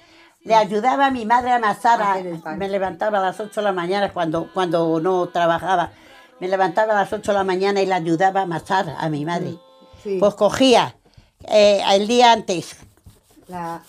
Le 0.45 0.53
ayudaba 0.55 1.07
a 1.07 1.11
mi 1.11 1.25
madre 1.25 1.49
a 1.51 1.55
amasar, 1.55 1.99
a- 2.01 2.53
me 2.55 2.69
levantaba 2.69 3.17
a 3.17 3.21
las 3.21 3.39
8 3.39 3.51
de 3.61 3.61
la 3.63 3.71
mañana 3.73 4.13
cuando, 4.13 4.47
cuando 4.53 4.99
no 5.01 5.27
trabajaba. 5.29 5.91
Me 6.39 6.47
levantaba 6.47 6.93
a 6.93 7.01
las 7.01 7.11
8 7.11 7.31
de 7.31 7.37
la 7.37 7.43
mañana 7.43 7.81
y 7.81 7.87
le 7.87 7.93
ayudaba 7.95 8.41
a 8.41 8.43
amasar 8.43 8.95
a 8.97 9.09
mi 9.09 9.25
madre. 9.25 9.57
Sí. 10.03 10.17
Pues 10.19 10.35
cogía 10.35 10.95
eh, 11.47 11.81
el 11.91 12.07
día 12.07 12.31
antes 12.31 12.77
La, 13.47 13.81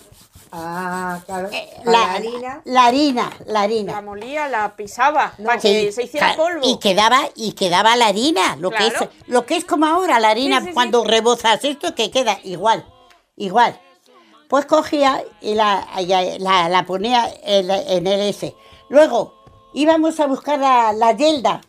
ah, 0.56 1.20
claro. 1.26 1.50
la, 1.84 1.92
la 1.92 2.12
harina. 2.14 2.62
la 2.64 2.84
harina, 2.86 3.30
la 3.46 3.60
harina. 3.62 3.92
La 3.92 4.02
molía, 4.02 4.48
la 4.48 4.74
pisaba 4.74 5.32
para 5.44 5.60
Sí, 5.60 5.68
que 5.68 5.92
se 5.92 6.04
hiciera 6.04 6.34
polvo. 6.36 6.60
Y 6.62 6.78
quedaba, 6.78 7.20
y 7.34 7.52
quedaba 7.52 7.94
la 7.96 8.06
harina, 8.08 8.56
lo, 8.56 8.70
que 8.70 8.86
es, 8.86 8.94
lo 9.26 9.44
que 9.46 9.56
es 9.56 9.64
como 9.64 9.86
ahora 9.86 10.18
la 10.18 10.30
harina, 10.30 10.56
Sí, 10.58 10.64
sí, 10.64 10.68
sí. 10.70 10.74
cuando 10.74 11.04
rebozas 11.04 11.62
esto, 11.64 11.94
que 11.94 12.10
queda 12.10 12.38
igual, 12.44 12.84
igual. 13.36 13.78
Pues 14.48 14.64
cogía 14.66 15.22
y 15.40 15.54
la, 15.54 15.86
la, 16.38 16.68
la 16.68 16.86
ponía 16.86 17.28
en, 17.42 17.70
en 17.70 18.06
el 18.06 18.20
ese. 18.20 18.54
Luego 18.88 19.34
íbamos 19.74 20.20
a 20.20 20.26
buscar 20.26 20.58
la, 20.60 20.92
la 20.92 21.12
yelda. 21.12 21.60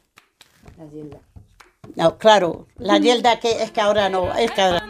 La 0.77 0.85
yelda. 0.85 1.17
No, 1.95 2.17
claro, 2.19 2.67
la 2.77 2.97
yelda 2.99 3.39
que 3.39 3.63
es 3.63 3.71
que 3.71 3.81
ahora 3.81 4.09
no, 4.09 4.31
es 4.35 4.51
que 4.51 4.61
ahora- 4.61 4.85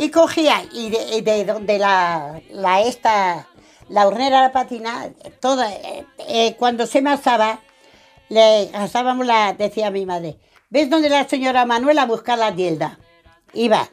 Y 0.00 0.10
cogía, 0.10 0.62
y 0.72 0.88
de, 0.88 1.44
donde 1.44 1.78
la, 1.78 2.40
la 2.52 2.80
esta, 2.80 3.46
la 3.90 4.06
hornera 4.06 4.40
la 4.40 4.50
patina, 4.50 5.10
toda, 5.40 5.70
eh, 5.74 6.06
eh, 6.26 6.56
cuando 6.58 6.86
se 6.86 7.02
me 7.02 7.10
asaba, 7.10 7.60
le 8.30 8.70
asábamos 8.72 9.26
la, 9.26 9.52
decía 9.52 9.90
mi 9.90 10.06
madre, 10.06 10.38
¿ves 10.70 10.88
dónde 10.88 11.10
la 11.10 11.28
señora 11.28 11.66
Manuela 11.66 12.04
a 12.04 12.06
buscar 12.06 12.38
la 12.38 12.54
yelda? 12.54 12.98
Iba 13.52 13.90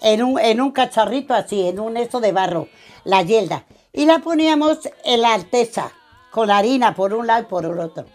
en 0.00 0.22
un, 0.22 0.40
en 0.40 0.62
un 0.62 0.70
cacharrito 0.72 1.34
así, 1.34 1.68
en 1.68 1.78
un 1.78 1.98
esto 1.98 2.20
de 2.20 2.32
barro, 2.32 2.68
la 3.04 3.20
yelda. 3.20 3.66
Y 3.92 4.06
la 4.06 4.20
poníamos 4.20 4.78
en 5.04 5.20
la 5.20 5.34
alteza, 5.34 5.92
con 6.30 6.50
harina 6.50 6.94
por 6.94 7.12
un 7.12 7.26
lado 7.26 7.42
y 7.42 7.46
por 7.46 7.66
el 7.66 7.78
otro. 7.80 8.06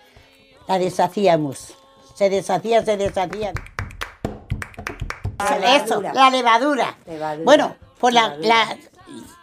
La 0.68 0.80
deshacíamos. 0.80 1.76
Se 2.16 2.28
deshacía, 2.28 2.84
se 2.84 2.98
deshacía. 2.98 3.54
La 5.60 5.76
Eso, 5.76 6.02
levadura. 6.02 6.14
la 6.14 6.30
levadura. 6.30 6.98
Levadura. 7.06 7.44
Bueno, 7.46 7.76
pues 8.00 8.14
la, 8.14 8.30
Levadura. 8.36 8.48
la- 8.48 8.78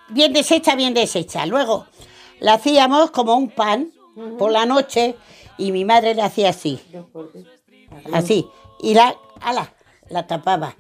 bien 0.09 0.33
deshecha, 0.33 0.75
bien 0.77 0.95
deshecha. 0.95 1.47
Luego 1.47 1.87
la 2.41 2.55
hacíamos 2.55 3.11
como 3.11 3.35
un 3.35 3.49
pan 3.51 3.93
por 4.39 4.51
la 4.51 4.67
noche 4.67 5.17
y 5.59 5.73
mi 5.73 5.85
madre 5.85 6.15
le 6.15 6.23
hacía 6.23 6.51
así, 6.51 6.81
así. 8.13 8.49
Y 8.81 8.95
la, 8.95 9.15
ala, 9.41 9.73
la 10.09 10.27
tapaba. 10.27 10.75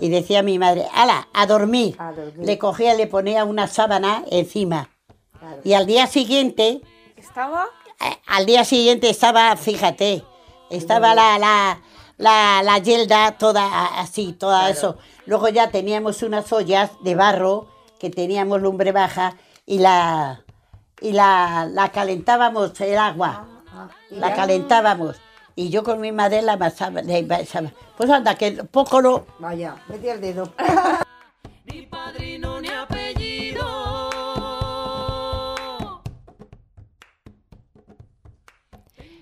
Y 0.00 0.08
decía 0.08 0.42
mi 0.42 0.58
madre, 0.58 0.86
ala, 0.92 1.28
a 1.32 1.46
dormir. 1.46 1.96
A 1.98 2.12
dormir. 2.12 2.44
Le 2.46 2.58
cogía, 2.58 2.94
le 2.94 3.06
ponía 3.06 3.44
una 3.44 3.66
sábana 3.68 4.24
encima. 4.30 4.90
Claro. 5.38 5.60
Y 5.64 5.74
al 5.74 5.86
día 5.86 6.06
siguiente, 6.06 6.80
Estaba 7.16 7.66
eh, 8.00 8.18
al 8.26 8.46
día 8.46 8.64
siguiente 8.64 9.08
estaba, 9.08 9.56
fíjate, 9.56 10.22
estaba 10.70 11.14
la, 11.14 11.38
la, 11.38 11.80
la, 12.18 12.62
la 12.64 12.78
yelda 12.78 13.32
toda 13.38 13.64
a- 13.64 14.00
así, 14.00 14.32
toda 14.32 14.70
eso. 14.70 14.96
Luego 15.26 15.48
ya 15.48 15.70
teníamos 15.70 16.22
unas 16.22 16.52
ollas 16.52 16.90
de 17.02 17.14
barro 17.14 17.68
que 17.98 18.10
teníamos 18.10 18.60
lumbre 18.62 18.92
baja 18.92 19.36
y 19.66 19.78
la 19.78 20.42
y 21.00 21.12
la, 21.12 21.68
la 21.70 21.90
calentábamos 21.90 22.80
el 22.80 22.96
agua. 22.98 23.46
La 24.10 24.34
calentábamos. 24.34 25.16
Y 25.54 25.68
yo 25.70 25.82
con 25.84 26.00
mi 26.00 26.12
madre 26.12 26.40
la 26.42 26.54
amasaba, 26.54 27.02
la 27.02 27.18
amasaba. 27.18 27.70
Pues 27.96 28.08
anda, 28.10 28.34
que 28.34 28.52
poco 28.64 29.02
no. 29.02 29.26
Vaya, 29.38 29.76
metí 29.88 30.08
el 30.08 30.20
dedo. 30.20 30.52
Ni 31.66 31.82
padrino 31.86 32.60
ni 32.60 32.68
apellido. 32.68 33.62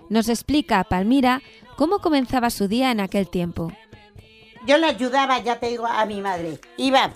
Nos 0.08 0.28
explica 0.28 0.84
Palmira 0.84 1.40
cómo 1.76 1.98
comenzaba 2.00 2.50
su 2.50 2.68
día 2.68 2.90
en 2.90 3.00
aquel 3.00 3.28
tiempo. 3.28 3.72
Yo 4.66 4.78
le 4.78 4.86
ayudaba, 4.86 5.38
ya 5.40 5.58
te 5.60 5.68
digo, 5.68 5.86
a 5.86 6.04
mi 6.06 6.20
madre. 6.20 6.58
Iba 6.76 7.12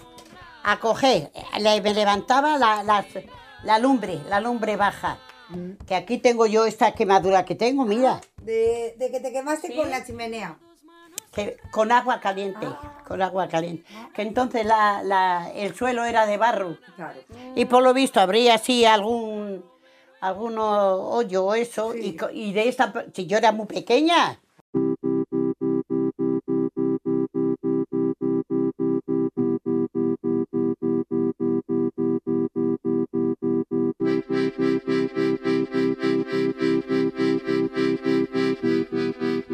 a 0.65 0.79
coger, 0.81 1.31
le, 1.59 1.81
me 1.81 1.95
levantaba 1.95 2.59
la, 2.59 2.83
la, 2.83 3.05
la 3.65 3.79
lumbre, 3.79 4.21
la 4.29 4.41
lumbre 4.41 4.77
baja. 4.77 5.19
Que 5.87 5.95
aquí 5.95 6.19
tengo 6.19 6.45
yo 6.47 6.67
esta 6.67 6.93
quemadura 6.93 7.47
que 7.47 7.55
tengo, 7.55 7.87
mira, 7.87 8.21
De, 8.37 8.95
de 8.99 9.11
que 9.11 9.21
te 9.21 9.33
quemaste 9.33 9.75
con 9.75 9.89
la 9.91 10.05
chimenea. 10.05 10.59
que, 11.33 11.57
con 11.71 11.91
agua 11.91 12.21
caliente, 12.21 12.67
con 13.07 13.23
agua 13.23 13.49
caliente. 13.49 13.85
Que 14.13 14.21
entonces 14.23 14.67
la, 14.67 15.03
la- 15.03 15.51
el 15.55 15.75
suelo 15.75 16.05
era 16.05 16.27
de 16.27 16.37
barro. 16.37 16.77
Claro. 16.97 17.19
Y 17.55 17.65
por 17.65 17.83
lo 17.83 17.95
visto 17.95 18.21
habría 18.21 18.55
así 18.57 18.85
algún 18.85 19.65
algún 20.21 20.59
hoyo 20.59 21.47
o 21.47 21.55
eso. 21.55 21.95
Y, 21.95 22.19
y 22.35 22.53
de 22.53 22.69
esta, 22.69 22.93
si 23.15 23.27
yo 23.27 23.39
era 23.39 23.51
muy 23.53 23.67
pequeña. 23.67 24.39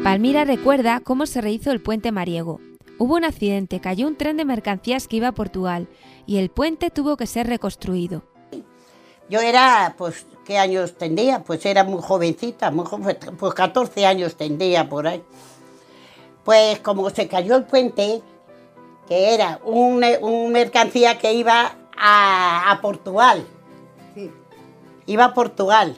Palmira 0.05 0.45
recuerda 0.45 0.99
cómo 1.03 1.25
se 1.25 1.41
rehizo 1.41 1.71
el 1.71 1.81
puente 1.81 2.11
Mariego. 2.11 2.59
Hubo 2.99 3.15
un 3.15 3.25
accidente, 3.25 3.81
cayó 3.81 4.05
un 4.05 4.15
tren 4.15 4.37
de 4.37 4.45
mercancías 4.45 5.07
que 5.07 5.15
iba 5.15 5.29
a 5.29 5.31
Portugal 5.33 5.87
y 6.27 6.37
el 6.37 6.51
puente 6.51 6.91
tuvo 6.91 7.17
que 7.17 7.25
ser 7.25 7.47
reconstruido. 7.47 8.21
Yo 9.29 9.39
era, 9.41 9.95
pues, 9.97 10.27
¿qué 10.45 10.59
años 10.59 10.95
tendría? 10.95 11.43
Pues 11.43 11.65
era 11.65 11.83
muy 11.83 12.03
jovencita, 12.03 12.69
muy 12.69 12.85
joven, 12.85 13.17
pues 13.39 13.55
14 13.55 14.05
años 14.05 14.35
tendría 14.35 14.87
por 14.87 15.07
ahí. 15.07 15.23
Pues 16.43 16.77
como 16.81 17.09
se 17.09 17.27
cayó 17.27 17.55
el 17.55 17.63
puente, 17.63 18.21
que 19.07 19.33
era 19.33 19.59
un, 19.65 20.05
un 20.21 20.51
mercancía 20.51 21.17
que 21.17 21.33
iba 21.33 21.75
a, 21.97 22.71
a 22.71 22.79
Portugal, 22.79 23.43
Sí. 24.13 24.29
iba 25.07 25.25
a 25.25 25.33
Portugal, 25.33 25.97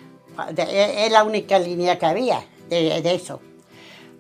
de- 0.53 1.05
es 1.05 1.11
la 1.11 1.25
única 1.25 1.59
línea 1.59 1.99
que 1.99 2.05
había 2.05 2.39
de, 2.69 3.01
de 3.01 3.13
eso. 3.13 3.41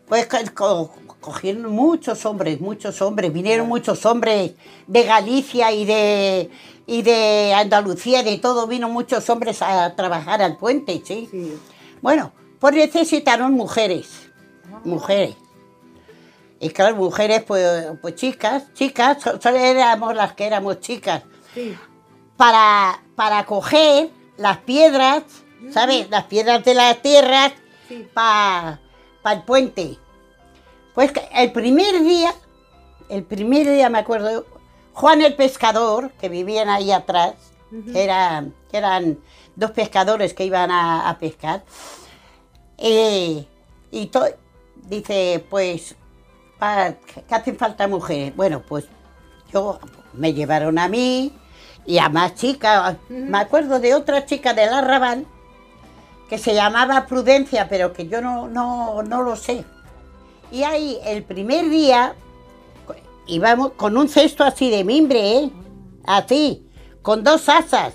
Pues 0.07 0.27
co- 0.27 0.37
co- 0.53 0.91
cogieron 1.19 1.71
muchos 1.71 2.25
hombres, 2.25 2.61
muchos 2.61 3.01
hombres, 3.01 3.33
vinieron 3.33 3.67
muchos 3.67 4.05
hombres 4.05 4.51
de 4.87 5.03
Galicia 5.03 5.71
y 5.71 5.85
de, 5.85 6.49
y 6.85 7.01
de 7.01 7.53
Andalucía, 7.53 8.23
de 8.23 8.37
todo, 8.37 8.67
vino 8.67 8.87
muchos 8.87 9.29
hombres 9.29 9.61
a 9.61 9.95
trabajar 9.95 10.41
al 10.41 10.57
puente, 10.57 11.01
¿sí? 11.05 11.27
Sí. 11.29 11.57
Bueno, 12.01 12.31
pues 12.59 12.75
necesitaron 12.75 13.53
mujeres, 13.53 14.29
mujeres. 14.85 15.35
Y 16.59 16.69
claro, 16.69 16.95
mujeres, 16.95 17.43
pues, 17.43 17.87
pues 18.01 18.15
chicas, 18.15 18.73
chicas, 18.73 19.21
so- 19.21 19.39
solo 19.41 19.57
éramos 19.57 20.15
las 20.15 20.33
que 20.33 20.45
éramos 20.45 20.79
chicas 20.79 21.23
Sí. 21.53 21.75
para, 22.37 23.03
para 23.15 23.45
coger 23.45 24.09
las 24.37 24.59
piedras, 24.59 25.23
¿sabes? 25.71 26.09
Las 26.09 26.23
piedras 26.25 26.63
de 26.63 26.73
las 26.73 27.01
tierras 27.01 27.51
Sí. 27.89 28.07
para 28.13 28.79
el 29.33 29.43
puente. 29.43 29.97
Pues 30.93 31.11
el 31.35 31.51
primer 31.51 32.01
día, 32.03 32.33
el 33.09 33.23
primer 33.23 33.69
día 33.69 33.89
me 33.89 33.99
acuerdo, 33.99 34.45
Juan 34.93 35.21
el 35.21 35.35
pescador, 35.35 36.11
que 36.13 36.27
vivían 36.29 36.69
ahí 36.69 36.91
atrás, 36.91 37.33
que, 37.91 38.03
era- 38.03 38.45
que 38.71 38.77
eran 38.77 39.19
dos 39.55 39.71
pescadores 39.71 40.33
que 40.33 40.45
iban 40.45 40.71
a, 40.71 41.09
a 41.09 41.17
pescar, 41.19 41.63
eh, 42.77 43.45
y 43.91 44.11
dice, 44.87 45.45
pues, 45.49 45.95
pa- 46.59 46.93
que 46.93 47.35
hacen 47.35 47.57
falta 47.57 47.87
mujeres. 47.87 48.35
Bueno, 48.35 48.61
pues 48.67 48.85
yo 49.53 49.79
me 50.13 50.33
llevaron 50.33 50.77
a 50.79 50.87
mí 50.87 51.31
y 51.85 51.97
a 51.99 52.09
más 52.09 52.35
chicas. 52.35 52.97
Me 53.09 53.37
acuerdo 53.37 53.79
de 53.79 53.93
otra 53.95 54.25
chica 54.25 54.53
del 54.53 54.73
arrabal 54.73 55.25
que 56.29 56.37
se 56.37 56.53
llamaba 56.53 57.05
Prudencia, 57.05 57.67
pero 57.69 57.93
que 57.93 58.07
yo 58.07 58.21
no, 58.21 58.47
no, 58.47 59.01
no 59.03 59.21
lo 59.21 59.35
sé. 59.35 59.63
Y 60.51 60.63
ahí 60.63 60.97
el 61.05 61.23
primer 61.23 61.69
día 61.69 62.15
íbamos 63.27 63.73
con 63.73 63.97
un 63.97 64.09
cesto 64.09 64.43
así 64.43 64.69
de 64.69 64.83
mimbre, 64.83 65.37
¿eh? 65.37 65.51
así, 66.05 66.65
con 67.01 67.23
dos 67.23 67.49
asas, 67.49 67.93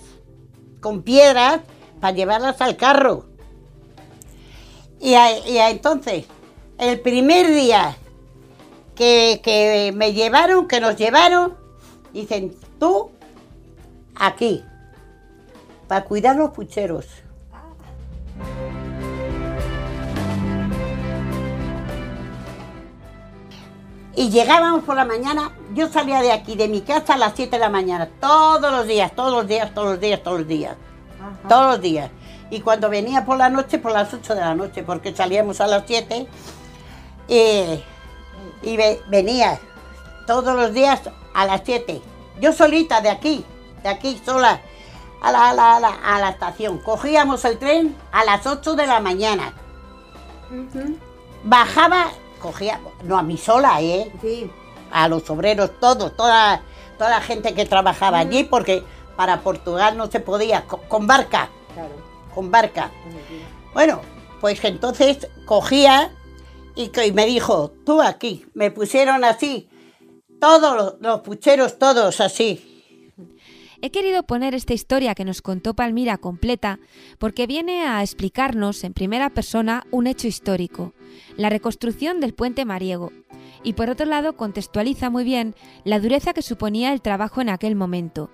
con 0.80 1.02
piedras 1.02 1.60
para 2.00 2.14
llevarlas 2.14 2.60
al 2.60 2.76
carro. 2.76 3.26
Y, 5.00 5.14
entonces, 5.14 6.26
el 6.78 7.00
primer 7.00 7.48
día 7.48 7.96
que, 8.94 9.40
que 9.42 9.92
me 9.94 10.12
llevaron, 10.12 10.68
que 10.68 10.80
nos 10.80 10.96
llevaron, 10.96 11.56
dicen, 12.12 12.54
tú 12.78 13.10
aquí, 14.14 14.62
para 15.88 16.04
cuidar 16.04 16.36
los 16.36 16.50
pucheros. 16.50 17.06
Y 24.14 24.28
llegábamos 24.30 24.84
por 24.84 24.94
la 24.96 25.04
mañana, 25.06 25.52
yo 25.74 25.88
salía 25.88 26.20
de 26.20 26.32
aquí, 26.32 26.54
de 26.54 26.68
mi 26.68 26.82
casa 26.82 27.14
a 27.14 27.16
las 27.16 27.32
7 27.34 27.56
de 27.56 27.58
la 27.60 27.70
mañana, 27.70 28.08
todos 28.20 28.70
los 28.70 28.86
días, 28.86 29.12
todos 29.14 29.32
los 29.32 29.46
días, 29.46 29.72
todos 29.74 29.88
los 29.92 30.00
días, 30.00 30.22
todos 30.22 30.38
los 30.40 30.48
días, 30.48 30.76
todos 31.48 31.66
los 31.72 31.80
días. 31.80 32.10
Y 32.50 32.60
cuando 32.60 32.90
venía 32.90 33.24
por 33.24 33.38
la 33.38 33.48
noche, 33.48 33.78
por 33.78 33.92
las 33.92 34.12
8 34.12 34.34
de 34.34 34.40
la 34.40 34.54
noche, 34.54 34.82
porque 34.82 35.14
salíamos 35.16 35.60
a 35.62 35.66
las 35.66 35.84
7, 35.86 36.26
eh, 37.28 37.82
y 38.62 38.76
ve- 38.76 39.00
venía 39.08 39.58
todos 40.26 40.54
los 40.54 40.74
días 40.74 41.00
a 41.34 41.46
las 41.46 41.62
7. 41.64 42.02
Yo 42.40 42.52
solita 42.52 43.00
de 43.00 43.08
aquí, 43.08 43.44
de 43.82 43.88
aquí 43.88 44.20
sola, 44.26 44.60
a 45.22 45.32
la, 45.32 45.50
a 45.50 45.54
la- 45.54 45.76
a 45.76 45.80
la- 45.80 45.98
a 46.16 46.20
la 46.20 46.28
estación. 46.30 46.78
Cogíamos 46.80 47.44
el 47.46 47.58
tren 47.58 47.96
a 48.12 48.24
las 48.24 48.46
8 48.46 48.74
de 48.74 48.86
la 48.86 49.00
mañana. 49.00 49.54
Bajaba, 51.44 52.08
cogía, 52.42 52.80
no 53.04 53.16
a 53.16 53.22
mí 53.22 53.38
sola, 53.38 53.80
¿eh? 53.80 54.10
A 54.90 55.08
los 55.08 55.28
obreros, 55.30 55.70
todos, 55.80 56.14
toda, 56.16 56.60
toda 56.98 57.08
la 57.10 57.20
gente 57.22 57.54
que 57.54 57.64
trabajaba 57.64 58.18
allí, 58.18 58.44
porque 58.44 58.82
para 59.16 59.40
Portugal 59.40 59.96
no 59.96 60.10
se 60.10 60.20
podía, 60.20 60.66
co- 60.66 60.82
con, 60.88 61.06
barca, 61.06 61.48
con 62.34 62.50
barca. 62.50 62.90
Bueno, 63.72 64.00
pues 64.40 64.62
entonces 64.64 65.28
cogía 65.46 66.10
y, 66.74 66.88
que- 66.88 67.06
y 67.06 67.12
me 67.12 67.24
dijo, 67.24 67.72
tú 67.86 68.02
aquí, 68.02 68.44
me 68.52 68.70
pusieron 68.70 69.24
así, 69.24 69.68
todos 70.40 70.74
los, 70.76 70.94
los 71.00 71.20
pucheros, 71.20 71.78
todos 71.78 72.20
así. 72.20 72.68
He 73.84 73.90
querido 73.90 74.22
poner 74.22 74.54
esta 74.54 74.74
historia 74.74 75.14
que 75.14 75.24
nos 75.24 75.42
contó 75.42 75.74
Palmira 75.74 76.16
completa 76.16 76.78
porque 77.18 77.46
viene 77.48 77.84
a 77.86 78.02
explicarnos 78.02 78.84
en 78.84 78.92
primera 78.92 79.30
persona 79.30 79.84
un 79.90 80.06
hecho 80.06 80.28
histórico, 80.28 80.92
la 81.36 81.48
reconstrucción 81.48 82.20
del 82.20 82.34
puente 82.34 82.64
Mariego, 82.64 83.12
y 83.62 83.74
por 83.74 83.90
otro 83.90 84.06
lado 84.06 84.36
contextualiza 84.36 85.10
muy 85.10 85.24
bien 85.24 85.54
la 85.84 86.00
dureza 86.00 86.32
que 86.32 86.42
suponía 86.42 86.92
el 86.92 87.00
trabajo 87.00 87.40
en 87.40 87.48
aquel 87.48 87.76
momento. 87.76 88.30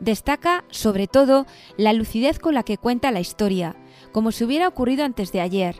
Destaca, 0.00 0.64
sobre 0.70 1.06
todo, 1.06 1.46
la 1.76 1.92
lucidez 1.92 2.38
con 2.38 2.54
la 2.54 2.62
que 2.62 2.78
cuenta 2.78 3.10
la 3.10 3.20
historia, 3.20 3.76
como 4.12 4.32
si 4.32 4.44
hubiera 4.44 4.68
ocurrido 4.68 5.04
antes 5.04 5.32
de 5.32 5.40
ayer, 5.40 5.76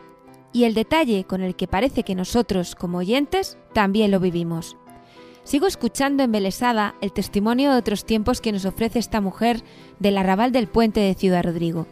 y 0.53 0.65
el 0.65 0.75
detalle 0.75 1.25
con 1.25 1.43
el 1.43 1.57
que 1.57 1.69
parece 1.69 2.03
que 2.03 2.15
nosotros, 2.15 2.75
como 2.75 2.99
oyentes, 2.99 3.59
también 3.73 4.11
lo 4.11 4.21
vivimos. 4.21 4.77
Sigo 5.45 5.67
escuchando 5.67 6.23
embelesada 6.23 6.95
el 7.01 7.13
testimonio 7.13 7.73
de 7.73 7.79
otros 7.79 8.05
tiempos 8.05 8.41
que 8.41 8.53
nos 8.53 8.65
ofrece 8.65 8.99
esta 8.99 9.21
mujer 9.21 9.63
del 9.99 10.19
arrabal 10.19 10.53
del 10.53 10.69
puente 10.69 11.01
de 11.01 11.15
Ciudad 11.15 11.43
Rodrigo. 11.43 11.87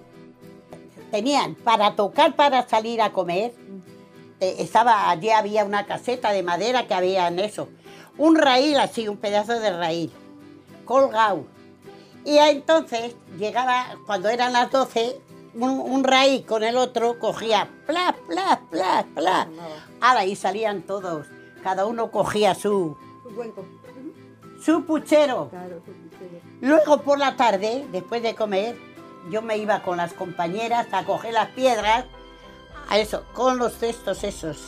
Tenían 1.11 1.55
para 1.55 1.95
tocar 1.97 2.37
para 2.37 2.69
salir 2.69 3.01
a 3.01 3.13
comer, 3.13 3.55
estaba, 4.41 5.11
allí 5.11 5.31
había 5.31 5.65
una 5.65 5.87
caseta 5.87 6.33
de 6.33 6.43
madera 6.43 6.87
que 6.87 6.95
había 6.95 7.29
en 7.29 7.39
eso, 7.39 7.69
un 8.19 8.37
raíl 8.37 8.79
así, 8.79 9.09
un 9.09 9.17
pedazo 9.17 9.59
de 9.59 9.77
raíl, 9.77 10.13
colgado. 10.85 11.45
Y 12.25 12.39
entonces 12.39 13.15
llegaba, 13.39 13.97
cuando 14.07 14.29
eran 14.29 14.53
las 14.53 14.71
12, 14.71 15.21
un, 15.55 15.71
un 15.71 16.05
raíl 16.05 16.45
con 16.45 16.63
el 16.65 16.77
otro 16.77 17.19
cogía, 17.19 17.69
pla, 17.87 18.15
pla, 18.27 18.61
pla, 18.71 19.07
pla. 19.15 19.49
Ala, 20.01 20.25
y 20.25 20.37
salían 20.37 20.83
todos, 20.83 21.27
cada 21.63 21.87
uno 21.87 22.11
cogía 22.11 22.55
su, 22.55 22.97
su 24.63 24.85
puchero. 24.85 25.51
Luego 26.61 27.03
por 27.03 27.19
la 27.19 27.37
tarde, 27.37 27.87
después 27.93 28.23
de 28.23 28.35
comer, 28.35 28.77
yo 29.31 29.43
me 29.43 29.59
iba 29.59 29.83
con 29.83 29.97
las 29.97 30.13
compañeras 30.13 30.87
a 30.93 31.05
coger 31.05 31.35
las 31.35 31.49
piedras, 31.51 32.05
a 32.89 32.99
eso, 32.99 33.25
con 33.35 33.59
los 33.59 33.75
cestos 33.75 34.25
esos, 34.25 34.59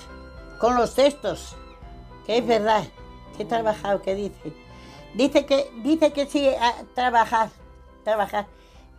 con 0.59 0.75
los 0.75 0.95
cestos, 0.95 1.57
que 2.27 2.39
es 2.39 2.47
verdad, 2.47 2.85
que 3.37 3.45
he 3.45 3.47
trabajado, 3.47 4.03
que 4.03 4.15
dice. 4.15 4.53
Dice 5.15 5.47
que, 5.47 5.71
dice 5.83 6.13
que 6.13 6.27
sí, 6.27 6.49
trabajar, 6.95 7.51
trabajar. 8.05 8.47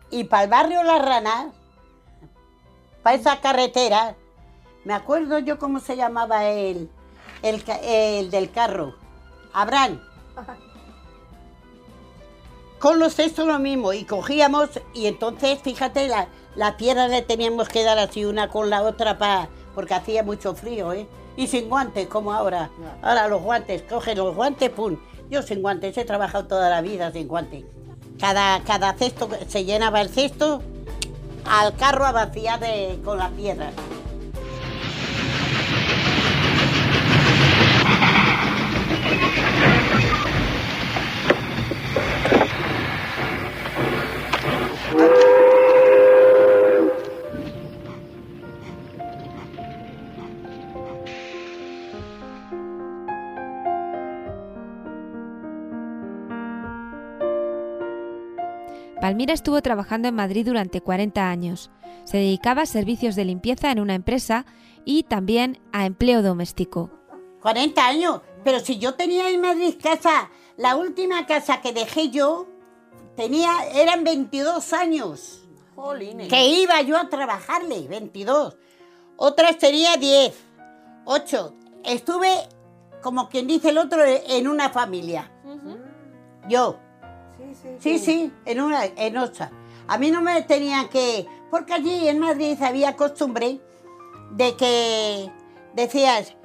Y 0.10 0.24
para 0.24 0.44
el 0.44 0.50
barrio 0.50 0.84
La 0.84 1.00
Rana, 1.00 1.52
para 3.04 3.16
esa 3.16 3.40
carretera, 3.42 4.16
me 4.86 4.94
acuerdo 4.94 5.40
yo 5.40 5.60
cómo 5.60 5.80
se 5.80 5.96
llamaba 5.96 6.46
el, 6.46 6.90
el, 7.42 7.64
el 7.84 8.32
del 8.32 8.52
carro, 8.52 8.96
Abraham. 9.54 10.02
Con 12.80 12.98
los 12.98 13.14
cestos 13.16 13.46
lo 13.46 13.60
mismo, 13.60 13.92
y 13.92 14.06
cogíamos, 14.06 14.70
y 14.94 15.08
entonces, 15.08 15.60
fíjate, 15.62 16.08
la, 16.08 16.30
la 16.60 16.76
piedra 16.76 17.08
le 17.08 17.22
teníamos 17.22 17.70
que 17.70 17.84
dar 17.86 17.98
así 17.98 18.26
una 18.26 18.50
con 18.50 18.70
la 18.70 18.82
otra 18.84 19.18
para 19.18 19.48
porque 19.74 19.94
hacía 19.94 20.24
mucho 20.24 20.54
frío, 20.54 20.92
¿eh? 20.92 21.08
Y 21.38 21.48
sin 21.48 21.70
guantes, 21.70 22.08
como 22.08 22.34
ahora. 22.34 22.70
Ahora 23.02 23.30
los 23.30 23.42
guantes, 23.42 23.82
coge 23.84 24.14
los 24.14 24.36
guantes, 24.36 24.70
pum. 24.70 24.98
Yo 25.30 25.42
sin 25.42 25.62
guantes, 25.62 25.98
he 25.98 26.04
trabajado 26.04 26.48
toda 26.48 26.70
la 26.70 26.82
vida 26.82 27.14
sin 27.14 27.30
guantes. 27.30 27.64
Cada, 28.20 28.60
cada 28.64 28.92
cesto, 28.94 29.30
se 29.48 29.64
llenaba 29.64 30.02
el 30.02 30.10
cesto 30.10 30.62
al 31.46 31.74
carro 31.78 32.06
a 32.06 32.12
vaciar 32.12 32.60
de- 32.60 33.00
con 33.06 33.18
la 33.18 33.30
piedra. 33.30 33.72
Palmira 59.10 59.34
estuvo 59.34 59.60
trabajando 59.64 60.08
en 60.08 60.14
Madrid 60.14 60.46
durante 60.46 60.82
40 60.82 61.32
años. 61.32 61.72
Se 62.04 62.18
dedicaba 62.18 62.62
a 62.62 62.66
servicios 62.68 63.16
de 63.16 63.26
limpieza 63.26 63.72
en 63.72 63.80
una 63.80 63.96
empresa 63.96 64.46
y 64.86 65.02
también 65.02 65.60
a 65.72 65.88
empleo 65.88 66.22
doméstico. 66.22 66.92
40 67.42 67.88
años. 67.88 68.22
Pero 68.44 68.60
si 68.60 68.78
yo 68.78 68.94
tenía 68.94 69.32
en 69.32 69.42
Madrid 69.42 69.74
casa, 69.82 70.30
la 70.58 70.76
última 70.76 71.26
casa 71.26 71.60
que 71.60 71.74
dejé 71.74 72.12
yo, 72.12 72.50
tenía, 73.16 73.52
eran 73.74 74.04
22 74.04 74.74
años. 74.74 75.42
Que 76.28 76.48
iba 76.48 76.80
yo 76.84 76.96
a 76.96 77.10
trabajarle, 77.10 77.88
22. 77.88 78.58
Otras 79.16 79.58
tenía 79.58 79.98
10, 79.98 80.36
8. 81.06 81.56
Estuve, 81.84 82.32
como 83.02 83.28
quien 83.28 83.48
dice 83.48 83.70
el 83.70 83.80
otro, 83.80 84.04
en 84.06 84.48
una 84.48 84.70
familia. 84.70 85.32
Yo. 86.48 86.80
Sí, 87.80 88.00
sí, 88.00 88.34
en 88.46 88.62
una, 88.62 88.86
en 88.86 89.18
otra. 89.18 89.52
A 89.88 89.98
mí 89.98 90.12
no 90.12 90.22
me 90.22 90.42
tenían 90.44 90.88
que... 90.90 91.28
Porque 91.50 91.74
allí 91.74 92.08
en 92.08 92.20
Madrid 92.20 92.62
había 92.62 92.96
costumbre 92.96 93.60
de 94.32 94.56
que 94.56 95.32
decías, 95.74 96.36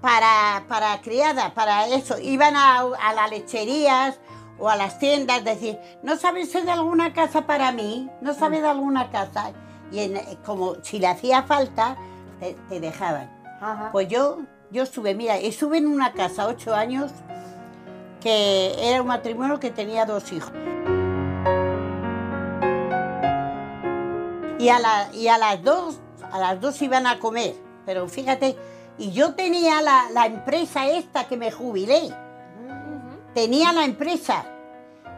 para, 0.00 0.64
para 0.68 1.00
criada, 1.02 1.52
para 1.54 1.86
eso, 1.88 2.18
iban 2.18 2.56
a, 2.56 2.78
a 2.80 3.12
las 3.14 3.30
lecherías 3.30 4.18
o 4.58 4.68
a 4.68 4.76
las 4.76 4.98
tiendas, 4.98 5.44
decir, 5.44 5.78
¿no 6.02 6.16
sabes 6.16 6.52
de 6.52 6.70
alguna 6.70 7.12
casa 7.12 7.46
para 7.46 7.72
mí? 7.72 8.08
¿No 8.20 8.32
sabes 8.34 8.62
de 8.62 8.68
alguna 8.68 9.10
casa? 9.10 9.52
Y 9.92 10.00
en- 10.00 10.20
como 10.44 10.76
si 10.82 10.98
le 10.98 11.08
hacía 11.08 11.42
falta, 11.42 11.96
te, 12.40 12.54
te 12.68 12.80
dejaban. 12.80 13.30
Pues 13.92 14.08
yo, 14.08 14.38
yo 14.70 14.82
estuve, 14.84 15.14
mira, 15.14 15.36
estuve 15.36 15.78
en 15.78 15.86
una 15.86 16.12
casa 16.12 16.46
ocho 16.46 16.74
años 16.74 17.10
que 18.24 18.74
era 18.78 19.02
un 19.02 19.08
matrimonio 19.08 19.60
que 19.60 19.70
tenía 19.70 20.06
dos 20.06 20.32
hijos. 20.32 20.50
Y 24.58 24.68
a, 24.70 24.78
la- 24.78 25.10
y 25.12 25.28
a 25.28 25.36
las 25.36 25.62
dos, 25.62 25.98
a 26.32 26.38
las 26.38 26.58
dos 26.58 26.80
iban 26.80 27.06
a 27.06 27.18
comer. 27.18 27.54
Pero 27.84 28.08
fíjate, 28.08 28.56
y 28.96 29.12
yo 29.12 29.34
tenía 29.34 29.82
la, 29.82 30.06
la 30.10 30.24
empresa 30.24 30.86
esta 30.88 31.28
que 31.28 31.36
me 31.36 31.50
jubilé. 31.52 32.14
Tenía 33.34 33.72
la 33.74 33.84
empresa 33.84 34.46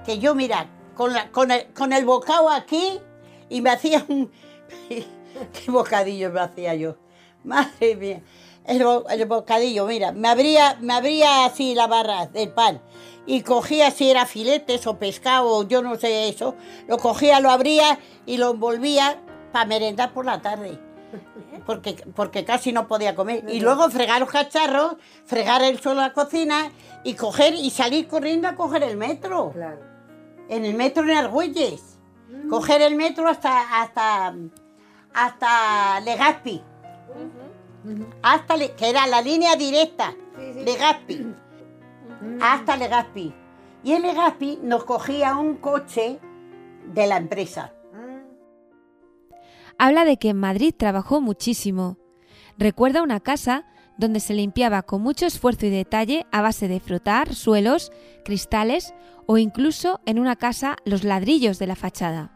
que 0.04 0.18
yo, 0.18 0.34
mira, 0.34 0.66
con, 0.96 1.12
la- 1.12 1.30
con, 1.30 1.52
el, 1.52 1.72
con 1.74 1.92
el 1.92 2.04
bocado 2.04 2.50
aquí 2.50 3.00
y 3.48 3.60
me 3.60 3.70
hacía 3.70 4.04
un... 4.08 4.32
¿Qué 4.88 5.70
bocadillo 5.70 6.32
me 6.32 6.40
hacía 6.40 6.74
yo? 6.74 6.96
Madre 7.44 7.94
mía. 7.94 8.20
El, 8.64 8.82
bo- 8.82 9.08
el 9.08 9.24
bocadillo, 9.26 9.86
mira, 9.86 10.10
me 10.10 10.26
abría, 10.26 10.76
me 10.80 10.92
abría 10.92 11.44
así 11.44 11.76
la 11.76 11.86
barra 11.86 12.26
del 12.26 12.48
pan 12.50 12.80
y 13.26 13.42
cogía 13.42 13.90
si 13.90 14.10
era 14.10 14.24
filetes 14.24 14.86
o 14.86 14.98
pescado 14.98 15.48
o 15.48 15.66
yo 15.66 15.82
no 15.82 15.96
sé 15.96 16.28
eso, 16.28 16.54
lo 16.86 16.98
cogía, 16.98 17.40
lo 17.40 17.50
abría 17.50 17.98
y 18.24 18.38
lo 18.38 18.52
envolvía 18.52 19.20
para 19.52 19.66
merendar 19.66 20.12
por 20.12 20.24
la 20.24 20.40
tarde. 20.40 20.78
Porque, 21.64 21.94
porque 22.14 22.44
casi 22.44 22.72
no 22.72 22.86
podía 22.86 23.14
comer. 23.14 23.44
Y 23.48 23.60
luego 23.60 23.90
fregar 23.90 24.20
los 24.20 24.30
cacharros, 24.30 24.96
fregar 25.24 25.62
el 25.62 25.80
suelo 25.80 26.00
de 26.00 26.08
la 26.08 26.12
cocina 26.12 26.70
y 27.02 27.14
coger 27.14 27.54
y 27.54 27.70
salir 27.70 28.06
corriendo 28.06 28.46
a 28.48 28.54
coger 28.54 28.82
el 28.82 28.96
metro. 28.96 29.52
En 30.48 30.64
el 30.64 30.74
metro 30.74 31.02
en 31.04 31.16
Argüelles. 31.16 31.98
Coger 32.48 32.82
el 32.82 32.94
metro 32.94 33.28
hasta, 33.28 33.82
hasta, 33.82 34.34
hasta 35.14 36.00
Legazpi. 36.00 36.62
Hasta 38.22 38.58
que 38.76 38.90
era 38.90 39.06
la 39.06 39.22
línea 39.22 39.56
directa. 39.56 40.14
Legazpi. 40.36 41.34
Hasta 42.40 42.76
Legazpi. 42.76 43.32
Y 43.82 43.92
en 43.92 44.02
Legazpi 44.02 44.58
nos 44.62 44.84
cogía 44.84 45.36
un 45.36 45.56
coche 45.56 46.18
de 46.92 47.06
la 47.06 47.16
empresa. 47.16 47.72
Habla 49.78 50.04
de 50.04 50.16
que 50.16 50.30
en 50.30 50.38
Madrid 50.38 50.74
trabajó 50.76 51.20
muchísimo. 51.20 51.98
Recuerda 52.58 53.02
una 53.02 53.20
casa 53.20 53.66
donde 53.98 54.20
se 54.20 54.34
limpiaba 54.34 54.82
con 54.82 55.02
mucho 55.02 55.26
esfuerzo 55.26 55.66
y 55.66 55.70
detalle 55.70 56.26
a 56.32 56.42
base 56.42 56.68
de 56.68 56.80
frotar 56.80 57.34
suelos, 57.34 57.92
cristales 58.24 58.94
o 59.26 59.38
incluso 59.38 60.00
en 60.06 60.18
una 60.18 60.36
casa 60.36 60.76
los 60.84 61.04
ladrillos 61.04 61.58
de 61.58 61.66
la 61.66 61.76
fachada. 61.76 62.35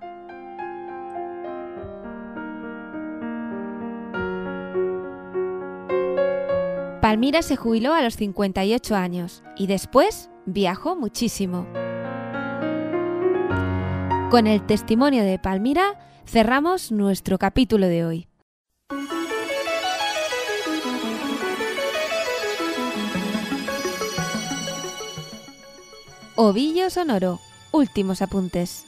Palmira 7.01 7.41
se 7.41 7.57
jubiló 7.57 7.95
a 7.95 8.03
los 8.03 8.17
58 8.17 8.95
años 8.95 9.43
y 9.57 9.67
después 9.69 10.29
viajó 10.45 10.97
muchísimo. 10.97 11.67
Con 14.31 14.47
el 14.47 14.67
testimonio 14.67 15.25
de 15.25 15.39
Palmira 15.39 15.99
cerramos 16.27 16.93
nuestro 16.93 17.39
capítulo 17.39 17.87
de 17.87 18.05
hoy. 18.05 18.29
Ovillo 26.37 26.91
Sonoro. 26.91 27.39
Últimos 27.73 28.21
apuntes. 28.21 28.85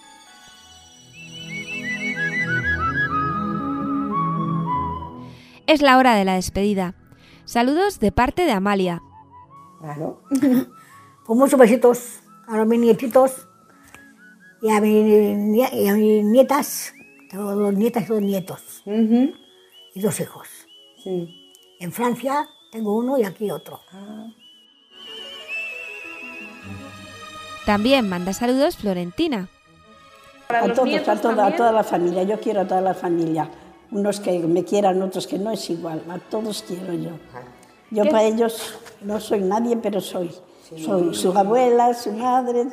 Es 5.67 5.81
la 5.81 5.97
hora 5.97 6.15
de 6.15 6.27
la 6.27 6.35
despedida. 6.35 6.95
Saludos 7.45 7.99
de 8.01 8.13
parte 8.13 8.45
de 8.45 8.53
Amalia. 8.53 9.03
Claro. 9.81 10.23
Pues 11.25 11.39
muchos 11.39 11.57
besitos 11.59 12.19
a 12.49 12.65
mis 12.65 12.81
nietitos 12.81 13.47
y 14.61 14.71
a, 14.71 14.81
mi- 14.81 15.57
y 15.57 15.87
a 15.89 15.95
mis 15.95 16.25
nietas. 16.25 16.93
Tengo 17.31 17.55
dos 17.55 17.73
nietas 17.75 18.03
y 18.03 18.07
dos 18.07 18.21
nietos. 18.21 18.83
Y 18.85 20.01
dos 20.01 20.19
hijos. 20.19 20.49
En 21.79 21.93
Francia 21.93 22.49
tengo 22.73 22.97
uno 22.97 23.19
y 23.19 23.23
aquí 23.25 23.53
otro. 23.53 23.81
También 27.65 28.09
manda 28.09 28.33
saludos 28.33 28.77
Florentina. 28.77 29.49
A 30.49 30.73
todos, 30.73 31.09
a 31.09 31.21
toda, 31.21 31.47
a 31.47 31.57
toda 31.57 31.71
la 31.71 31.85
familia. 31.85 32.25
Yo 32.25 32.41
quiero 32.41 32.63
a 32.63 32.67
toda 32.67 32.81
la 32.81 32.95
familia. 32.95 33.49
Unos 33.93 34.21
que 34.21 34.39
me 34.41 34.65
quieran, 34.65 35.01
otros 35.03 35.27
que 35.27 35.39
no 35.39 35.51
es 35.51 35.71
igual. 35.71 36.03
A 36.09 36.19
todos 36.19 36.65
quiero 36.67 36.93
yo. 36.95 37.11
Yo 37.91 38.05
¿Qué? 38.05 38.11
para 38.11 38.25
ellos 38.25 38.75
no 39.03 39.21
soy 39.21 39.41
nadie, 39.41 39.77
pero 39.77 40.01
soy. 40.01 40.31
Soy 40.79 41.15
su 41.15 41.31
abuela, 41.33 41.93
su 41.93 42.13
madre. 42.13 42.67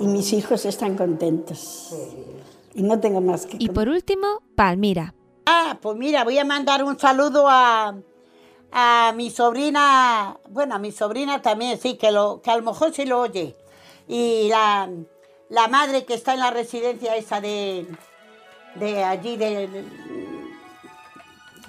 Y 0.00 0.06
mis 0.06 0.32
hijos 0.34 0.66
están 0.66 0.96
contentos. 0.96 1.94
Y 2.74 2.82
no 2.82 3.00
tengo 3.00 3.20
más 3.20 3.46
que 3.46 3.56
Y 3.58 3.68
por 3.70 3.88
último, 3.88 4.42
Palmira. 4.54 5.14
Ah, 5.46 5.78
pues 5.80 5.96
mira, 5.96 6.24
voy 6.24 6.38
a 6.38 6.44
mandar 6.44 6.84
un 6.84 6.98
saludo 6.98 7.46
a, 7.48 7.94
a 8.72 9.12
mi 9.14 9.30
sobrina, 9.30 10.38
bueno, 10.50 10.74
a 10.74 10.78
mi 10.78 10.90
sobrina 10.92 11.40
también, 11.40 11.78
sí, 11.78 11.96
que, 11.96 12.10
lo, 12.10 12.42
que 12.42 12.50
a 12.50 12.56
lo 12.56 12.62
mejor 12.62 12.92
sí 12.92 13.06
lo 13.06 13.20
oye. 13.20 13.54
Y 14.08 14.48
la, 14.48 14.90
la 15.48 15.68
madre 15.68 16.04
que 16.04 16.14
está 16.14 16.34
en 16.34 16.40
la 16.40 16.50
residencia 16.50 17.16
esa 17.16 17.40
de, 17.40 17.86
de 18.74 19.04
allí, 19.04 19.36
de, 19.36 19.84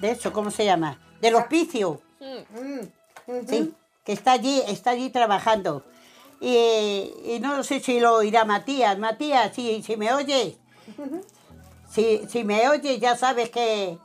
de 0.00 0.10
eso, 0.10 0.32
¿cómo 0.32 0.50
se 0.50 0.64
llama? 0.64 0.98
Del 1.20 1.34
hospicio. 1.34 2.00
Sí, 3.48 3.74
que 4.04 4.12
está 4.12 4.32
allí, 4.32 4.62
está 4.66 4.90
allí 4.90 5.10
trabajando. 5.10 5.84
Y, 6.40 7.12
y 7.24 7.38
no 7.40 7.62
sé 7.64 7.80
si 7.80 7.98
lo 8.00 8.14
oirá 8.14 8.44
Matías. 8.44 8.98
Matías, 8.98 9.54
si, 9.54 9.82
si 9.82 9.96
me 9.96 10.12
oyes, 10.12 10.56
si, 11.90 12.26
si 12.28 12.44
me 12.44 12.68
oyes, 12.68 13.00
ya 13.00 13.16
sabes 13.16 13.50
que, 13.50 13.98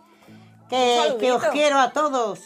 que, 0.70 1.18
que 1.20 1.32
os 1.32 1.44
quiero 1.48 1.80
a 1.80 1.92
todos. 1.92 2.40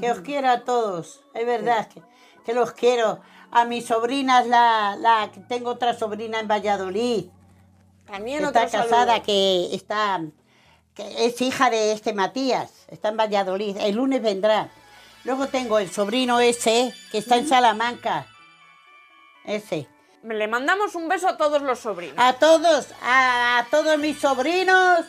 Que 0.00 0.10
os 0.10 0.20
quiero 0.20 0.48
a 0.48 0.64
todos. 0.64 1.20
Es 1.34 1.44
verdad 1.46 1.88
que, 1.88 2.02
que 2.44 2.54
los 2.54 2.72
quiero. 2.72 3.20
A 3.50 3.64
mis 3.64 3.86
sobrinas, 3.86 4.46
la, 4.46 4.96
la, 4.98 5.30
tengo 5.48 5.70
otra 5.70 5.94
sobrina 5.94 6.40
en 6.40 6.48
Valladolid. 6.48 7.26
También 8.06 8.44
está 8.44 8.64
casada, 8.68 9.06
saludo. 9.06 9.22
que 9.24 9.74
está 9.74 10.20
que 10.96 11.26
es 11.26 11.40
hija 11.42 11.68
de 11.70 11.92
este 11.92 12.12
Matías, 12.14 12.70
está 12.88 13.08
en 13.10 13.16
Valladolid, 13.18 13.76
el 13.78 13.96
lunes 13.96 14.22
vendrá. 14.22 14.68
Luego 15.24 15.46
tengo 15.48 15.78
el 15.78 15.90
sobrino 15.90 16.40
ese, 16.40 16.94
que 17.12 17.18
está 17.18 17.36
en 17.36 17.48
Salamanca. 17.48 18.26
Ese. 19.44 19.86
Le 20.24 20.48
mandamos 20.48 20.94
un 20.94 21.08
beso 21.08 21.28
a 21.28 21.36
todos 21.36 21.62
los 21.62 21.78
sobrinos. 21.80 22.16
A 22.18 22.32
todos, 22.34 22.86
a, 23.02 23.58
a 23.58 23.64
todos 23.70 23.98
mis 23.98 24.18
sobrinos 24.18 25.00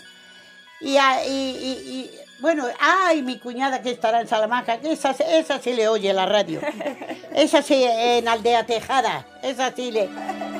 y, 0.81 0.97
a, 0.97 1.25
y, 1.25 1.29
y- 1.31 1.89
y, 1.89 2.11
bueno, 2.39 2.65
ay, 2.79 3.23
mi 3.23 3.39
cuñada 3.39 3.81
que 3.81 3.89
estará 3.91 4.21
en 4.21 4.27
Salamanca, 4.27 4.79
que 4.79 4.91
esa, 4.91 5.11
esa 5.11 5.59
sí 5.59 5.73
le 5.73 5.88
oye 5.88 6.13
la 6.13 6.25
radio. 6.27 6.61
Esa 7.33 7.61
sí 7.61 7.83
en 7.83 8.27
Aldea 8.27 8.65
Tejada, 8.65 9.23
esa 9.43 9.71
sí 9.75 9.91
le... 9.91 10.07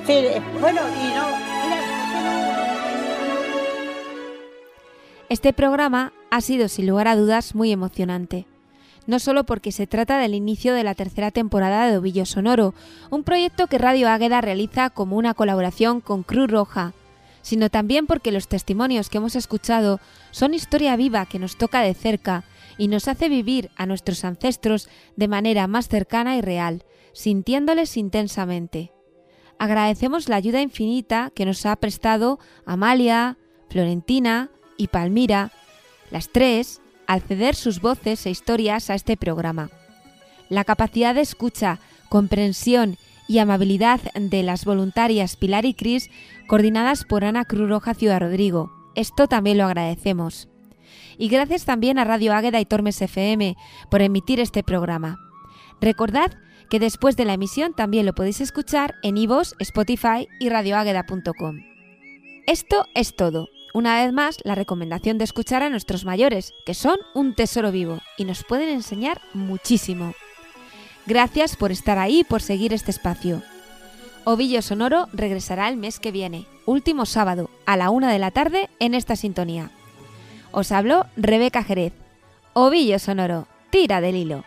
sí 0.06 0.22
le- 0.22 0.40
bueno, 0.60 0.82
y 0.88 1.08
no, 1.16 1.57
Este 5.30 5.52
programa 5.52 6.14
ha 6.32 6.40
sido 6.40 6.70
sin 6.70 6.88
lugar 6.88 7.10
a 7.10 7.18
dudas 7.18 7.54
muy 7.54 7.74
emocionante. 7.74 8.46
No 9.08 9.20
solo 9.20 9.46
porque 9.46 9.74
se 9.74 9.86
trata 9.86 10.20
del 10.20 10.34
inicio 10.34 10.74
de 10.74 10.86
la 10.86 10.96
tercera 10.96 11.32
temporada 11.32 11.86
de 11.90 11.98
Ovillo 11.98 12.26
Sonoro, 12.26 12.74
un 13.10 13.24
proyecto 13.24 13.68
que 13.68 13.78
Radio 13.78 14.08
Águeda 14.08 14.40
realiza 14.40 14.90
como 14.90 15.18
una 15.18 15.34
colaboración 15.34 16.00
con 16.00 16.24
Cruz 16.24 16.50
Roja, 16.50 16.94
sino 17.42 17.70
también 17.70 18.08
porque 18.08 18.32
los 18.32 18.48
testimonios 18.48 19.10
que 19.10 19.18
hemos 19.18 19.36
escuchado 19.36 20.00
son 20.32 20.54
historia 20.54 20.96
viva 20.96 21.26
que 21.26 21.40
nos 21.40 21.58
toca 21.58 21.82
de 21.82 21.94
cerca 21.94 22.46
y 22.78 22.88
nos 22.88 23.10
hace 23.10 23.28
vivir 23.28 23.70
a 23.76 23.86
nuestros 23.86 24.24
ancestros 24.24 24.88
de 25.18 25.28
manera 25.28 25.68
más 25.68 25.90
cercana 25.90 26.38
y 26.38 26.42
real, 26.42 26.86
sintiéndoles 27.12 27.98
intensamente. 27.98 28.94
Agradecemos 29.60 30.30
la 30.30 30.38
ayuda 30.38 30.62
infinita 30.62 31.32
que 31.36 31.46
nos 31.46 31.66
ha 31.66 31.76
prestado 31.76 32.40
Amalia, 32.66 33.38
Florentina 33.70 34.52
y 34.78 34.88
Palmira, 34.88 35.52
las 36.12 36.30
tres, 36.30 36.82
al 37.08 37.22
ceder 37.22 37.56
sus 37.56 37.82
voces 37.82 38.26
e 38.26 38.30
historias 38.30 38.90
a 38.90 38.96
este 38.96 39.18
programa. 39.18 39.70
La 40.50 40.64
capacidad 40.64 41.16
de 41.16 41.22
escucha, 41.22 41.80
comprensión 42.10 42.98
y 43.28 43.40
amabilidad 43.40 44.00
de 44.14 44.44
las 44.44 44.66
voluntarias 44.66 45.36
Pilar 45.36 45.66
y 45.66 45.74
Cris, 45.74 46.10
coordinadas 46.48 47.04
por 47.04 47.26
Ana 47.26 47.46
Cruz 47.46 47.70
Roja 47.70 47.94
Ciudad 47.94 48.22
Rodrigo. 48.22 48.72
Esto 48.96 49.28
también 49.28 49.58
lo 49.58 49.66
agradecemos. 49.66 50.48
Y 51.18 51.28
gracias 51.30 51.66
también 51.66 52.00
a 52.00 52.06
Radio 52.06 52.34
Águeda 52.34 52.60
y 52.60 52.66
Tormes 52.66 53.02
FM 53.02 53.56
por 53.90 54.02
emitir 54.02 54.40
este 54.40 54.64
programa. 54.64 55.18
Recordad 55.82 56.32
que 56.70 56.80
después 56.80 57.16
de 57.16 57.26
la 57.26 57.34
emisión 57.34 57.74
también 57.74 58.06
lo 58.06 58.14
podéis 58.14 58.42
escuchar 58.42 58.96
en 59.04 59.18
iVoox, 59.18 59.54
Spotify 59.60 60.28
y 60.40 60.50
radioágueda.com. 60.50 61.60
Esto 62.46 62.86
es 62.94 63.16
todo. 63.16 63.48
Una 63.78 64.04
vez 64.04 64.12
más, 64.12 64.40
la 64.44 64.56
recomendación 64.56 65.20
de 65.20 65.24
escuchar 65.24 65.62
a 65.62 65.70
nuestros 65.70 66.04
mayores, 66.04 66.56
que 66.66 66.74
son 66.74 66.98
un 67.14 67.36
tesoro 67.36 67.72
vivo 67.72 68.00
y 68.18 68.26
nos 68.26 68.44
pueden 68.44 68.70
enseñar 68.70 69.22
muchísimo. 69.36 70.16
Gracias 71.06 71.56
por 71.56 71.72
estar 71.72 72.00
ahí 72.00 72.22
y 72.22 72.24
por 72.24 72.42
seguir 72.42 72.74
este 72.74 72.90
espacio. 72.90 73.44
Ovillo 74.24 74.64
Sonoro 74.64 75.10
regresará 75.14 75.70
el 75.70 75.78
mes 75.78 76.00
que 76.00 76.12
viene, 76.12 76.48
último 76.66 77.06
sábado, 77.06 77.52
a 77.68 77.78
la 77.78 77.92
una 77.92 78.12
de 78.12 78.18
la 78.18 78.32
tarde, 78.32 78.68
en 78.80 78.96
esta 78.96 79.16
sintonía. 79.16 79.70
Os 80.52 80.72
habló 80.72 81.06
Rebeca 81.16 81.64
Jerez. 81.64 81.94
Ovillo 82.54 82.98
Sonoro, 82.98 83.48
tira 83.70 84.02
del 84.02 84.16
hilo. 84.16 84.44